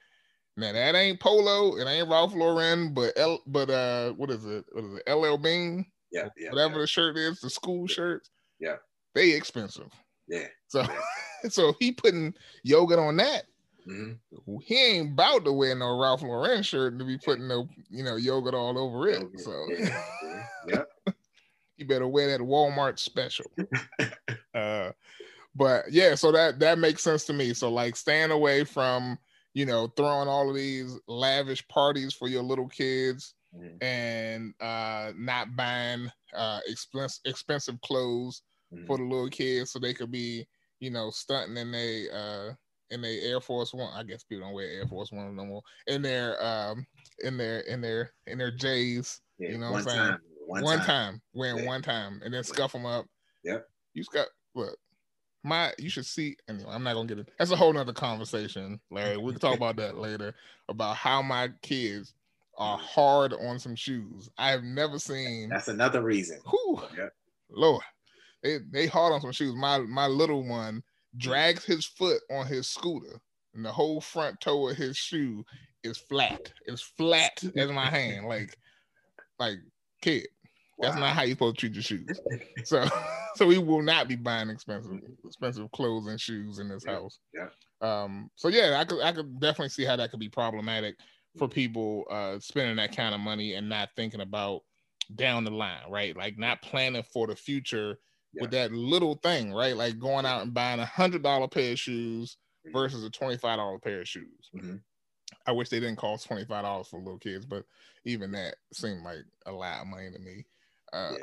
Now 0.56 0.72
that 0.72 0.95
ain't 0.95 1.20
Polo, 1.20 1.78
it 1.78 1.88
ain't 1.88 2.10
Ralph 2.10 2.34
Lauren, 2.34 2.93
but 2.93 3.14
L, 3.18 3.39
but 3.47 3.70
uh, 3.70 4.12
what 4.12 4.30
is 4.30 4.45
it? 4.45 4.66
What 4.72 4.84
is 4.84 4.99
it? 5.06 5.12
LL 5.12 5.38
Bean? 5.38 5.86
Yeah, 6.12 6.28
yeah. 6.38 6.49
Whatever 6.51 6.76
yeah. 6.76 6.82
the 6.82 6.88
shirt 6.88 7.18
is, 7.18 7.39
the 7.39 7.49
school 7.49 7.86
yeah. 7.89 7.93
shirts. 7.93 8.30
Yeah, 8.60 8.76
they 9.16 9.32
expensive. 9.32 9.89
Yeah. 10.28 10.47
So, 10.68 10.82
yeah. 10.82 10.99
so 11.49 11.74
he 11.80 11.91
putting 11.91 12.34
yogurt 12.64 12.99
on 12.99 13.18
that. 13.18 13.45
Mm-hmm. 13.88 14.58
He 14.64 14.76
ain't 14.76 15.14
about 15.14 15.43
to 15.45 15.51
wear 15.51 15.76
no 15.76 15.99
Ralph 15.99 16.22
Lauren 16.22 16.64
shirt 16.64 16.97
to 16.99 17.06
be 17.06 17.18
putting 17.18 17.47
no, 17.47 17.68
you 17.89 18.04
know, 18.04 18.16
yogurt 18.16 18.54
all 18.54 18.78
over 18.78 19.10
it. 19.10 19.28
So 19.39 19.68
yeah, 20.68 20.84
you 21.78 21.86
better 21.88 22.08
wear 22.08 22.30
that 22.30 22.43
Walmart 22.43 22.97
special. 22.97 23.45
uh, 24.56 24.91
but 25.56 25.91
yeah, 25.91 26.16
so 26.16 26.32
that 26.32 26.60
that 26.60 26.80
makes 26.80 27.04
sense 27.04 27.26
to 27.26 27.34
me. 27.34 27.54
So 27.54 27.70
like 27.70 27.95
staying 27.95 28.32
away 28.32 28.64
from, 28.64 29.18
you 29.54 29.66
know, 29.66 29.88
throwing 29.95 30.28
all 30.28 30.49
of 30.49 30.56
these 30.56 30.99
lavish 31.08 31.68
parties 31.68 32.14
for 32.14 32.28
your 32.28 32.43
little 32.43 32.68
kids 32.68 33.36
mm-hmm. 33.56 33.84
and 33.84 34.54
uh 34.62 35.12
not 35.18 35.56
buying 35.56 36.10
uh 36.36 36.60
expensive 36.68 37.22
expensive 37.26 37.80
clothes 37.82 38.41
mm-hmm. 38.74 38.86
for 38.86 38.97
the 38.97 39.04
little 39.04 39.30
kids 39.30 39.72
so 39.72 39.80
they 39.80 39.93
could 39.93 40.12
be, 40.12 40.45
you 40.80 40.89
know, 40.89 41.10
stunting 41.10 41.58
in 41.58 41.72
they 41.72 42.06
uh 42.10 42.51
in 42.89 43.01
their 43.01 43.20
Air 43.22 43.41
Force 43.41 43.74
One. 43.74 43.91
I 43.95 44.04
guess 44.04 44.24
people 44.24 44.45
don't 44.45 44.54
wear 44.54 44.70
Air 44.70 44.88
Force 44.88 45.12
One 45.12 45.36
no 45.36 45.45
more. 45.45 45.62
In 45.88 46.01
their 46.01 46.43
um 46.43 46.86
in 47.24 47.38
their 47.38 47.62
in 47.62 47.82
their 47.82 48.12
in 48.28 48.38
their 48.38 48.51
J's. 48.51 49.20
Yeah, 49.39 49.49
you 49.49 49.58
know 49.58 49.72
what 49.72 49.80
I'm 49.80 49.84
saying? 49.84 49.97
Time, 49.97 50.20
one, 50.45 50.64
one 50.64 50.78
time. 50.80 50.86
time. 50.86 51.22
wearing 51.34 51.64
yeah. 51.64 51.68
one 51.68 51.82
time 51.82 52.22
and 52.24 52.34
then 52.34 52.43
scuff 52.43 52.72
them 52.72 52.86
up. 52.86 53.06
Yep. 53.43 53.66
You 53.93 54.04
got 54.14 54.28
look. 54.56 54.78
My, 55.44 55.74
you 55.78 55.89
should 55.89 56.06
see. 56.06 56.38
Anyway, 56.48 56.70
I'm 56.70 56.84
not 56.84 56.94
gonna 56.94 57.08
get 57.08 57.20
it. 57.20 57.30
That's 57.38 57.52
a 57.52 57.56
whole 57.56 57.74
nother 57.74 57.94
conversation, 57.94 58.80
Larry. 58.89 59.18
We 59.18 59.32
can 59.32 59.41
talk 59.41 59.58
about 59.58 59.76
that 59.78 59.98
later. 59.98 60.34
About 60.70 60.96
how 60.96 61.22
my 61.22 61.50
kids 61.62 62.14
are 62.58 62.78
hard 62.78 63.34
on 63.34 63.60
some 63.60 63.76
shoes. 63.76 64.30
I've 64.38 64.64
never 64.64 65.00
seen. 65.00 65.50
That's 65.50 65.68
another 65.68 66.02
reason. 66.02 66.39
Whew, 66.50 66.82
yep. 66.98 67.14
Lord, 67.50 67.84
they 68.41 68.60
they 68.72 68.88
hard 68.88 69.14
on 69.14 69.22
some 69.22 69.32
shoes. 69.32 69.56
My 69.56 69.80
my 69.80 70.08
little 70.08 70.48
one 70.48 70.82
drags 71.18 71.66
his 71.66 71.86
foot 71.86 72.22
on 72.32 72.48
his 72.48 72.68
scooter, 72.68 73.20
and 73.54 73.66
the 73.66 73.72
whole 73.72 74.02
front 74.02 74.39
toe 74.39 74.70
of 74.70 74.78
his 74.78 74.96
shoe 74.98 75.46
is 75.84 75.98
flat. 75.98 76.52
It's 76.66 76.82
flat 76.82 77.44
as 77.56 77.72
my 77.72 77.86
hand. 77.86 78.28
Like, 78.28 78.58
like 79.39 79.58
kid. 80.02 80.28
That's 80.84 80.96
wow. 80.96 81.02
not 81.02 81.16
how 81.16 81.24
you're 81.24 81.32
supposed 81.32 81.56
to 81.56 81.60
treat 81.60 81.74
your 81.74 81.84
shoes. 81.84 82.20
So, 82.66 82.86
so 83.36 83.48
we 83.48 83.58
will 83.58 83.82
not 83.82 84.08
be 84.08 84.16
buying 84.16 84.50
expensive, 84.50 85.00
expensive 85.26 85.72
clothes 85.72 86.08
and 86.08 86.20
shoes 86.20 86.60
in 86.60 86.70
this 86.70 86.84
yeah. 86.86 86.94
house. 86.94 87.20
Yeah. 87.34 87.48
Um. 87.82 88.30
So 88.36 88.48
yeah, 88.48 88.78
I 88.80 88.86
could, 88.86 89.02
I 89.02 89.12
could 89.12 89.40
definitely 89.40 89.70
see 89.70 89.86
how 89.86 89.96
that 89.96 90.12
could 90.12 90.20
be 90.20 90.30
problematic 90.30 90.96
for 91.38 91.48
people 91.48 92.06
uh 92.12 92.38
spending 92.40 92.76
that 92.76 92.96
kind 92.96 93.16
of 93.16 93.20
money 93.20 93.56
and 93.56 93.68
not 93.68 93.90
thinking 93.96 94.22
about 94.22 94.62
down 95.16 95.44
the 95.44 95.52
line, 95.52 95.90
right? 95.90 96.16
Like 96.16 96.38
not 96.38 96.62
planning 96.62 97.04
for 97.12 97.28
the 97.28 97.36
future 97.36 97.98
yeah. 98.34 98.42
with 98.42 98.52
that 98.52 98.72
little 98.72 99.16
thing, 99.16 99.54
right? 99.54 99.76
Like 99.76 100.00
going 100.00 100.26
out 100.26 100.44
and 100.44 100.54
buying 100.54 100.80
a 100.80 100.86
hundred 100.86 101.24
dollar 101.24 101.48
pair 101.48 101.74
of 101.74 101.80
shoes 101.80 102.38
mm-hmm. 102.66 102.78
versus 102.78 103.04
a 103.04 103.10
twenty 103.10 103.38
five 103.38 103.58
dollar 103.58 103.80
pair 103.80 104.02
of 104.02 104.08
shoes. 104.08 104.50
Mm-hmm. 104.56 104.76
I 105.46 105.52
wish 105.52 105.70
they 105.70 105.80
didn't 105.80 105.98
cost 105.98 106.28
twenty 106.28 106.46
five 106.46 106.64
dollars 106.64 106.88
for 106.88 107.00
little 107.00 107.20
kids, 107.20 107.46
but 107.46 107.64
even 108.06 108.32
that 108.32 108.56
seemed 108.74 109.04
like 109.04 109.24
a 109.46 109.52
lot 109.52 109.82
of 109.82 109.88
money 109.88 110.12
to 110.12 110.20
me. 110.20 110.46
Uh, 110.94 111.16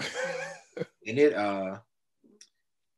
and 1.06 1.18
it 1.18 1.34
uh, 1.34 1.78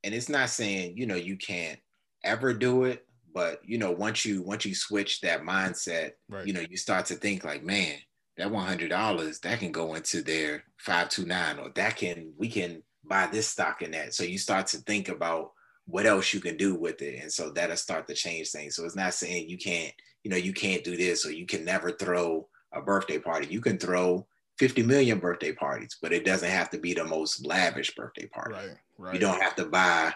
and 0.04 0.14
it's 0.14 0.28
not 0.28 0.50
saying 0.50 0.96
you 0.96 1.06
know 1.06 1.14
you 1.14 1.36
can't 1.36 1.78
ever 2.24 2.52
do 2.54 2.84
it, 2.84 3.06
but 3.34 3.60
you 3.64 3.78
know 3.78 3.92
once 3.92 4.24
you 4.24 4.42
once 4.42 4.64
you 4.64 4.74
switch 4.74 5.20
that 5.20 5.42
mindset, 5.42 6.12
right. 6.28 6.46
you 6.46 6.52
know 6.52 6.64
you 6.68 6.76
start 6.76 7.06
to 7.06 7.14
think 7.14 7.44
like, 7.44 7.62
man, 7.62 7.96
that 8.36 8.50
one 8.50 8.66
hundred 8.66 8.90
dollars 8.90 9.38
that 9.40 9.58
can 9.60 9.72
go 9.72 9.94
into 9.94 10.22
their 10.22 10.64
five 10.78 11.08
two 11.08 11.26
nine, 11.26 11.58
or 11.58 11.70
that 11.74 11.96
can 11.96 12.32
we 12.38 12.48
can 12.48 12.82
buy 13.04 13.26
this 13.26 13.48
stock 13.48 13.82
in 13.82 13.90
that. 13.92 14.14
So 14.14 14.24
you 14.24 14.38
start 14.38 14.66
to 14.68 14.78
think 14.78 15.08
about 15.08 15.52
what 15.86 16.06
else 16.06 16.32
you 16.32 16.40
can 16.40 16.56
do 16.56 16.74
with 16.74 17.02
it. 17.02 17.20
And 17.20 17.32
so 17.32 17.50
that'll 17.50 17.76
start 17.76 18.06
to 18.08 18.14
change 18.14 18.50
things. 18.50 18.76
So 18.76 18.84
it's 18.84 18.96
not 18.96 19.14
saying 19.14 19.48
you 19.48 19.58
can't, 19.58 19.92
you 20.22 20.30
know, 20.30 20.36
you 20.36 20.52
can't 20.52 20.84
do 20.84 20.96
this 20.96 21.26
or 21.26 21.32
you 21.32 21.46
can 21.46 21.64
never 21.64 21.90
throw 21.90 22.48
a 22.72 22.80
birthday 22.80 23.18
party. 23.18 23.48
You 23.48 23.60
can 23.60 23.78
throw 23.78 24.26
50 24.58 24.82
million 24.82 25.18
birthday 25.18 25.52
parties, 25.52 25.96
but 26.00 26.12
it 26.12 26.24
doesn't 26.24 26.50
have 26.50 26.70
to 26.70 26.78
be 26.78 26.94
the 26.94 27.04
most 27.04 27.44
lavish 27.46 27.94
birthday 27.94 28.26
party. 28.26 28.54
Right, 28.54 28.76
right. 28.98 29.14
You 29.14 29.20
don't 29.20 29.40
have 29.42 29.56
to 29.56 29.64
buy 29.64 30.12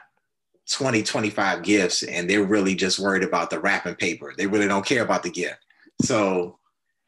20, 0.71 1.03
25 1.03 1.63
gifts 1.63 2.03
and 2.03 2.29
they're 2.29 2.45
really 2.45 2.75
just 2.75 2.99
worried 2.99 3.25
about 3.25 3.51
the 3.51 3.61
wrapping 3.61 3.95
paper. 3.95 4.35
They 4.37 4.47
really 4.47 4.69
don't 4.69 4.87
care 4.87 5.03
about 5.03 5.23
the 5.23 5.31
gift. 5.31 5.59
So, 6.03 6.59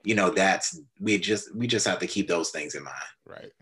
you 0.04 0.14
know, 0.14 0.30
that's 0.30 0.80
we 1.00 1.18
just 1.18 1.54
we 1.54 1.66
just 1.66 1.86
have 1.86 1.98
to 1.98 2.06
keep 2.06 2.28
those 2.28 2.50
things 2.50 2.74
in 2.74 2.84
mind. 2.84 2.96
Right 3.26 3.52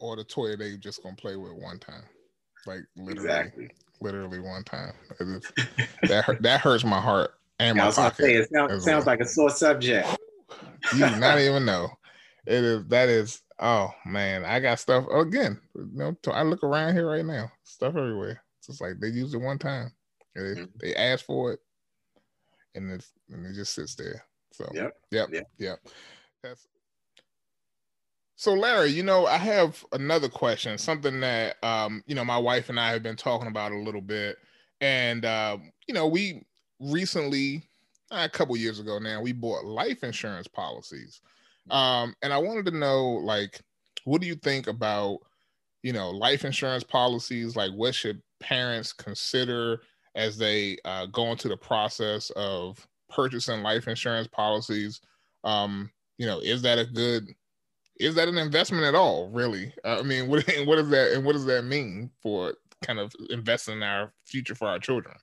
or 0.00 0.16
the 0.16 0.24
toy 0.24 0.56
they 0.56 0.76
just 0.76 1.02
gonna 1.02 1.16
play 1.16 1.36
with 1.36 1.52
one 1.52 1.78
time, 1.78 2.04
like 2.66 2.80
literally, 2.96 3.28
exactly. 3.28 3.70
literally 4.00 4.38
one 4.38 4.64
time. 4.64 4.92
that 6.02 6.24
hurt, 6.24 6.42
that 6.42 6.60
hurts 6.60 6.84
my 6.84 7.00
heart 7.00 7.34
and 7.58 7.76
my 7.76 7.90
pocket. 7.90 8.24
Say, 8.24 8.34
it 8.34 8.50
sounds, 8.52 8.84
sounds 8.84 9.06
well. 9.06 9.12
like 9.14 9.20
a 9.20 9.28
sore 9.28 9.50
subject. 9.50 10.08
You 10.94 11.00
not 11.18 11.38
even 11.38 11.64
know. 11.64 11.88
It 12.46 12.64
is 12.64 12.86
that 12.88 13.08
is 13.08 13.42
oh 13.58 13.90
man, 14.04 14.44
I 14.44 14.60
got 14.60 14.80
stuff 14.80 15.06
again. 15.08 15.60
You 15.74 15.90
know, 15.94 16.16
I 16.32 16.42
look 16.42 16.64
around 16.64 16.94
here 16.94 17.08
right 17.08 17.24
now, 17.24 17.50
stuff 17.64 17.96
everywhere. 17.96 18.42
It's 18.58 18.66
just 18.68 18.80
like 18.80 19.00
they 19.00 19.08
used 19.08 19.34
it 19.34 19.38
one 19.38 19.58
time. 19.58 19.92
They, 20.34 20.40
mm-hmm. 20.40 20.64
they 20.80 20.94
asked 20.94 21.24
for 21.24 21.52
it, 21.52 21.60
and 22.74 22.90
it's 22.90 23.12
and 23.30 23.46
it 23.46 23.54
just 23.54 23.74
sits 23.74 23.94
there. 23.94 24.24
So 24.52 24.68
yep, 24.72 24.94
yep, 25.10 25.28
yep. 25.32 25.46
yep. 25.58 25.78
That's 26.42 26.66
so 28.42 28.54
Larry, 28.54 28.90
you 28.90 29.04
know, 29.04 29.26
I 29.26 29.36
have 29.36 29.84
another 29.92 30.28
question, 30.28 30.76
something 30.76 31.20
that 31.20 31.62
um, 31.62 32.02
you 32.08 32.16
know, 32.16 32.24
my 32.24 32.38
wife 32.38 32.70
and 32.70 32.80
I 32.80 32.90
have 32.90 33.04
been 33.04 33.14
talking 33.14 33.46
about 33.46 33.70
a 33.70 33.78
little 33.78 34.00
bit. 34.00 34.36
And 34.80 35.24
uh, 35.24 35.58
you 35.86 35.94
know, 35.94 36.08
we 36.08 36.42
recently, 36.80 37.62
a 38.10 38.28
couple 38.28 38.56
years 38.56 38.80
ago 38.80 38.98
now, 38.98 39.22
we 39.22 39.30
bought 39.30 39.64
life 39.64 40.02
insurance 40.02 40.48
policies. 40.48 41.20
Um, 41.70 42.14
and 42.22 42.32
I 42.32 42.38
wanted 42.38 42.66
to 42.66 42.76
know, 42.76 43.04
like, 43.04 43.60
what 44.04 44.20
do 44.20 44.26
you 44.26 44.34
think 44.34 44.66
about, 44.66 45.18
you 45.82 45.92
know, 45.92 46.10
life 46.10 46.44
insurance 46.44 46.84
policies? 46.84 47.56
Like, 47.56 47.72
what 47.72 47.94
should 47.94 48.20
parents 48.40 48.92
consider 48.92 49.82
as 50.14 50.36
they 50.36 50.78
uh, 50.84 51.06
go 51.06 51.30
into 51.30 51.48
the 51.48 51.56
process 51.56 52.30
of 52.30 52.86
purchasing 53.08 53.62
life 53.62 53.88
insurance 53.88 54.28
policies? 54.28 55.00
Um, 55.44 55.90
you 56.18 56.26
know, 56.26 56.40
is 56.40 56.62
that 56.62 56.78
a 56.78 56.84
good 56.84 57.28
is 58.00 58.14
that 58.16 58.28
an 58.28 58.38
investment 58.38 58.84
at 58.84 58.94
all? 58.94 59.28
Really? 59.30 59.72
I 59.84 60.02
mean, 60.02 60.28
what 60.28 60.44
what 60.64 60.76
does 60.76 60.90
that 60.90 61.12
and 61.12 61.24
what 61.24 61.32
does 61.32 61.46
that 61.46 61.64
mean 61.64 62.10
for 62.22 62.54
kind 62.82 62.98
of 62.98 63.12
investing 63.30 63.76
in 63.76 63.82
our 63.82 64.12
future 64.26 64.54
for 64.54 64.68
our 64.68 64.78
children? 64.78 65.16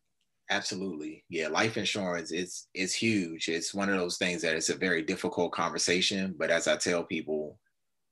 Absolutely, 0.52 1.24
yeah. 1.30 1.48
Life 1.48 1.78
insurance 1.78 2.32
is 2.32 2.68
is 2.74 2.94
huge. 2.94 3.50
It's 3.50 3.74
one 3.74 3.90
of 3.90 3.98
those 4.00 4.18
things 4.18 4.42
that 4.42 4.56
it's 4.56 4.70
a 4.70 4.76
very 4.76 5.04
difficult 5.04 5.52
conversation. 5.52 6.36
But 6.38 6.50
as 6.50 6.68
I 6.68 6.76
tell 6.76 7.04
people, 7.04 7.60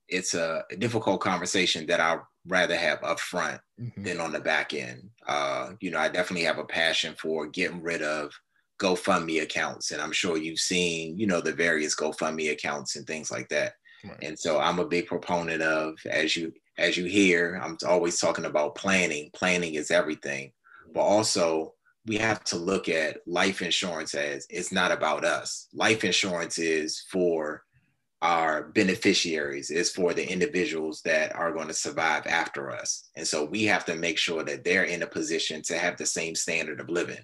it's 0.08 0.34
a, 0.34 0.64
a 0.70 0.76
difficult 0.76 1.20
conversation 1.20 1.86
that 1.86 2.00
I 2.00 2.18
rather 2.46 2.76
have 2.76 3.02
up 3.02 3.18
front 3.18 3.60
mm-hmm. 3.80 4.04
than 4.04 4.20
on 4.20 4.32
the 4.32 4.40
back 4.40 4.72
end. 4.72 5.10
Uh, 5.26 5.72
you 5.80 5.90
know, 5.90 5.98
I 5.98 6.08
definitely 6.08 6.44
have 6.44 6.58
a 6.58 6.64
passion 6.64 7.14
for 7.20 7.46
getting 7.46 7.82
rid 7.82 8.02
of 8.02 8.32
GoFundMe 8.80 9.42
accounts, 9.42 9.90
and 9.90 10.00
I'm 10.00 10.12
sure 10.12 10.36
you've 10.36 10.60
seen, 10.60 11.18
you 11.18 11.26
know, 11.26 11.40
the 11.40 11.52
various 11.52 11.96
GoFundMe 11.96 12.52
accounts 12.52 12.94
and 12.94 13.06
things 13.06 13.30
like 13.30 13.48
that. 13.48 13.72
Right. 14.04 14.18
And 14.22 14.38
so 14.38 14.60
I'm 14.60 14.78
a 14.78 14.86
big 14.86 15.06
proponent 15.06 15.60
of, 15.60 15.98
as 16.08 16.36
you 16.36 16.52
as 16.78 16.96
you 16.96 17.06
hear, 17.06 17.60
I'm 17.60 17.76
always 17.84 18.20
talking 18.20 18.44
about 18.44 18.76
planning. 18.76 19.30
Planning 19.34 19.74
is 19.74 19.90
everything, 19.90 20.52
but 20.94 21.00
also 21.00 21.74
we 22.08 22.16
have 22.16 22.42
to 22.44 22.56
look 22.56 22.88
at 22.88 23.18
life 23.26 23.62
insurance 23.62 24.14
as 24.14 24.46
it's 24.48 24.72
not 24.72 24.90
about 24.90 25.24
us. 25.24 25.68
Life 25.74 26.04
insurance 26.04 26.58
is 26.58 27.04
for 27.10 27.62
our 28.20 28.68
beneficiaries, 28.70 29.70
is 29.70 29.90
for 29.90 30.12
the 30.12 30.28
individuals 30.28 31.02
that 31.04 31.34
are 31.36 31.52
going 31.52 31.68
to 31.68 31.74
survive 31.74 32.26
after 32.26 32.70
us. 32.72 33.10
And 33.14 33.26
so 33.26 33.44
we 33.44 33.64
have 33.64 33.84
to 33.84 33.94
make 33.94 34.18
sure 34.18 34.42
that 34.42 34.64
they're 34.64 34.84
in 34.84 35.02
a 35.02 35.06
position 35.06 35.62
to 35.62 35.78
have 35.78 35.96
the 35.96 36.06
same 36.06 36.34
standard 36.34 36.80
of 36.80 36.88
living. 36.88 37.22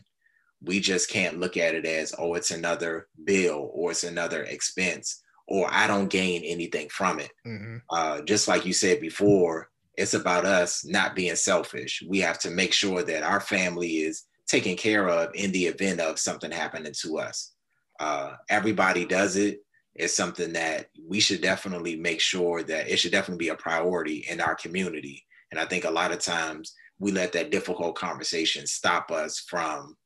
We 0.63 0.79
just 0.81 1.11
can't 1.11 1.41
look 1.41 1.57
at 1.57 1.75
it 1.75 1.85
as, 1.85 2.15
oh, 2.17 2.35
it's 2.35 2.53
another 2.53 3.09
bill 3.25 3.71
or 3.73 3.91
it's 3.91 4.05
another 4.05 4.45
expense 4.45 5.23
or 5.49 5.69
I 5.71 5.87
don't 5.87 6.09
gain 6.09 6.43
anything 6.45 6.89
from 6.89 7.21
it. 7.21 7.31
Mm-hmm. 7.47 7.77
Uh, 7.91 8.21
just 8.23 8.49
like 8.49 8.65
you 8.65 8.73
said 8.73 9.01
before, 9.01 9.71
it's 9.97 10.15
about 10.15 10.45
us 10.45 10.85
not 10.85 11.15
being 11.15 11.37
selfish. 11.37 12.03
We 12.09 12.21
have 12.21 12.39
to 12.41 12.51
make 12.51 12.73
sure 12.73 13.03
that 13.03 13.23
our 13.23 13.41
family 13.41 13.89
is 13.89 14.25
taken 14.47 14.77
care 14.77 15.09
of 15.09 15.31
in 15.35 15.53
the 15.53 15.67
event 15.67 16.01
of 16.01 16.19
something 16.19 16.51
happening 16.51 16.93
to 17.03 17.19
us. 17.19 17.53
Uh, 18.01 18.33
everybody 18.49 19.05
does 19.05 19.37
it. 19.37 19.61
It's 19.95 20.15
something 20.15 20.53
that 20.55 20.89
we 21.09 21.21
should 21.21 21.41
definitely 21.41 21.97
make 21.97 22.21
sure 22.21 22.63
that 22.65 22.89
it 22.89 22.99
should 22.99 23.13
definitely 23.13 23.45
be 23.45 23.51
a 23.51 23.57
priority 23.57 24.27
in 24.29 24.41
our 24.41 24.57
community. 24.57 25.25
And 25.51 25.61
I 25.61 25.67
think 25.67 25.85
a 25.85 25.91
lot 25.91 26.13
of 26.13 26.19
times 26.19 26.75
we 26.99 27.13
let 27.13 27.33
that 27.33 27.51
difficult 27.51 27.95
conversation 27.95 28.67
stop 28.67 29.11
us 29.11 29.39
from 29.39 29.97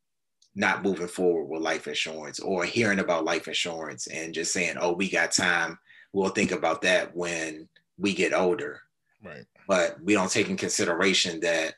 not 0.54 0.82
moving 0.82 1.08
forward 1.08 1.44
with 1.44 1.62
life 1.62 1.86
insurance 1.86 2.40
or 2.40 2.64
hearing 2.64 2.98
about 2.98 3.24
life 3.24 3.48
insurance 3.48 4.08
and 4.08 4.34
just 4.34 4.52
saying, 4.52 4.76
oh, 4.78 4.92
we 4.92 5.08
got 5.08 5.30
time. 5.30 5.78
We'll 6.12 6.30
think 6.30 6.52
about 6.52 6.82
that 6.82 7.14
when 7.14 7.68
we 7.96 8.12
get 8.12 8.34
older. 8.34 8.80
Right. 9.24 9.44
But 9.66 10.02
we 10.02 10.14
don't 10.14 10.30
take 10.30 10.48
in 10.48 10.56
consideration 10.56 11.40
that 11.40 11.74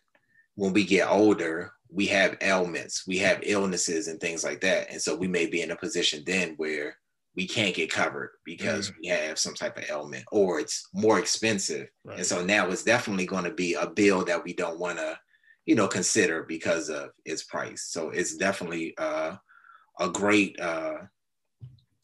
when 0.55 0.73
we 0.73 0.85
get 0.85 1.11
older, 1.11 1.73
we 1.93 2.07
have 2.07 2.37
ailments, 2.41 3.07
we 3.07 3.19
have 3.19 3.41
illnesses 3.43 4.09
and 4.09 4.21
things 4.21 4.45
like 4.45 4.61
that. 4.61 4.91
And 4.91 5.01
so 5.01 5.15
we 5.15 5.29
may 5.29 5.47
be 5.47 5.63
in 5.63 5.71
a 5.71 5.77
position 5.77 6.23
then 6.25 6.55
where 6.57 6.97
we 7.37 7.47
can't 7.47 7.75
get 7.75 7.91
covered 7.91 8.31
because 8.45 8.91
mm. 8.91 8.95
we 9.03 9.09
have 9.09 9.39
some 9.39 9.55
type 9.55 9.77
of 9.77 9.89
ailment 9.89 10.25
or 10.33 10.61
it's 10.61 10.89
more 10.93 11.19
expensive. 11.19 11.89
Right. 12.05 12.19
And 12.19 12.27
so 12.27 12.45
now 12.45 12.69
it's 12.69 12.85
definitely 12.85 13.27
going 13.27 13.45
to 13.45 13.53
be 13.53 13.75
a 13.75 13.89
bill 13.89 14.25
that 14.25 14.45
we 14.45 14.53
don't 14.53 14.79
want 14.79 14.99
to, 14.99 15.19
you 15.67 15.75
know, 15.75 15.89
consider 15.89 16.45
because 16.45 16.89
of 16.89 17.11
its 17.25 17.45
price. 17.45 17.87
So 17.89 18.11
it's 18.11 18.37
definitely 18.37 18.95
uh, 18.99 19.37
a 19.99 20.09
great 20.09 20.59
uh, 20.61 20.99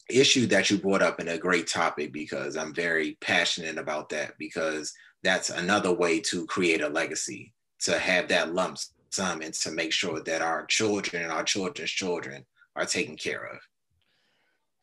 issue 0.09 0.47
that 0.47 0.69
you 0.69 0.77
brought 0.77 1.01
up 1.01 1.19
and 1.19 1.29
a 1.29 1.37
great 1.37 1.67
topic 1.67 2.13
because 2.13 2.55
I'm 2.55 2.73
very 2.73 3.17
passionate 3.21 3.77
about 3.77 4.09
that 4.09 4.37
because 4.37 4.93
that's 5.23 5.49
another 5.49 5.91
way 5.91 6.19
to 6.21 6.45
create 6.45 6.81
a 6.81 6.89
legacy 6.89 7.53
to 7.79 7.99
have 7.99 8.29
that 8.29 8.53
lump 8.53 8.77
and 9.19 9.53
to 9.53 9.71
make 9.71 9.91
sure 9.91 10.21
that 10.21 10.41
our 10.41 10.65
children 10.65 11.23
and 11.23 11.31
our 11.31 11.43
children's 11.43 11.91
children 11.91 12.45
are 12.75 12.85
taken 12.85 13.15
care 13.15 13.43
of. 13.45 13.59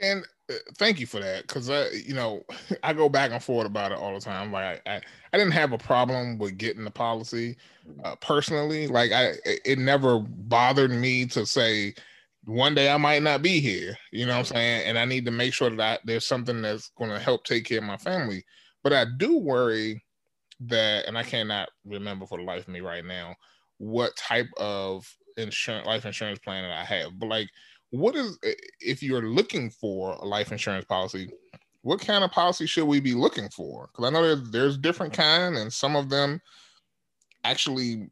And 0.00 0.24
uh, 0.50 0.54
thank 0.76 0.98
you 1.00 1.06
for 1.06 1.20
that 1.20 1.46
because 1.46 1.70
I, 1.70 1.88
you 1.90 2.14
know, 2.14 2.42
I 2.82 2.92
go 2.92 3.08
back 3.08 3.30
and 3.30 3.42
forth 3.42 3.66
about 3.66 3.92
it 3.92 3.98
all 3.98 4.14
the 4.14 4.20
time. 4.20 4.52
Like 4.52 4.82
I, 4.86 4.96
I, 4.96 5.00
I 5.32 5.38
didn't 5.38 5.52
have 5.52 5.72
a 5.72 5.78
problem 5.78 6.38
with 6.38 6.58
getting 6.58 6.84
the 6.84 6.90
policy 6.90 7.56
uh, 8.04 8.16
personally. 8.16 8.86
Like 8.86 9.12
I, 9.12 9.34
it 9.44 9.78
never 9.78 10.18
bothered 10.18 10.90
me 10.90 11.26
to 11.26 11.46
say 11.46 11.94
one 12.44 12.74
day 12.74 12.90
I 12.90 12.96
might 12.96 13.22
not 13.22 13.42
be 13.42 13.60
here. 13.60 13.96
You 14.12 14.26
know 14.26 14.32
what 14.32 14.50
I'm 14.50 14.56
saying? 14.56 14.86
And 14.86 14.98
I 14.98 15.04
need 15.04 15.24
to 15.26 15.30
make 15.30 15.54
sure 15.54 15.70
that 15.70 15.80
I, 15.80 15.98
there's 16.04 16.26
something 16.26 16.60
that's 16.60 16.90
going 16.98 17.10
to 17.10 17.18
help 17.18 17.44
take 17.44 17.64
care 17.64 17.78
of 17.78 17.84
my 17.84 17.96
family. 17.96 18.44
But 18.82 18.92
I 18.92 19.06
do 19.16 19.38
worry 19.38 20.04
that, 20.60 21.06
and 21.06 21.16
I 21.16 21.22
cannot 21.22 21.70
remember 21.86 22.26
for 22.26 22.38
the 22.38 22.44
life 22.44 22.62
of 22.62 22.68
me 22.68 22.80
right 22.80 23.04
now 23.04 23.34
what 23.85 24.16
type 24.16 24.49
of 24.57 25.07
insurance, 25.37 25.87
life 25.87 26.07
insurance 26.07 26.39
plan 26.39 26.62
that 26.62 26.72
I 26.72 26.85
have. 26.85 27.18
But 27.18 27.28
like 27.28 27.51
what 27.91 28.16
is 28.16 28.39
if 28.80 29.03
you're 29.03 29.28
looking 29.28 29.70
for 29.70 30.14
a 30.14 30.24
life 30.24 30.51
insurance 30.51 30.85
policy 30.85 31.30
what 31.82 32.01
kind 32.01 32.24
of 32.24 32.30
policy 32.32 32.66
should 32.66 32.87
we 32.87 32.99
be 32.99 33.12
looking 33.12 33.51
for? 33.51 33.89
Because 33.93 34.07
i 34.07 34.11
know 34.11 34.22
there's, 34.22 34.51
there's 34.51 34.78
different 34.78 35.12
kind 35.12 35.57
and 35.57 35.70
some 35.70 35.97
of 35.97 36.09
them 36.09 36.41
actually 37.45 38.09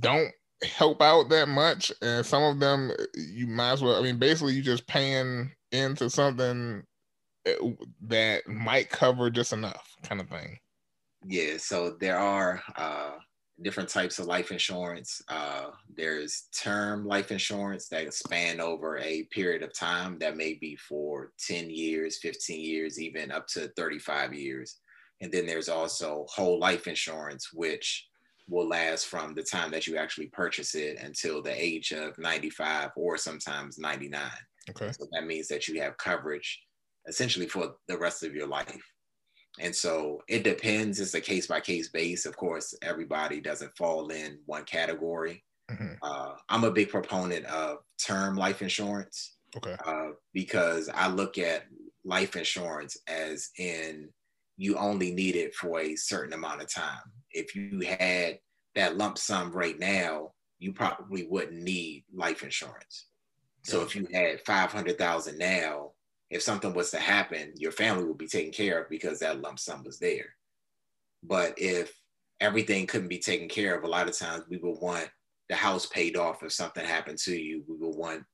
don't 0.00 0.32
help 0.64 1.00
out 1.00 1.28
that 1.28 1.48
much. 1.48 1.92
And 2.02 2.26
some 2.26 2.42
of 2.42 2.58
them 2.58 2.90
you 3.14 3.46
might 3.46 3.72
as 3.72 3.82
well 3.82 3.96
i 3.96 4.02
mean 4.02 4.18
basically 4.18 4.54
you 4.54 4.62
just 4.62 4.86
paying 4.88 5.52
into 5.70 6.10
something 6.10 6.82
eh, 7.46 7.54
that 8.02 8.46
might 8.48 8.90
cover 8.90 9.30
just 9.30 9.52
enough 9.52 9.96
kind 10.02 10.20
of 10.20 10.28
thing. 10.28 10.58
Yeah 11.26 11.58
so 11.58 11.96
there 12.00 12.18
are 12.18 12.60
uh 12.76 13.12
different 13.64 13.88
types 13.88 14.18
of 14.18 14.26
life 14.26 14.52
insurance. 14.52 15.22
Uh, 15.28 15.70
there's 15.96 16.48
term 16.56 17.06
life 17.06 17.32
insurance 17.32 17.88
that 17.88 18.12
span 18.12 18.60
over 18.60 18.98
a 18.98 19.24
period 19.24 19.62
of 19.62 19.72
time 19.72 20.18
that 20.20 20.36
may 20.36 20.54
be 20.54 20.76
for 20.76 21.32
10 21.46 21.70
years, 21.70 22.18
15 22.18 22.60
years, 22.60 23.00
even 23.00 23.32
up 23.32 23.46
to 23.48 23.68
35 23.76 24.34
years. 24.34 24.78
And 25.20 25.32
then 25.32 25.46
there's 25.46 25.70
also 25.70 26.26
whole 26.28 26.58
life 26.60 26.86
insurance, 26.86 27.52
which 27.52 28.06
will 28.48 28.68
last 28.68 29.06
from 29.06 29.34
the 29.34 29.42
time 29.42 29.70
that 29.70 29.86
you 29.86 29.96
actually 29.96 30.26
purchase 30.26 30.74
it 30.74 30.98
until 31.02 31.42
the 31.42 31.62
age 31.62 31.92
of 31.92 32.18
95 32.18 32.90
or 32.96 33.16
sometimes 33.16 33.78
99. 33.78 34.20
Okay. 34.70 34.92
So 34.92 35.06
that 35.12 35.26
means 35.26 35.48
that 35.48 35.66
you 35.66 35.80
have 35.80 35.96
coverage 35.96 36.60
essentially 37.08 37.46
for 37.46 37.74
the 37.88 37.98
rest 37.98 38.22
of 38.22 38.34
your 38.34 38.46
life. 38.46 38.82
And 39.60 39.74
so 39.74 40.22
it 40.28 40.42
depends. 40.42 40.98
It's 41.00 41.14
a 41.14 41.20
case 41.20 41.46
by 41.46 41.60
case 41.60 41.88
base. 41.88 42.26
Of 42.26 42.36
course, 42.36 42.74
everybody 42.82 43.40
doesn't 43.40 43.76
fall 43.76 44.08
in 44.08 44.38
one 44.46 44.64
category. 44.64 45.44
Mm-hmm. 45.70 45.94
Uh, 46.02 46.32
I'm 46.48 46.64
a 46.64 46.70
big 46.70 46.88
proponent 46.88 47.46
of 47.46 47.78
term 48.04 48.36
life 48.36 48.62
insurance. 48.62 49.36
Okay. 49.56 49.76
Uh, 49.86 50.10
because 50.32 50.88
I 50.92 51.08
look 51.08 51.38
at 51.38 51.64
life 52.04 52.36
insurance 52.36 52.96
as 53.06 53.50
in 53.58 54.08
you 54.56 54.76
only 54.76 55.12
need 55.12 55.36
it 55.36 55.54
for 55.54 55.80
a 55.80 55.96
certain 55.96 56.32
amount 56.32 56.62
of 56.62 56.72
time. 56.72 57.00
If 57.30 57.54
you 57.54 57.80
had 57.98 58.38
that 58.74 58.96
lump 58.96 59.18
sum 59.18 59.52
right 59.52 59.78
now, 59.78 60.32
you 60.58 60.72
probably 60.72 61.26
wouldn't 61.26 61.62
need 61.62 62.04
life 62.12 62.42
insurance. 62.42 63.06
So 63.64 63.82
if 63.82 63.96
you 63.96 64.06
had 64.12 64.40
500,000 64.42 65.38
now, 65.38 65.92
if 66.34 66.42
something 66.42 66.74
was 66.74 66.90
to 66.90 66.98
happen, 66.98 67.52
your 67.56 67.70
family 67.70 68.02
would 68.02 68.18
be 68.18 68.26
taken 68.26 68.50
care 68.50 68.82
of 68.82 68.90
because 68.90 69.20
that 69.20 69.40
lump 69.40 69.56
sum 69.56 69.84
was 69.84 70.00
there. 70.00 70.34
But 71.22 71.54
if 71.56 71.96
everything 72.40 72.88
couldn't 72.88 73.08
be 73.08 73.20
taken 73.20 73.48
care 73.48 73.78
of, 73.78 73.84
a 73.84 73.88
lot 73.88 74.08
of 74.08 74.18
times 74.18 74.42
we 74.50 74.56
would 74.56 74.80
want 74.80 75.08
the 75.48 75.54
house 75.54 75.86
paid 75.86 76.16
off 76.16 76.42
if 76.42 76.52
something 76.52 76.84
happened 76.84 77.18
to 77.18 77.36
you. 77.36 77.62
We 77.68 77.76
would 77.76 77.94
want 77.94 78.24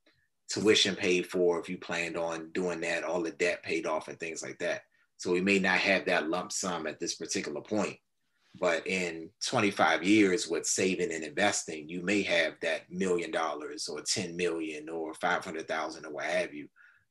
tuition 0.48 0.96
paid 0.96 1.26
for 1.26 1.60
if 1.60 1.68
you 1.68 1.76
planned 1.76 2.16
on 2.16 2.50
doing 2.52 2.80
that, 2.80 3.04
all 3.04 3.20
the 3.20 3.32
debt 3.32 3.62
paid 3.62 3.84
off 3.84 4.08
and 4.08 4.18
things 4.18 4.42
like 4.42 4.58
that. 4.60 4.80
So 5.18 5.30
we 5.30 5.42
may 5.42 5.58
not 5.58 5.76
have 5.76 6.06
that 6.06 6.30
lump 6.30 6.52
sum 6.52 6.86
at 6.86 6.98
this 7.00 7.16
particular 7.16 7.60
point. 7.60 7.98
But 8.58 8.86
in 8.86 9.28
25 9.46 10.02
years 10.02 10.48
with 10.48 10.64
saving 10.64 11.12
and 11.12 11.22
investing, 11.22 11.86
you 11.86 12.02
may 12.02 12.22
have 12.22 12.54
that 12.62 12.90
million 12.90 13.30
dollars 13.30 13.88
or 13.88 14.00
10 14.00 14.34
million 14.36 14.88
or 14.88 15.12
500,000 15.12 16.06
or 16.06 16.12
what 16.12 16.24
have 16.24 16.54
you 16.54 16.66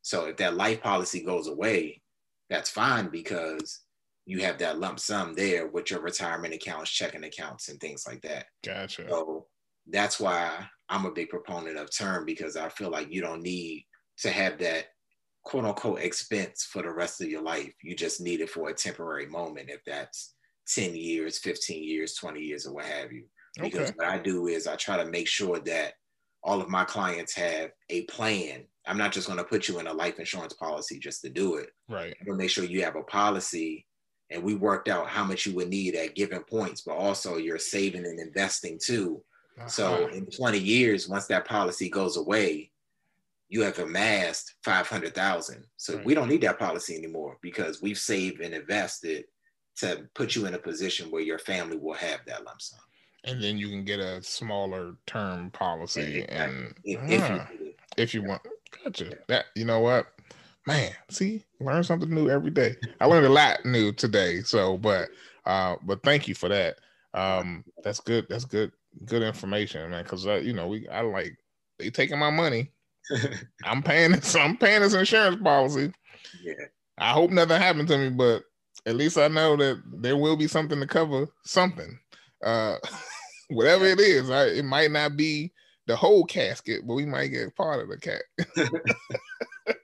so 0.10 0.26
if 0.26 0.38
that 0.38 0.58
life 0.58 0.82
policy 0.82 1.22
goes 1.22 1.48
away, 1.48 2.02
that's 2.50 2.72
fine 2.72 3.10
because 3.10 3.82
you 4.26 4.40
have 4.40 4.58
that 4.58 4.80
lump 4.80 5.00
sum 5.00 5.36
there 5.36 5.68
with 5.68 5.92
your 5.92 6.02
retirement 6.02 6.52
accounts, 6.52 6.90
checking 6.90 7.26
accounts, 7.26 7.70
and 7.70 7.80
things 7.80 8.06
like 8.08 8.20
that. 8.24 8.48
Gotcha. 8.66 9.08
So 9.08 9.46
that's 9.86 10.20
why 10.20 10.66
I'm 10.90 11.06
a 11.06 11.12
big 11.12 11.30
proponent 11.30 11.78
of 11.78 11.96
term 11.96 12.26
because 12.26 12.58
I 12.58 12.70
feel 12.70 12.90
like 12.90 13.14
you 13.14 13.22
don't 13.22 13.44
need 13.44 13.86
to 14.22 14.32
have 14.32 14.58
that 14.58 14.86
quote 15.44 15.66
unquote 15.66 16.00
expense 16.00 16.64
for 16.64 16.82
the 16.82 16.92
rest 16.92 17.22
of 17.22 17.30
your 17.30 17.44
life. 17.44 17.72
You 17.84 17.96
just 17.96 18.20
need 18.20 18.42
it 18.42 18.50
for 18.50 18.70
a 18.70 18.74
temporary 18.74 19.28
moment 19.28 19.70
if 19.70 19.82
that's 19.86 20.34
10 20.74 20.96
years, 20.96 21.38
15 21.38 21.84
years, 21.84 22.16
20 22.16 22.40
years, 22.40 22.66
or 22.66 22.74
what 22.74 22.86
have 22.86 23.12
you. 23.12 23.26
Because 23.62 23.90
okay. 23.90 23.94
what 23.96 24.08
I 24.08 24.18
do 24.18 24.48
is 24.48 24.66
I 24.66 24.76
try 24.76 24.98
to 24.98 25.12
make 25.12 25.28
sure 25.28 25.60
that 25.60 25.94
all 26.44 26.62
of 26.62 26.70
my 26.70 26.84
clients 26.86 27.36
have 27.36 27.72
a 27.90 28.04
plan 28.04 28.66
I'm 28.90 28.98
not 28.98 29.12
just 29.12 29.28
going 29.28 29.38
to 29.38 29.46
put 29.46 29.68
you 29.68 29.80
in 29.80 29.88
a 29.88 29.94
life 29.94 30.20
insurance 30.20 30.54
policy 30.54 30.98
just 30.98 31.22
to 31.22 31.30
do 31.30 31.56
it. 31.56 31.70
Right. 31.88 32.16
I'm 32.20 32.26
going 32.26 32.38
to 32.40 32.44
make 32.44 32.50
sure 32.50 32.64
you 32.64 32.84
have 32.84 32.96
a 32.96 33.04
policy 33.04 33.86
and 34.32 34.44
we 34.44 34.56
worked 34.56 34.90
out 34.90 35.08
how 35.08 35.24
much 35.24 35.46
you 35.46 35.54
would 35.56 35.70
need 35.70 35.96
at 35.96 36.16
given 36.16 36.44
points, 36.44 36.82
but 36.82 36.96
also 36.96 37.38
you're 37.38 37.60
saving 37.60 38.06
and 38.06 38.20
investing 38.20 38.80
too. 38.84 39.22
Uh-huh. 39.60 39.68
So 39.68 40.08
in 40.08 40.26
20 40.26 40.58
years, 40.58 41.08
once 41.08 41.28
that 41.28 41.46
policy 41.46 41.90
goes 41.90 42.18
away, 42.18 42.72
you 43.48 43.62
have 43.62 43.78
amassed 43.78 44.56
500,000. 44.64 45.64
So 45.78 45.96
right. 45.96 46.06
we 46.06 46.16
don't 46.16 46.30
need 46.30 46.42
that 46.42 46.60
policy 46.60 46.96
anymore 46.96 47.38
because 47.42 47.82
we've 47.84 47.98
saved 47.98 48.42
and 48.42 48.56
invested 48.56 49.26
to 49.78 50.08
put 50.16 50.36
you 50.36 50.48
in 50.48 50.56
a 50.56 50.60
position 50.60 51.12
where 51.12 51.22
your 51.22 51.40
family 51.40 51.78
will 51.78 51.94
have 51.94 52.22
that 52.26 52.44
lump 52.44 52.62
sum. 52.62 52.80
And 53.26 53.44
then 53.44 53.58
you 53.58 53.68
can 53.68 53.84
get 53.84 54.00
a 54.00 54.24
smaller 54.24 54.96
term 55.06 55.52
policy 55.52 56.26
and 56.30 56.74
if, 56.84 57.00
if, 57.04 57.30
you, 57.30 57.74
if 57.98 58.14
you 58.14 58.24
want 58.24 58.42
Gotcha. 58.84 59.18
That 59.28 59.46
you 59.56 59.66
know 59.66 59.80
what, 59.80 60.08
man. 60.66 60.92
See, 61.10 61.44
learn 61.60 61.84
something 61.84 62.10
new 62.10 62.30
every 62.30 62.52
day. 62.52 62.76
I 63.00 63.06
learned 63.06 63.26
a 63.26 63.30
lot 63.30 63.66
new 63.66 63.92
today. 63.92 64.42
So, 64.42 64.78
but 64.78 65.10
uh, 65.46 65.76
but 65.84 66.04
thank 66.04 66.28
you 66.28 66.36
for 66.36 66.50
that. 66.50 66.78
Um, 67.14 67.64
that's 67.84 68.00
good. 68.00 68.28
That's 68.30 68.46
good. 68.46 68.72
Good 69.06 69.22
information, 69.22 69.90
man. 69.90 70.04
Because 70.04 70.28
uh, 70.28 70.36
you 70.36 70.54
know, 70.54 70.68
we 70.68 70.88
I 70.88 71.02
like 71.02 71.38
they 71.78 71.90
taking 71.90 72.20
my 72.20 72.30
money. 72.30 72.72
I'm 73.64 73.82
paying 73.82 74.12
this. 74.12 74.36
I'm 74.36 74.58
paying 74.58 74.82
this 74.82 74.94
insurance 74.94 75.42
policy. 75.42 75.92
Yeah. 76.44 76.54
I 76.98 77.12
hope 77.12 77.32
nothing 77.32 77.62
happened 77.62 77.88
to 77.88 77.98
me, 77.98 78.10
but 78.10 78.44
at 78.86 78.96
least 78.96 79.18
I 79.18 79.30
know 79.30 79.56
that 79.56 79.82
there 79.86 80.18
will 80.18 80.36
be 80.36 80.48
something 80.48 80.80
to 80.80 80.88
cover 80.88 81.28
something. 81.44 81.98
Uh, 82.44 82.78
whatever 83.50 83.86
it 83.86 84.00
is, 84.00 84.30
I, 84.30 84.46
it 84.46 84.66
might 84.66 84.92
not 84.92 85.18
be 85.18 85.52
the 85.88 85.96
whole 85.96 86.26
casket, 86.26 86.86
but 86.86 86.94
we 86.94 87.06
might 87.06 87.28
get 87.28 87.56
part 87.56 87.82
of 87.82 87.90
the 87.90 87.98
cat. 87.98 88.22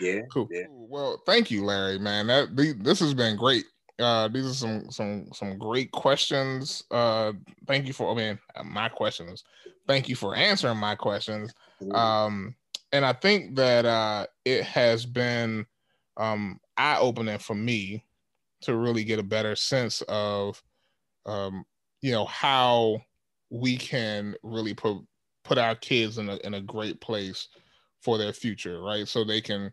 yeah. 0.00 0.20
Cool. 0.32 0.48
Yeah. 0.50 0.64
Well, 0.70 1.22
thank 1.26 1.50
you, 1.50 1.64
Larry. 1.64 1.98
Man, 1.98 2.26
that 2.28 2.56
this 2.80 3.00
has 3.00 3.14
been 3.14 3.36
great. 3.36 3.64
Uh, 3.98 4.28
these 4.28 4.46
are 4.46 4.54
some 4.54 4.90
some 4.90 5.28
some 5.32 5.58
great 5.58 5.92
questions. 5.92 6.82
Uh, 6.90 7.32
thank 7.66 7.86
you 7.86 7.92
for. 7.92 8.10
I 8.10 8.14
mean, 8.14 8.38
my 8.64 8.88
questions. 8.88 9.44
Thank 9.86 10.08
you 10.08 10.16
for 10.16 10.34
answering 10.34 10.78
my 10.78 10.94
questions. 10.94 11.52
Um, 11.92 12.54
and 12.92 13.04
I 13.04 13.12
think 13.12 13.56
that 13.56 13.84
uh, 13.84 14.26
it 14.44 14.64
has 14.64 15.06
been 15.06 15.66
um, 16.16 16.60
eye 16.76 16.98
opening 16.98 17.38
for 17.38 17.54
me 17.54 18.04
to 18.62 18.76
really 18.76 19.02
get 19.04 19.18
a 19.18 19.24
better 19.24 19.56
sense 19.56 20.02
of, 20.08 20.62
um, 21.26 21.64
you 22.02 22.12
know, 22.12 22.26
how 22.26 23.00
we 23.50 23.76
can 23.76 24.34
really 24.42 24.74
pro- 24.74 25.06
put 25.44 25.56
our 25.56 25.74
kids 25.74 26.18
in 26.18 26.28
a 26.28 26.36
in 26.44 26.54
a 26.54 26.60
great 26.60 27.00
place 27.00 27.48
for 28.00 28.18
their 28.18 28.32
future, 28.32 28.82
right? 28.82 29.06
So 29.08 29.24
they 29.24 29.40
can, 29.40 29.72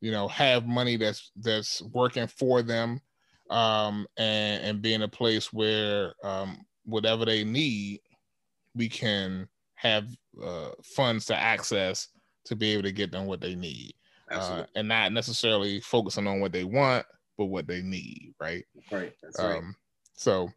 you 0.00 0.12
know, 0.12 0.28
have 0.28 0.66
money 0.66 0.96
that's 0.96 1.32
that's 1.36 1.82
working 1.82 2.26
for 2.26 2.62
them, 2.62 3.00
um, 3.50 4.06
and 4.16 4.62
and 4.62 4.82
be 4.82 4.94
in 4.94 5.02
a 5.02 5.08
place 5.08 5.52
where 5.52 6.14
um, 6.22 6.58
whatever 6.84 7.24
they 7.24 7.44
need, 7.44 8.00
we 8.74 8.88
can 8.88 9.48
have 9.74 10.06
uh, 10.42 10.70
funds 10.84 11.24
to 11.26 11.36
access 11.36 12.08
to 12.44 12.54
be 12.54 12.72
able 12.72 12.82
to 12.82 12.92
get 12.92 13.10
them 13.10 13.26
what 13.26 13.40
they 13.40 13.54
need, 13.54 13.94
uh, 14.30 14.64
and 14.74 14.88
not 14.88 15.12
necessarily 15.12 15.80
focusing 15.80 16.26
on 16.26 16.40
what 16.40 16.52
they 16.52 16.64
want, 16.64 17.06
but 17.38 17.46
what 17.46 17.66
they 17.66 17.80
need. 17.80 18.34
Right. 18.38 18.64
Right. 18.90 19.14
That's 19.22 19.38
right. 19.38 19.56
Um, 19.56 19.76
so, 20.12 20.50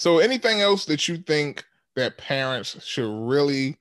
so 0.00 0.18
anything 0.18 0.62
else 0.62 0.86
that 0.86 1.08
you 1.08 1.18
think 1.18 1.62
that 1.94 2.16
parents 2.16 2.82
should 2.82 3.28
really 3.28 3.76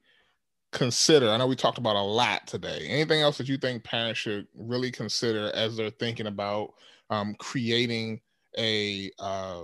consider? 0.74 1.30
I 1.30 1.38
know 1.38 1.47
we 1.47 1.55
talked 1.55 1.78
about 1.78 1.95
a 1.95 2.01
lot 2.01 2.45
today. 2.45 2.88
Anything 2.89 3.22
else 3.22 3.38
that 3.38 3.47
you 3.47 3.57
think 3.57 3.86
parents 3.86 4.20
should 4.20 4.45
really 4.53 4.91
consider 4.91 5.49
as 5.55 5.78
they're 5.78 5.91
thinking 5.91 6.28
about 6.28 6.74
um, 7.09 7.36
creating 7.39 8.20
a 8.57 9.09
uh, 9.17 9.63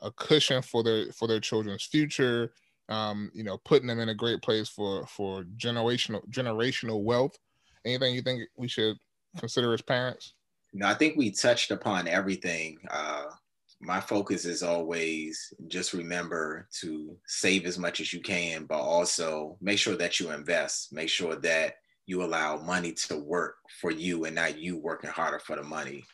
a 0.00 0.12
cushion 0.14 0.62
for 0.62 0.84
their 0.84 1.10
for 1.10 1.26
their 1.26 1.40
children's 1.40 1.82
future? 1.82 2.52
Um, 2.88 3.32
you 3.34 3.42
know, 3.42 3.58
putting 3.64 3.88
them 3.88 3.98
in 3.98 4.10
a 4.10 4.14
great 4.14 4.42
place 4.42 4.68
for 4.68 5.08
for 5.08 5.42
generational 5.56 6.24
generational 6.30 7.02
wealth. 7.02 7.36
Anything 7.84 8.14
you 8.14 8.22
think 8.22 8.42
we 8.56 8.68
should 8.68 8.96
consider 9.40 9.74
as 9.74 9.82
parents? 9.82 10.34
No, 10.72 10.86
I 10.86 10.94
think 10.94 11.16
we 11.16 11.32
touched 11.32 11.72
upon 11.72 12.06
everything. 12.06 12.78
Uh, 12.88 13.24
my 13.80 14.00
focus 14.00 14.44
is 14.44 14.62
always 14.62 15.52
just 15.68 15.92
remember 15.92 16.66
to 16.80 17.16
save 17.26 17.66
as 17.66 17.78
much 17.78 18.00
as 18.00 18.12
you 18.12 18.20
can, 18.20 18.64
but 18.64 18.80
also 18.80 19.56
make 19.60 19.78
sure 19.78 19.96
that 19.96 20.18
you 20.18 20.30
invest. 20.30 20.92
Make 20.92 21.08
sure 21.08 21.36
that 21.36 21.76
you 22.06 22.22
allow 22.22 22.56
money 22.56 22.92
to 22.92 23.18
work 23.18 23.56
for 23.80 23.90
you 23.90 24.24
and 24.24 24.34
not 24.34 24.58
you 24.58 24.78
working 24.78 25.10
harder 25.10 25.38
for 25.38 25.56
the 25.56 25.62
money. 25.62 26.04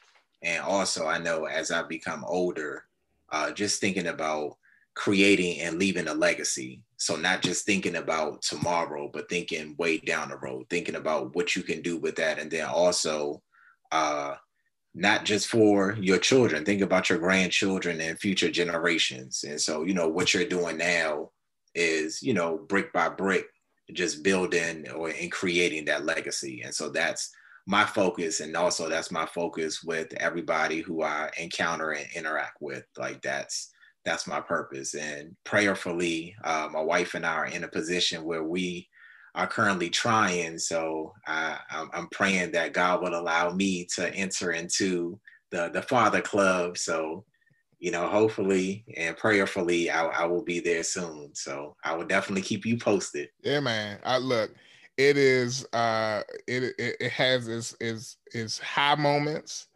And 0.42 0.62
also, 0.64 1.06
I 1.06 1.18
know 1.18 1.44
as 1.44 1.70
I've 1.70 1.88
become 1.88 2.24
older, 2.26 2.84
uh, 3.30 3.52
just 3.52 3.80
thinking 3.80 4.08
about 4.08 4.56
creating 4.94 5.60
and 5.60 5.78
leaving 5.78 6.08
a 6.08 6.14
legacy. 6.14 6.82
So, 6.96 7.14
not 7.16 7.42
just 7.42 7.64
thinking 7.64 7.96
about 7.96 8.42
tomorrow, 8.42 9.08
but 9.12 9.28
thinking 9.28 9.76
way 9.78 9.98
down 9.98 10.30
the 10.30 10.36
road, 10.36 10.66
thinking 10.68 10.96
about 10.96 11.34
what 11.36 11.54
you 11.54 11.62
can 11.62 11.80
do 11.80 11.96
with 11.96 12.16
that. 12.16 12.38
And 12.38 12.50
then 12.50 12.66
also, 12.66 13.42
uh, 13.92 14.34
not 14.94 15.24
just 15.24 15.48
for 15.48 15.96
your 16.00 16.18
children. 16.18 16.64
Think 16.64 16.82
about 16.82 17.08
your 17.08 17.18
grandchildren 17.18 18.00
and 18.00 18.18
future 18.18 18.50
generations. 18.50 19.44
And 19.46 19.60
so 19.60 19.84
you 19.84 19.94
know 19.94 20.08
what 20.08 20.34
you're 20.34 20.44
doing 20.44 20.76
now 20.76 21.30
is 21.74 22.22
you 22.22 22.34
know 22.34 22.58
brick 22.58 22.92
by 22.92 23.08
brick 23.08 23.46
just 23.92 24.22
building 24.22 24.88
or 24.90 25.10
in 25.10 25.30
creating 25.30 25.84
that 25.86 26.04
legacy. 26.04 26.62
And 26.64 26.74
so 26.74 26.88
that's 26.88 27.30
my 27.66 27.84
focus. 27.84 28.40
And 28.40 28.56
also 28.56 28.88
that's 28.88 29.10
my 29.10 29.26
focus 29.26 29.82
with 29.82 30.12
everybody 30.14 30.80
who 30.80 31.02
i 31.02 31.30
encounter 31.38 31.92
and 31.92 32.06
interact 32.14 32.58
with. 32.60 32.84
Like 32.98 33.22
that's 33.22 33.70
that's 34.04 34.26
my 34.26 34.40
purpose. 34.40 34.94
And 34.94 35.36
prayerfully 35.44 36.34
uh, 36.44 36.68
my 36.72 36.80
wife 36.80 37.14
and 37.14 37.24
i 37.24 37.34
are 37.34 37.46
in 37.46 37.64
a 37.64 37.68
position 37.68 38.24
where 38.24 38.44
we 38.44 38.88
are 39.34 39.46
currently 39.46 39.88
trying. 39.88 40.58
So 40.58 41.14
I, 41.26 41.58
I'm 41.70 42.08
praying 42.08 42.52
that 42.52 42.72
God 42.72 43.02
will 43.02 43.18
allow 43.18 43.52
me 43.52 43.86
to 43.96 44.12
enter 44.14 44.52
into 44.52 45.18
the 45.50 45.70
the 45.72 45.82
Father 45.82 46.20
Club. 46.20 46.78
So 46.78 47.24
you 47.78 47.90
know, 47.90 48.06
hopefully 48.06 48.84
and 48.96 49.16
prayerfully, 49.16 49.90
I, 49.90 50.06
I 50.06 50.24
will 50.26 50.44
be 50.44 50.60
there 50.60 50.84
soon. 50.84 51.34
So 51.34 51.74
I 51.84 51.96
will 51.96 52.06
definitely 52.06 52.42
keep 52.42 52.64
you 52.64 52.78
posted. 52.78 53.28
Yeah, 53.42 53.60
man. 53.60 53.98
I 54.04 54.18
look. 54.18 54.54
It 54.96 55.16
is. 55.16 55.66
Uh, 55.72 56.22
it 56.46 56.74
it, 56.78 56.96
it 57.00 57.10
has 57.10 57.48
its 57.48 57.74
its 57.80 58.18
its 58.32 58.58
high 58.58 58.94
moments 58.94 59.66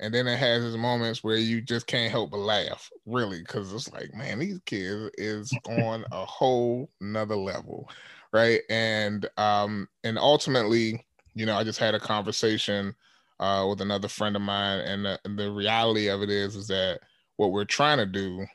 and 0.00 0.14
then 0.14 0.26
it 0.26 0.38
has 0.38 0.64
its 0.64 0.76
moments 0.76 1.22
where 1.22 1.36
you 1.36 1.60
just 1.60 1.86
can't 1.86 2.10
help 2.10 2.30
but 2.30 2.38
laugh 2.38 2.90
really 3.06 3.40
because 3.40 3.72
it's 3.72 3.92
like 3.92 4.12
man 4.14 4.38
these 4.38 4.58
kids 4.64 5.10
is 5.18 5.52
on 5.68 6.04
a 6.10 6.24
whole 6.24 6.90
nother 7.00 7.36
level 7.36 7.88
right 8.32 8.60
and 8.70 9.28
um 9.36 9.88
and 10.04 10.18
ultimately 10.18 11.04
you 11.34 11.46
know 11.46 11.56
i 11.56 11.64
just 11.64 11.78
had 11.78 11.94
a 11.94 12.00
conversation 12.00 12.94
uh 13.40 13.66
with 13.68 13.80
another 13.80 14.08
friend 14.08 14.36
of 14.36 14.42
mine 14.42 14.80
and 14.80 15.04
the, 15.04 15.18
and 15.24 15.38
the 15.38 15.50
reality 15.50 16.08
of 16.08 16.22
it 16.22 16.30
is 16.30 16.56
is 16.56 16.68
that 16.68 17.00
what 17.36 17.52
we're 17.52 17.64
trying 17.64 17.98
to 17.98 18.06
do 18.06 18.46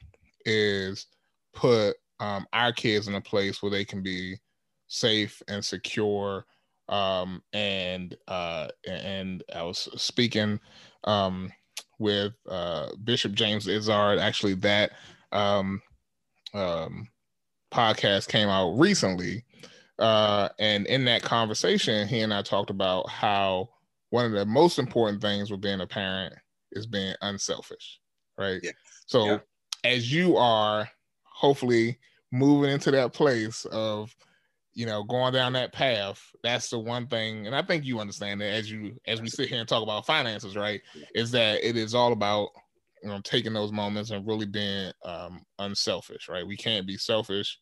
is 0.45 1.07
put 1.53 1.95
um, 2.19 2.45
our 2.53 2.71
kids 2.71 3.07
in 3.07 3.15
a 3.15 3.21
place 3.21 3.61
where 3.61 3.71
they 3.71 3.84
can 3.84 4.01
be 4.01 4.38
safe 4.88 5.41
and 5.47 5.65
secure 5.65 6.45
um, 6.88 7.41
and 7.53 8.15
uh, 8.28 8.67
and 8.88 9.43
I 9.55 9.63
was 9.63 9.89
speaking 9.95 10.59
um, 11.03 11.51
with 11.97 12.34
uh, 12.47 12.89
Bishop 13.03 13.34
James 13.34 13.67
Izzard. 13.67 14.19
Actually, 14.19 14.53
that 14.55 14.91
um, 15.32 15.82
um, 16.53 17.07
podcast 17.73 18.28
came 18.28 18.49
out 18.49 18.78
recently, 18.78 19.43
uh, 19.99 20.49
and 20.59 20.85
in 20.87 21.05
that 21.05 21.23
conversation, 21.23 22.07
he 22.07 22.21
and 22.21 22.33
I 22.33 22.41
talked 22.41 22.69
about 22.69 23.09
how 23.09 23.69
one 24.09 24.25
of 24.25 24.31
the 24.31 24.45
most 24.45 24.79
important 24.79 25.21
things 25.21 25.51
with 25.51 25.61
being 25.61 25.81
a 25.81 25.87
parent 25.87 26.33
is 26.71 26.85
being 26.85 27.15
unselfish, 27.21 27.99
right? 28.37 28.59
Yeah. 28.61 28.71
So 29.05 29.25
yeah. 29.25 29.37
as 29.83 30.11
you 30.11 30.37
are 30.37 30.89
hopefully 31.23 31.97
moving 32.31 32.71
into 32.71 32.91
that 32.91 33.13
place 33.13 33.65
of 33.65 34.15
you 34.73 34.85
know 34.85 35.03
going 35.03 35.33
down 35.33 35.53
that 35.53 35.71
path 35.71 36.21
that's 36.43 36.69
the 36.69 36.77
one 36.77 37.07
thing 37.07 37.47
and 37.47 37.55
i 37.55 37.61
think 37.61 37.85
you 37.85 37.99
understand 37.99 38.41
that 38.41 38.51
as 38.51 38.69
you 38.69 38.93
as 39.07 39.21
we 39.21 39.29
sit 39.29 39.47
here 39.47 39.59
and 39.59 39.69
talk 39.69 39.81
about 39.81 40.05
finances 40.05 40.55
right 40.55 40.81
is 41.13 41.31
that 41.31 41.63
it 41.63 41.77
is 41.77 41.95
all 41.95 42.11
about 42.11 42.49
you 43.01 43.07
know 43.07 43.21
taking 43.23 43.53
those 43.53 43.71
moments 43.71 44.11
and 44.11 44.27
really 44.27 44.45
being 44.45 44.91
um 45.05 45.41
unselfish 45.59 46.27
right 46.27 46.45
we 46.45 46.57
can't 46.57 46.85
be 46.85 46.97
selfish 46.97 47.57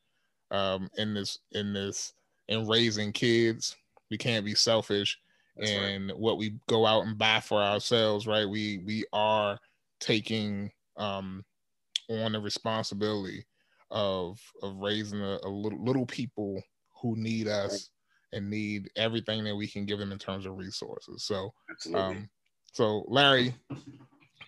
um 0.50 0.90
in 0.98 1.14
this 1.14 1.38
in 1.52 1.72
this 1.72 2.14
in 2.48 2.68
raising 2.68 3.12
kids. 3.12 3.76
We 4.10 4.18
can't 4.18 4.46
be 4.46 4.56
selfish 4.56 5.18
That's 5.58 5.72
in 5.72 6.08
right. 6.08 6.18
what 6.18 6.38
we 6.38 6.56
go 6.68 6.86
out 6.86 7.06
and 7.06 7.18
buy 7.18 7.40
for 7.40 7.62
ourselves, 7.62 8.28
right? 8.28 8.48
We 8.48 8.80
we 8.86 9.06
are 9.14 9.60
taking 10.00 10.72
um 10.98 11.44
on 12.10 12.34
the 12.34 12.40
responsibility 12.40 13.46
of 13.90 14.40
of 14.62 14.78
raising 14.78 15.22
a, 15.22 15.40
a 15.44 15.50
little 15.50 15.84
little 15.84 16.06
people 16.06 16.62
who 17.02 17.16
need 17.16 17.48
us 17.48 17.72
right. 17.72 18.38
and 18.38 18.50
need 18.50 18.90
everything 18.96 19.44
that 19.44 19.56
we 19.56 19.68
can 19.68 19.86
give 19.86 20.00
them 20.00 20.12
in 20.12 20.20
terms 20.20 20.46
of 20.46 20.58
resources. 20.58 21.24
So 21.24 21.54
um 21.94 22.30
so 22.74 23.06
Larry, 23.08 23.56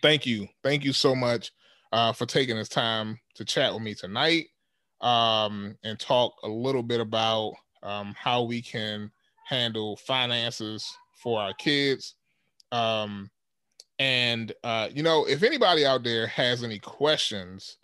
thank 0.02 0.26
you. 0.26 0.48
Thank 0.64 0.84
you 0.84 0.94
so 0.94 1.16
much 1.16 1.52
uh, 1.92 2.12
for 2.12 2.26
taking 2.26 2.58
this 2.58 2.70
time 2.70 3.20
to 3.36 3.46
chat 3.46 3.74
with 3.74 3.82
me 3.82 3.94
tonight 3.94 4.48
um, 5.02 5.78
and 5.84 6.00
talk 6.00 6.34
a 6.44 6.48
little 6.48 6.84
bit 6.84 7.00
about 7.00 7.54
um, 7.86 8.14
how 8.18 8.42
we 8.42 8.62
can 8.62 9.12
handle 9.46 9.96
finances 9.96 10.98
for 11.14 11.40
our 11.40 11.54
kids. 11.54 12.16
Um, 12.72 13.30
and 14.00 14.52
uh, 14.64 14.90
you 14.94 15.04
know, 15.04 15.26
if 15.26 15.44
anybody 15.44 15.86
out 15.86 16.04
there 16.04 16.28
has 16.28 16.64
any 16.64 16.80
questions 16.80 17.78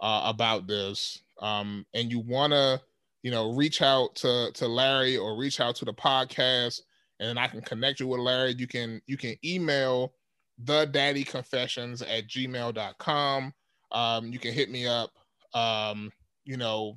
uh, 0.00 0.22
about 0.24 0.66
this, 0.66 1.20
um, 1.40 1.84
and 1.94 2.10
you 2.10 2.20
want 2.20 2.52
to, 2.52 2.80
you 3.22 3.30
know, 3.30 3.52
reach 3.52 3.82
out 3.82 4.14
to 4.16 4.50
to 4.54 4.66
Larry 4.66 5.16
or 5.16 5.36
reach 5.36 5.60
out 5.60 5.76
to 5.76 5.84
the 5.84 5.92
podcast, 5.92 6.80
and 7.20 7.38
I 7.38 7.48
can 7.48 7.60
connect 7.60 8.00
you 8.00 8.06
with 8.06 8.20
Larry. 8.20 8.54
You 8.56 8.66
can 8.66 9.02
you 9.06 9.18
can 9.18 9.34
email 9.44 10.14
the 10.64 10.86
daddy 10.86 11.24
confessions 11.24 12.00
at 12.00 12.28
gmail.com. 12.28 13.52
Um, 13.92 14.32
you 14.32 14.38
can 14.38 14.52
hit 14.52 14.70
me 14.70 14.86
up, 14.86 15.10
um, 15.54 16.10
you 16.44 16.56
know, 16.56 16.96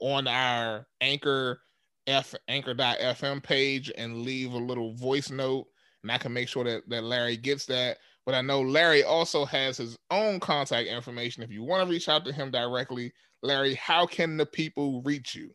on 0.00 0.26
our 0.26 0.86
anchor 1.00 1.60
F 2.06 2.34
anchor.fm 2.48 3.42
page 3.42 3.92
and 3.96 4.22
leave 4.22 4.52
a 4.52 4.58
little 4.58 4.94
voice 4.94 5.30
note, 5.30 5.66
and 6.02 6.10
I 6.10 6.18
can 6.18 6.32
make 6.32 6.48
sure 6.48 6.64
that, 6.64 6.88
that 6.88 7.04
Larry 7.04 7.36
gets 7.36 7.66
that. 7.66 7.98
But 8.24 8.34
I 8.34 8.40
know 8.40 8.60
Larry 8.60 9.02
also 9.02 9.44
has 9.46 9.76
his 9.76 9.98
own 10.10 10.38
contact 10.38 10.88
information. 10.88 11.42
If 11.42 11.50
you 11.50 11.64
want 11.64 11.84
to 11.84 11.90
reach 11.90 12.08
out 12.08 12.24
to 12.24 12.32
him 12.32 12.50
directly, 12.50 13.12
Larry, 13.42 13.74
how 13.74 14.06
can 14.06 14.36
the 14.36 14.46
people 14.46 15.02
reach 15.02 15.34
you? 15.34 15.50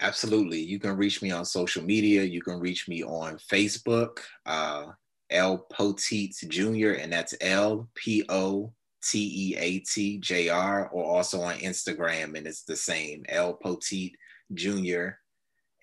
Absolutely. 0.00 0.58
You 0.58 0.78
can 0.78 0.96
reach 0.96 1.22
me 1.22 1.30
on 1.30 1.44
social 1.44 1.82
media. 1.82 2.22
You 2.22 2.42
can 2.42 2.58
reach 2.58 2.88
me 2.88 3.02
on 3.02 3.38
Facebook, 3.38 4.18
uh, 4.44 4.86
L 5.30 5.66
Poteat 5.72 6.48
Jr., 6.48 7.00
and 7.00 7.12
that's 7.12 7.34
L 7.40 7.88
P 7.94 8.24
O 8.28 8.72
T 9.02 9.52
E 9.52 9.56
A 9.56 9.78
T 9.80 10.18
J 10.18 10.48
R, 10.48 10.88
or 10.88 11.04
also 11.04 11.40
on 11.40 11.54
Instagram, 11.56 12.36
and 12.36 12.46
it's 12.46 12.64
the 12.64 12.76
same 12.76 13.24
L 13.28 13.58
Poteat 13.62 14.12
Jr. 14.52 15.10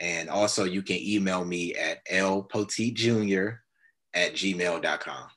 And 0.01 0.29
also, 0.29 0.65
you 0.65 0.81
can 0.81 0.97
email 0.99 1.45
me 1.45 1.75
at 1.75 2.03
lpoteatjr 2.07 3.57
at 4.15 4.33
gmail.com. 4.33 5.27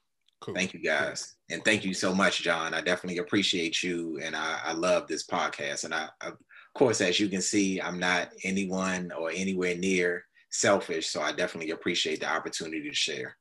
Cool. 0.41 0.55
Thank 0.55 0.73
you 0.73 0.81
guys. 0.81 1.35
Cool. 1.49 1.57
And 1.57 1.65
thank 1.65 1.85
you 1.85 1.93
so 1.93 2.15
much, 2.15 2.43
John. 2.43 2.73
I 2.73 2.81
definitely 2.81 3.19
appreciate 3.19 3.83
you. 3.83 4.19
And 4.23 4.35
I, 4.35 4.59
I 4.65 4.73
love 4.73 5.07
this 5.07 5.27
podcast. 5.27 5.85
And 5.85 5.95
I, 5.95 6.09
I, 6.23 6.29
of 6.29 6.39
course, 6.75 7.03
as 7.03 7.21
you 7.21 7.29
can 7.29 7.43
see, 7.43 7.81
I'm 7.81 7.99
not 7.99 8.31
anyone 8.43 9.13
or 9.13 9.31
anywhere 9.31 9.77
near 9.77 10.25
selfish. 10.51 11.09
So 11.09 11.21
I 11.21 11.33
definitely 11.33 11.71
appreciate 11.73 12.21
the 12.21 12.33
opportunity 12.33 12.89
to 12.89 12.95
share. 12.95 13.37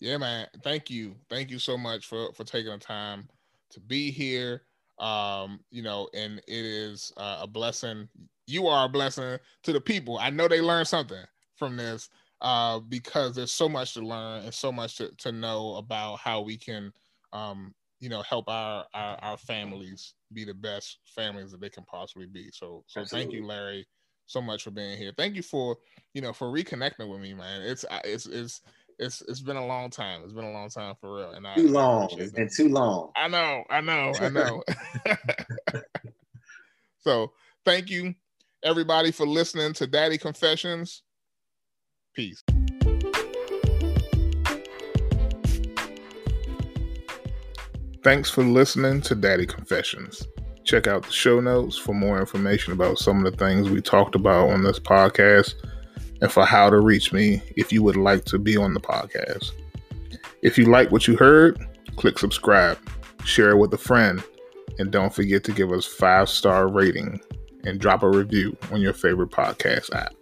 Yeah, 0.00 0.16
man. 0.16 0.46
Thank 0.62 0.90
you. 0.90 1.16
Thank 1.28 1.50
you 1.50 1.58
so 1.58 1.76
much 1.76 2.06
for, 2.06 2.32
for 2.34 2.44
taking 2.44 2.70
the 2.70 2.78
time 2.78 3.28
to 3.70 3.80
be 3.80 4.12
here. 4.12 4.62
Um, 5.00 5.60
you 5.70 5.82
know, 5.82 6.08
and 6.14 6.38
it 6.38 6.64
is 6.64 7.12
uh, 7.16 7.40
a 7.42 7.46
blessing 7.48 8.08
you 8.48 8.66
are 8.66 8.86
a 8.86 8.88
blessing 8.88 9.38
to 9.62 9.72
the 9.72 9.80
people. 9.80 10.18
I 10.18 10.30
know 10.30 10.48
they 10.48 10.60
learned 10.60 10.88
something 10.88 11.22
from 11.56 11.76
this 11.76 12.08
uh, 12.40 12.78
because 12.80 13.34
there's 13.34 13.52
so 13.52 13.68
much 13.68 13.94
to 13.94 14.00
learn 14.00 14.44
and 14.44 14.54
so 14.54 14.72
much 14.72 14.96
to, 14.96 15.10
to 15.18 15.32
know 15.32 15.76
about 15.76 16.18
how 16.18 16.40
we 16.40 16.56
can, 16.56 16.92
um, 17.32 17.74
you 18.00 18.08
know, 18.08 18.22
help 18.22 18.48
our, 18.48 18.86
our, 18.94 19.18
our 19.22 19.36
families 19.36 20.14
be 20.32 20.44
the 20.44 20.54
best 20.54 20.98
families 21.04 21.50
that 21.50 21.60
they 21.60 21.68
can 21.68 21.84
possibly 21.84 22.26
be. 22.26 22.48
So 22.52 22.84
so 22.86 23.00
Absolutely. 23.00 23.24
thank 23.24 23.34
you, 23.34 23.46
Larry, 23.46 23.86
so 24.26 24.40
much 24.40 24.62
for 24.62 24.70
being 24.70 24.96
here. 24.96 25.12
Thank 25.16 25.34
you 25.34 25.42
for 25.42 25.76
you 26.14 26.22
know 26.22 26.32
for 26.32 26.48
reconnecting 26.48 27.10
with 27.10 27.20
me, 27.20 27.34
man. 27.34 27.62
It's 27.62 27.84
it's 28.04 28.26
it's 28.26 28.62
it's 28.98 29.22
it's 29.22 29.40
been 29.40 29.56
a 29.56 29.66
long 29.66 29.90
time. 29.90 30.22
It's 30.22 30.32
been 30.32 30.44
a 30.44 30.52
long 30.52 30.68
time 30.70 30.94
for 31.00 31.16
real. 31.16 31.30
And 31.32 31.46
I, 31.46 31.56
too 31.56 31.68
long. 31.68 32.08
It's 32.12 32.32
been 32.32 32.48
too 32.48 32.68
long. 32.68 33.10
I 33.16 33.26
know. 33.28 33.64
I 33.68 33.80
know. 33.80 34.14
I 34.20 34.28
know. 34.28 34.62
so 36.98 37.32
thank 37.64 37.90
you 37.90 38.14
everybody 38.62 39.12
for 39.12 39.26
listening 39.26 39.72
to 39.74 39.86
Daddy 39.86 40.18
Confessions. 40.18 41.02
Peace. 42.14 42.42
Thanks 48.02 48.30
for 48.30 48.42
listening 48.42 49.00
to 49.02 49.14
Daddy 49.14 49.46
Confessions. 49.46 50.26
Check 50.64 50.86
out 50.86 51.04
the 51.04 51.12
show 51.12 51.40
notes 51.40 51.76
for 51.76 51.94
more 51.94 52.18
information 52.18 52.72
about 52.72 52.98
some 52.98 53.24
of 53.24 53.30
the 53.30 53.38
things 53.38 53.70
we 53.70 53.80
talked 53.80 54.14
about 54.14 54.50
on 54.50 54.62
this 54.62 54.78
podcast 54.78 55.54
and 56.20 56.30
for 56.30 56.44
how 56.44 56.68
to 56.68 56.80
reach 56.80 57.12
me 57.12 57.42
if 57.56 57.72
you 57.72 57.82
would 57.82 57.96
like 57.96 58.24
to 58.26 58.38
be 58.38 58.56
on 58.56 58.74
the 58.74 58.80
podcast. 58.80 59.52
If 60.42 60.58
you 60.58 60.66
like 60.66 60.90
what 60.90 61.06
you 61.06 61.16
heard, 61.16 61.58
click 61.96 62.18
subscribe, 62.18 62.78
share 63.24 63.50
it 63.50 63.58
with 63.58 63.72
a 63.74 63.78
friend, 63.78 64.22
and 64.78 64.90
don't 64.90 65.14
forget 65.14 65.44
to 65.44 65.52
give 65.52 65.72
us 65.72 65.84
five 65.84 66.28
star 66.28 66.68
rating 66.68 67.20
and 67.68 67.78
drop 67.78 68.02
a 68.02 68.08
review 68.08 68.56
on 68.72 68.80
your 68.80 68.92
favorite 68.92 69.30
podcast 69.30 69.94
app. 69.94 70.14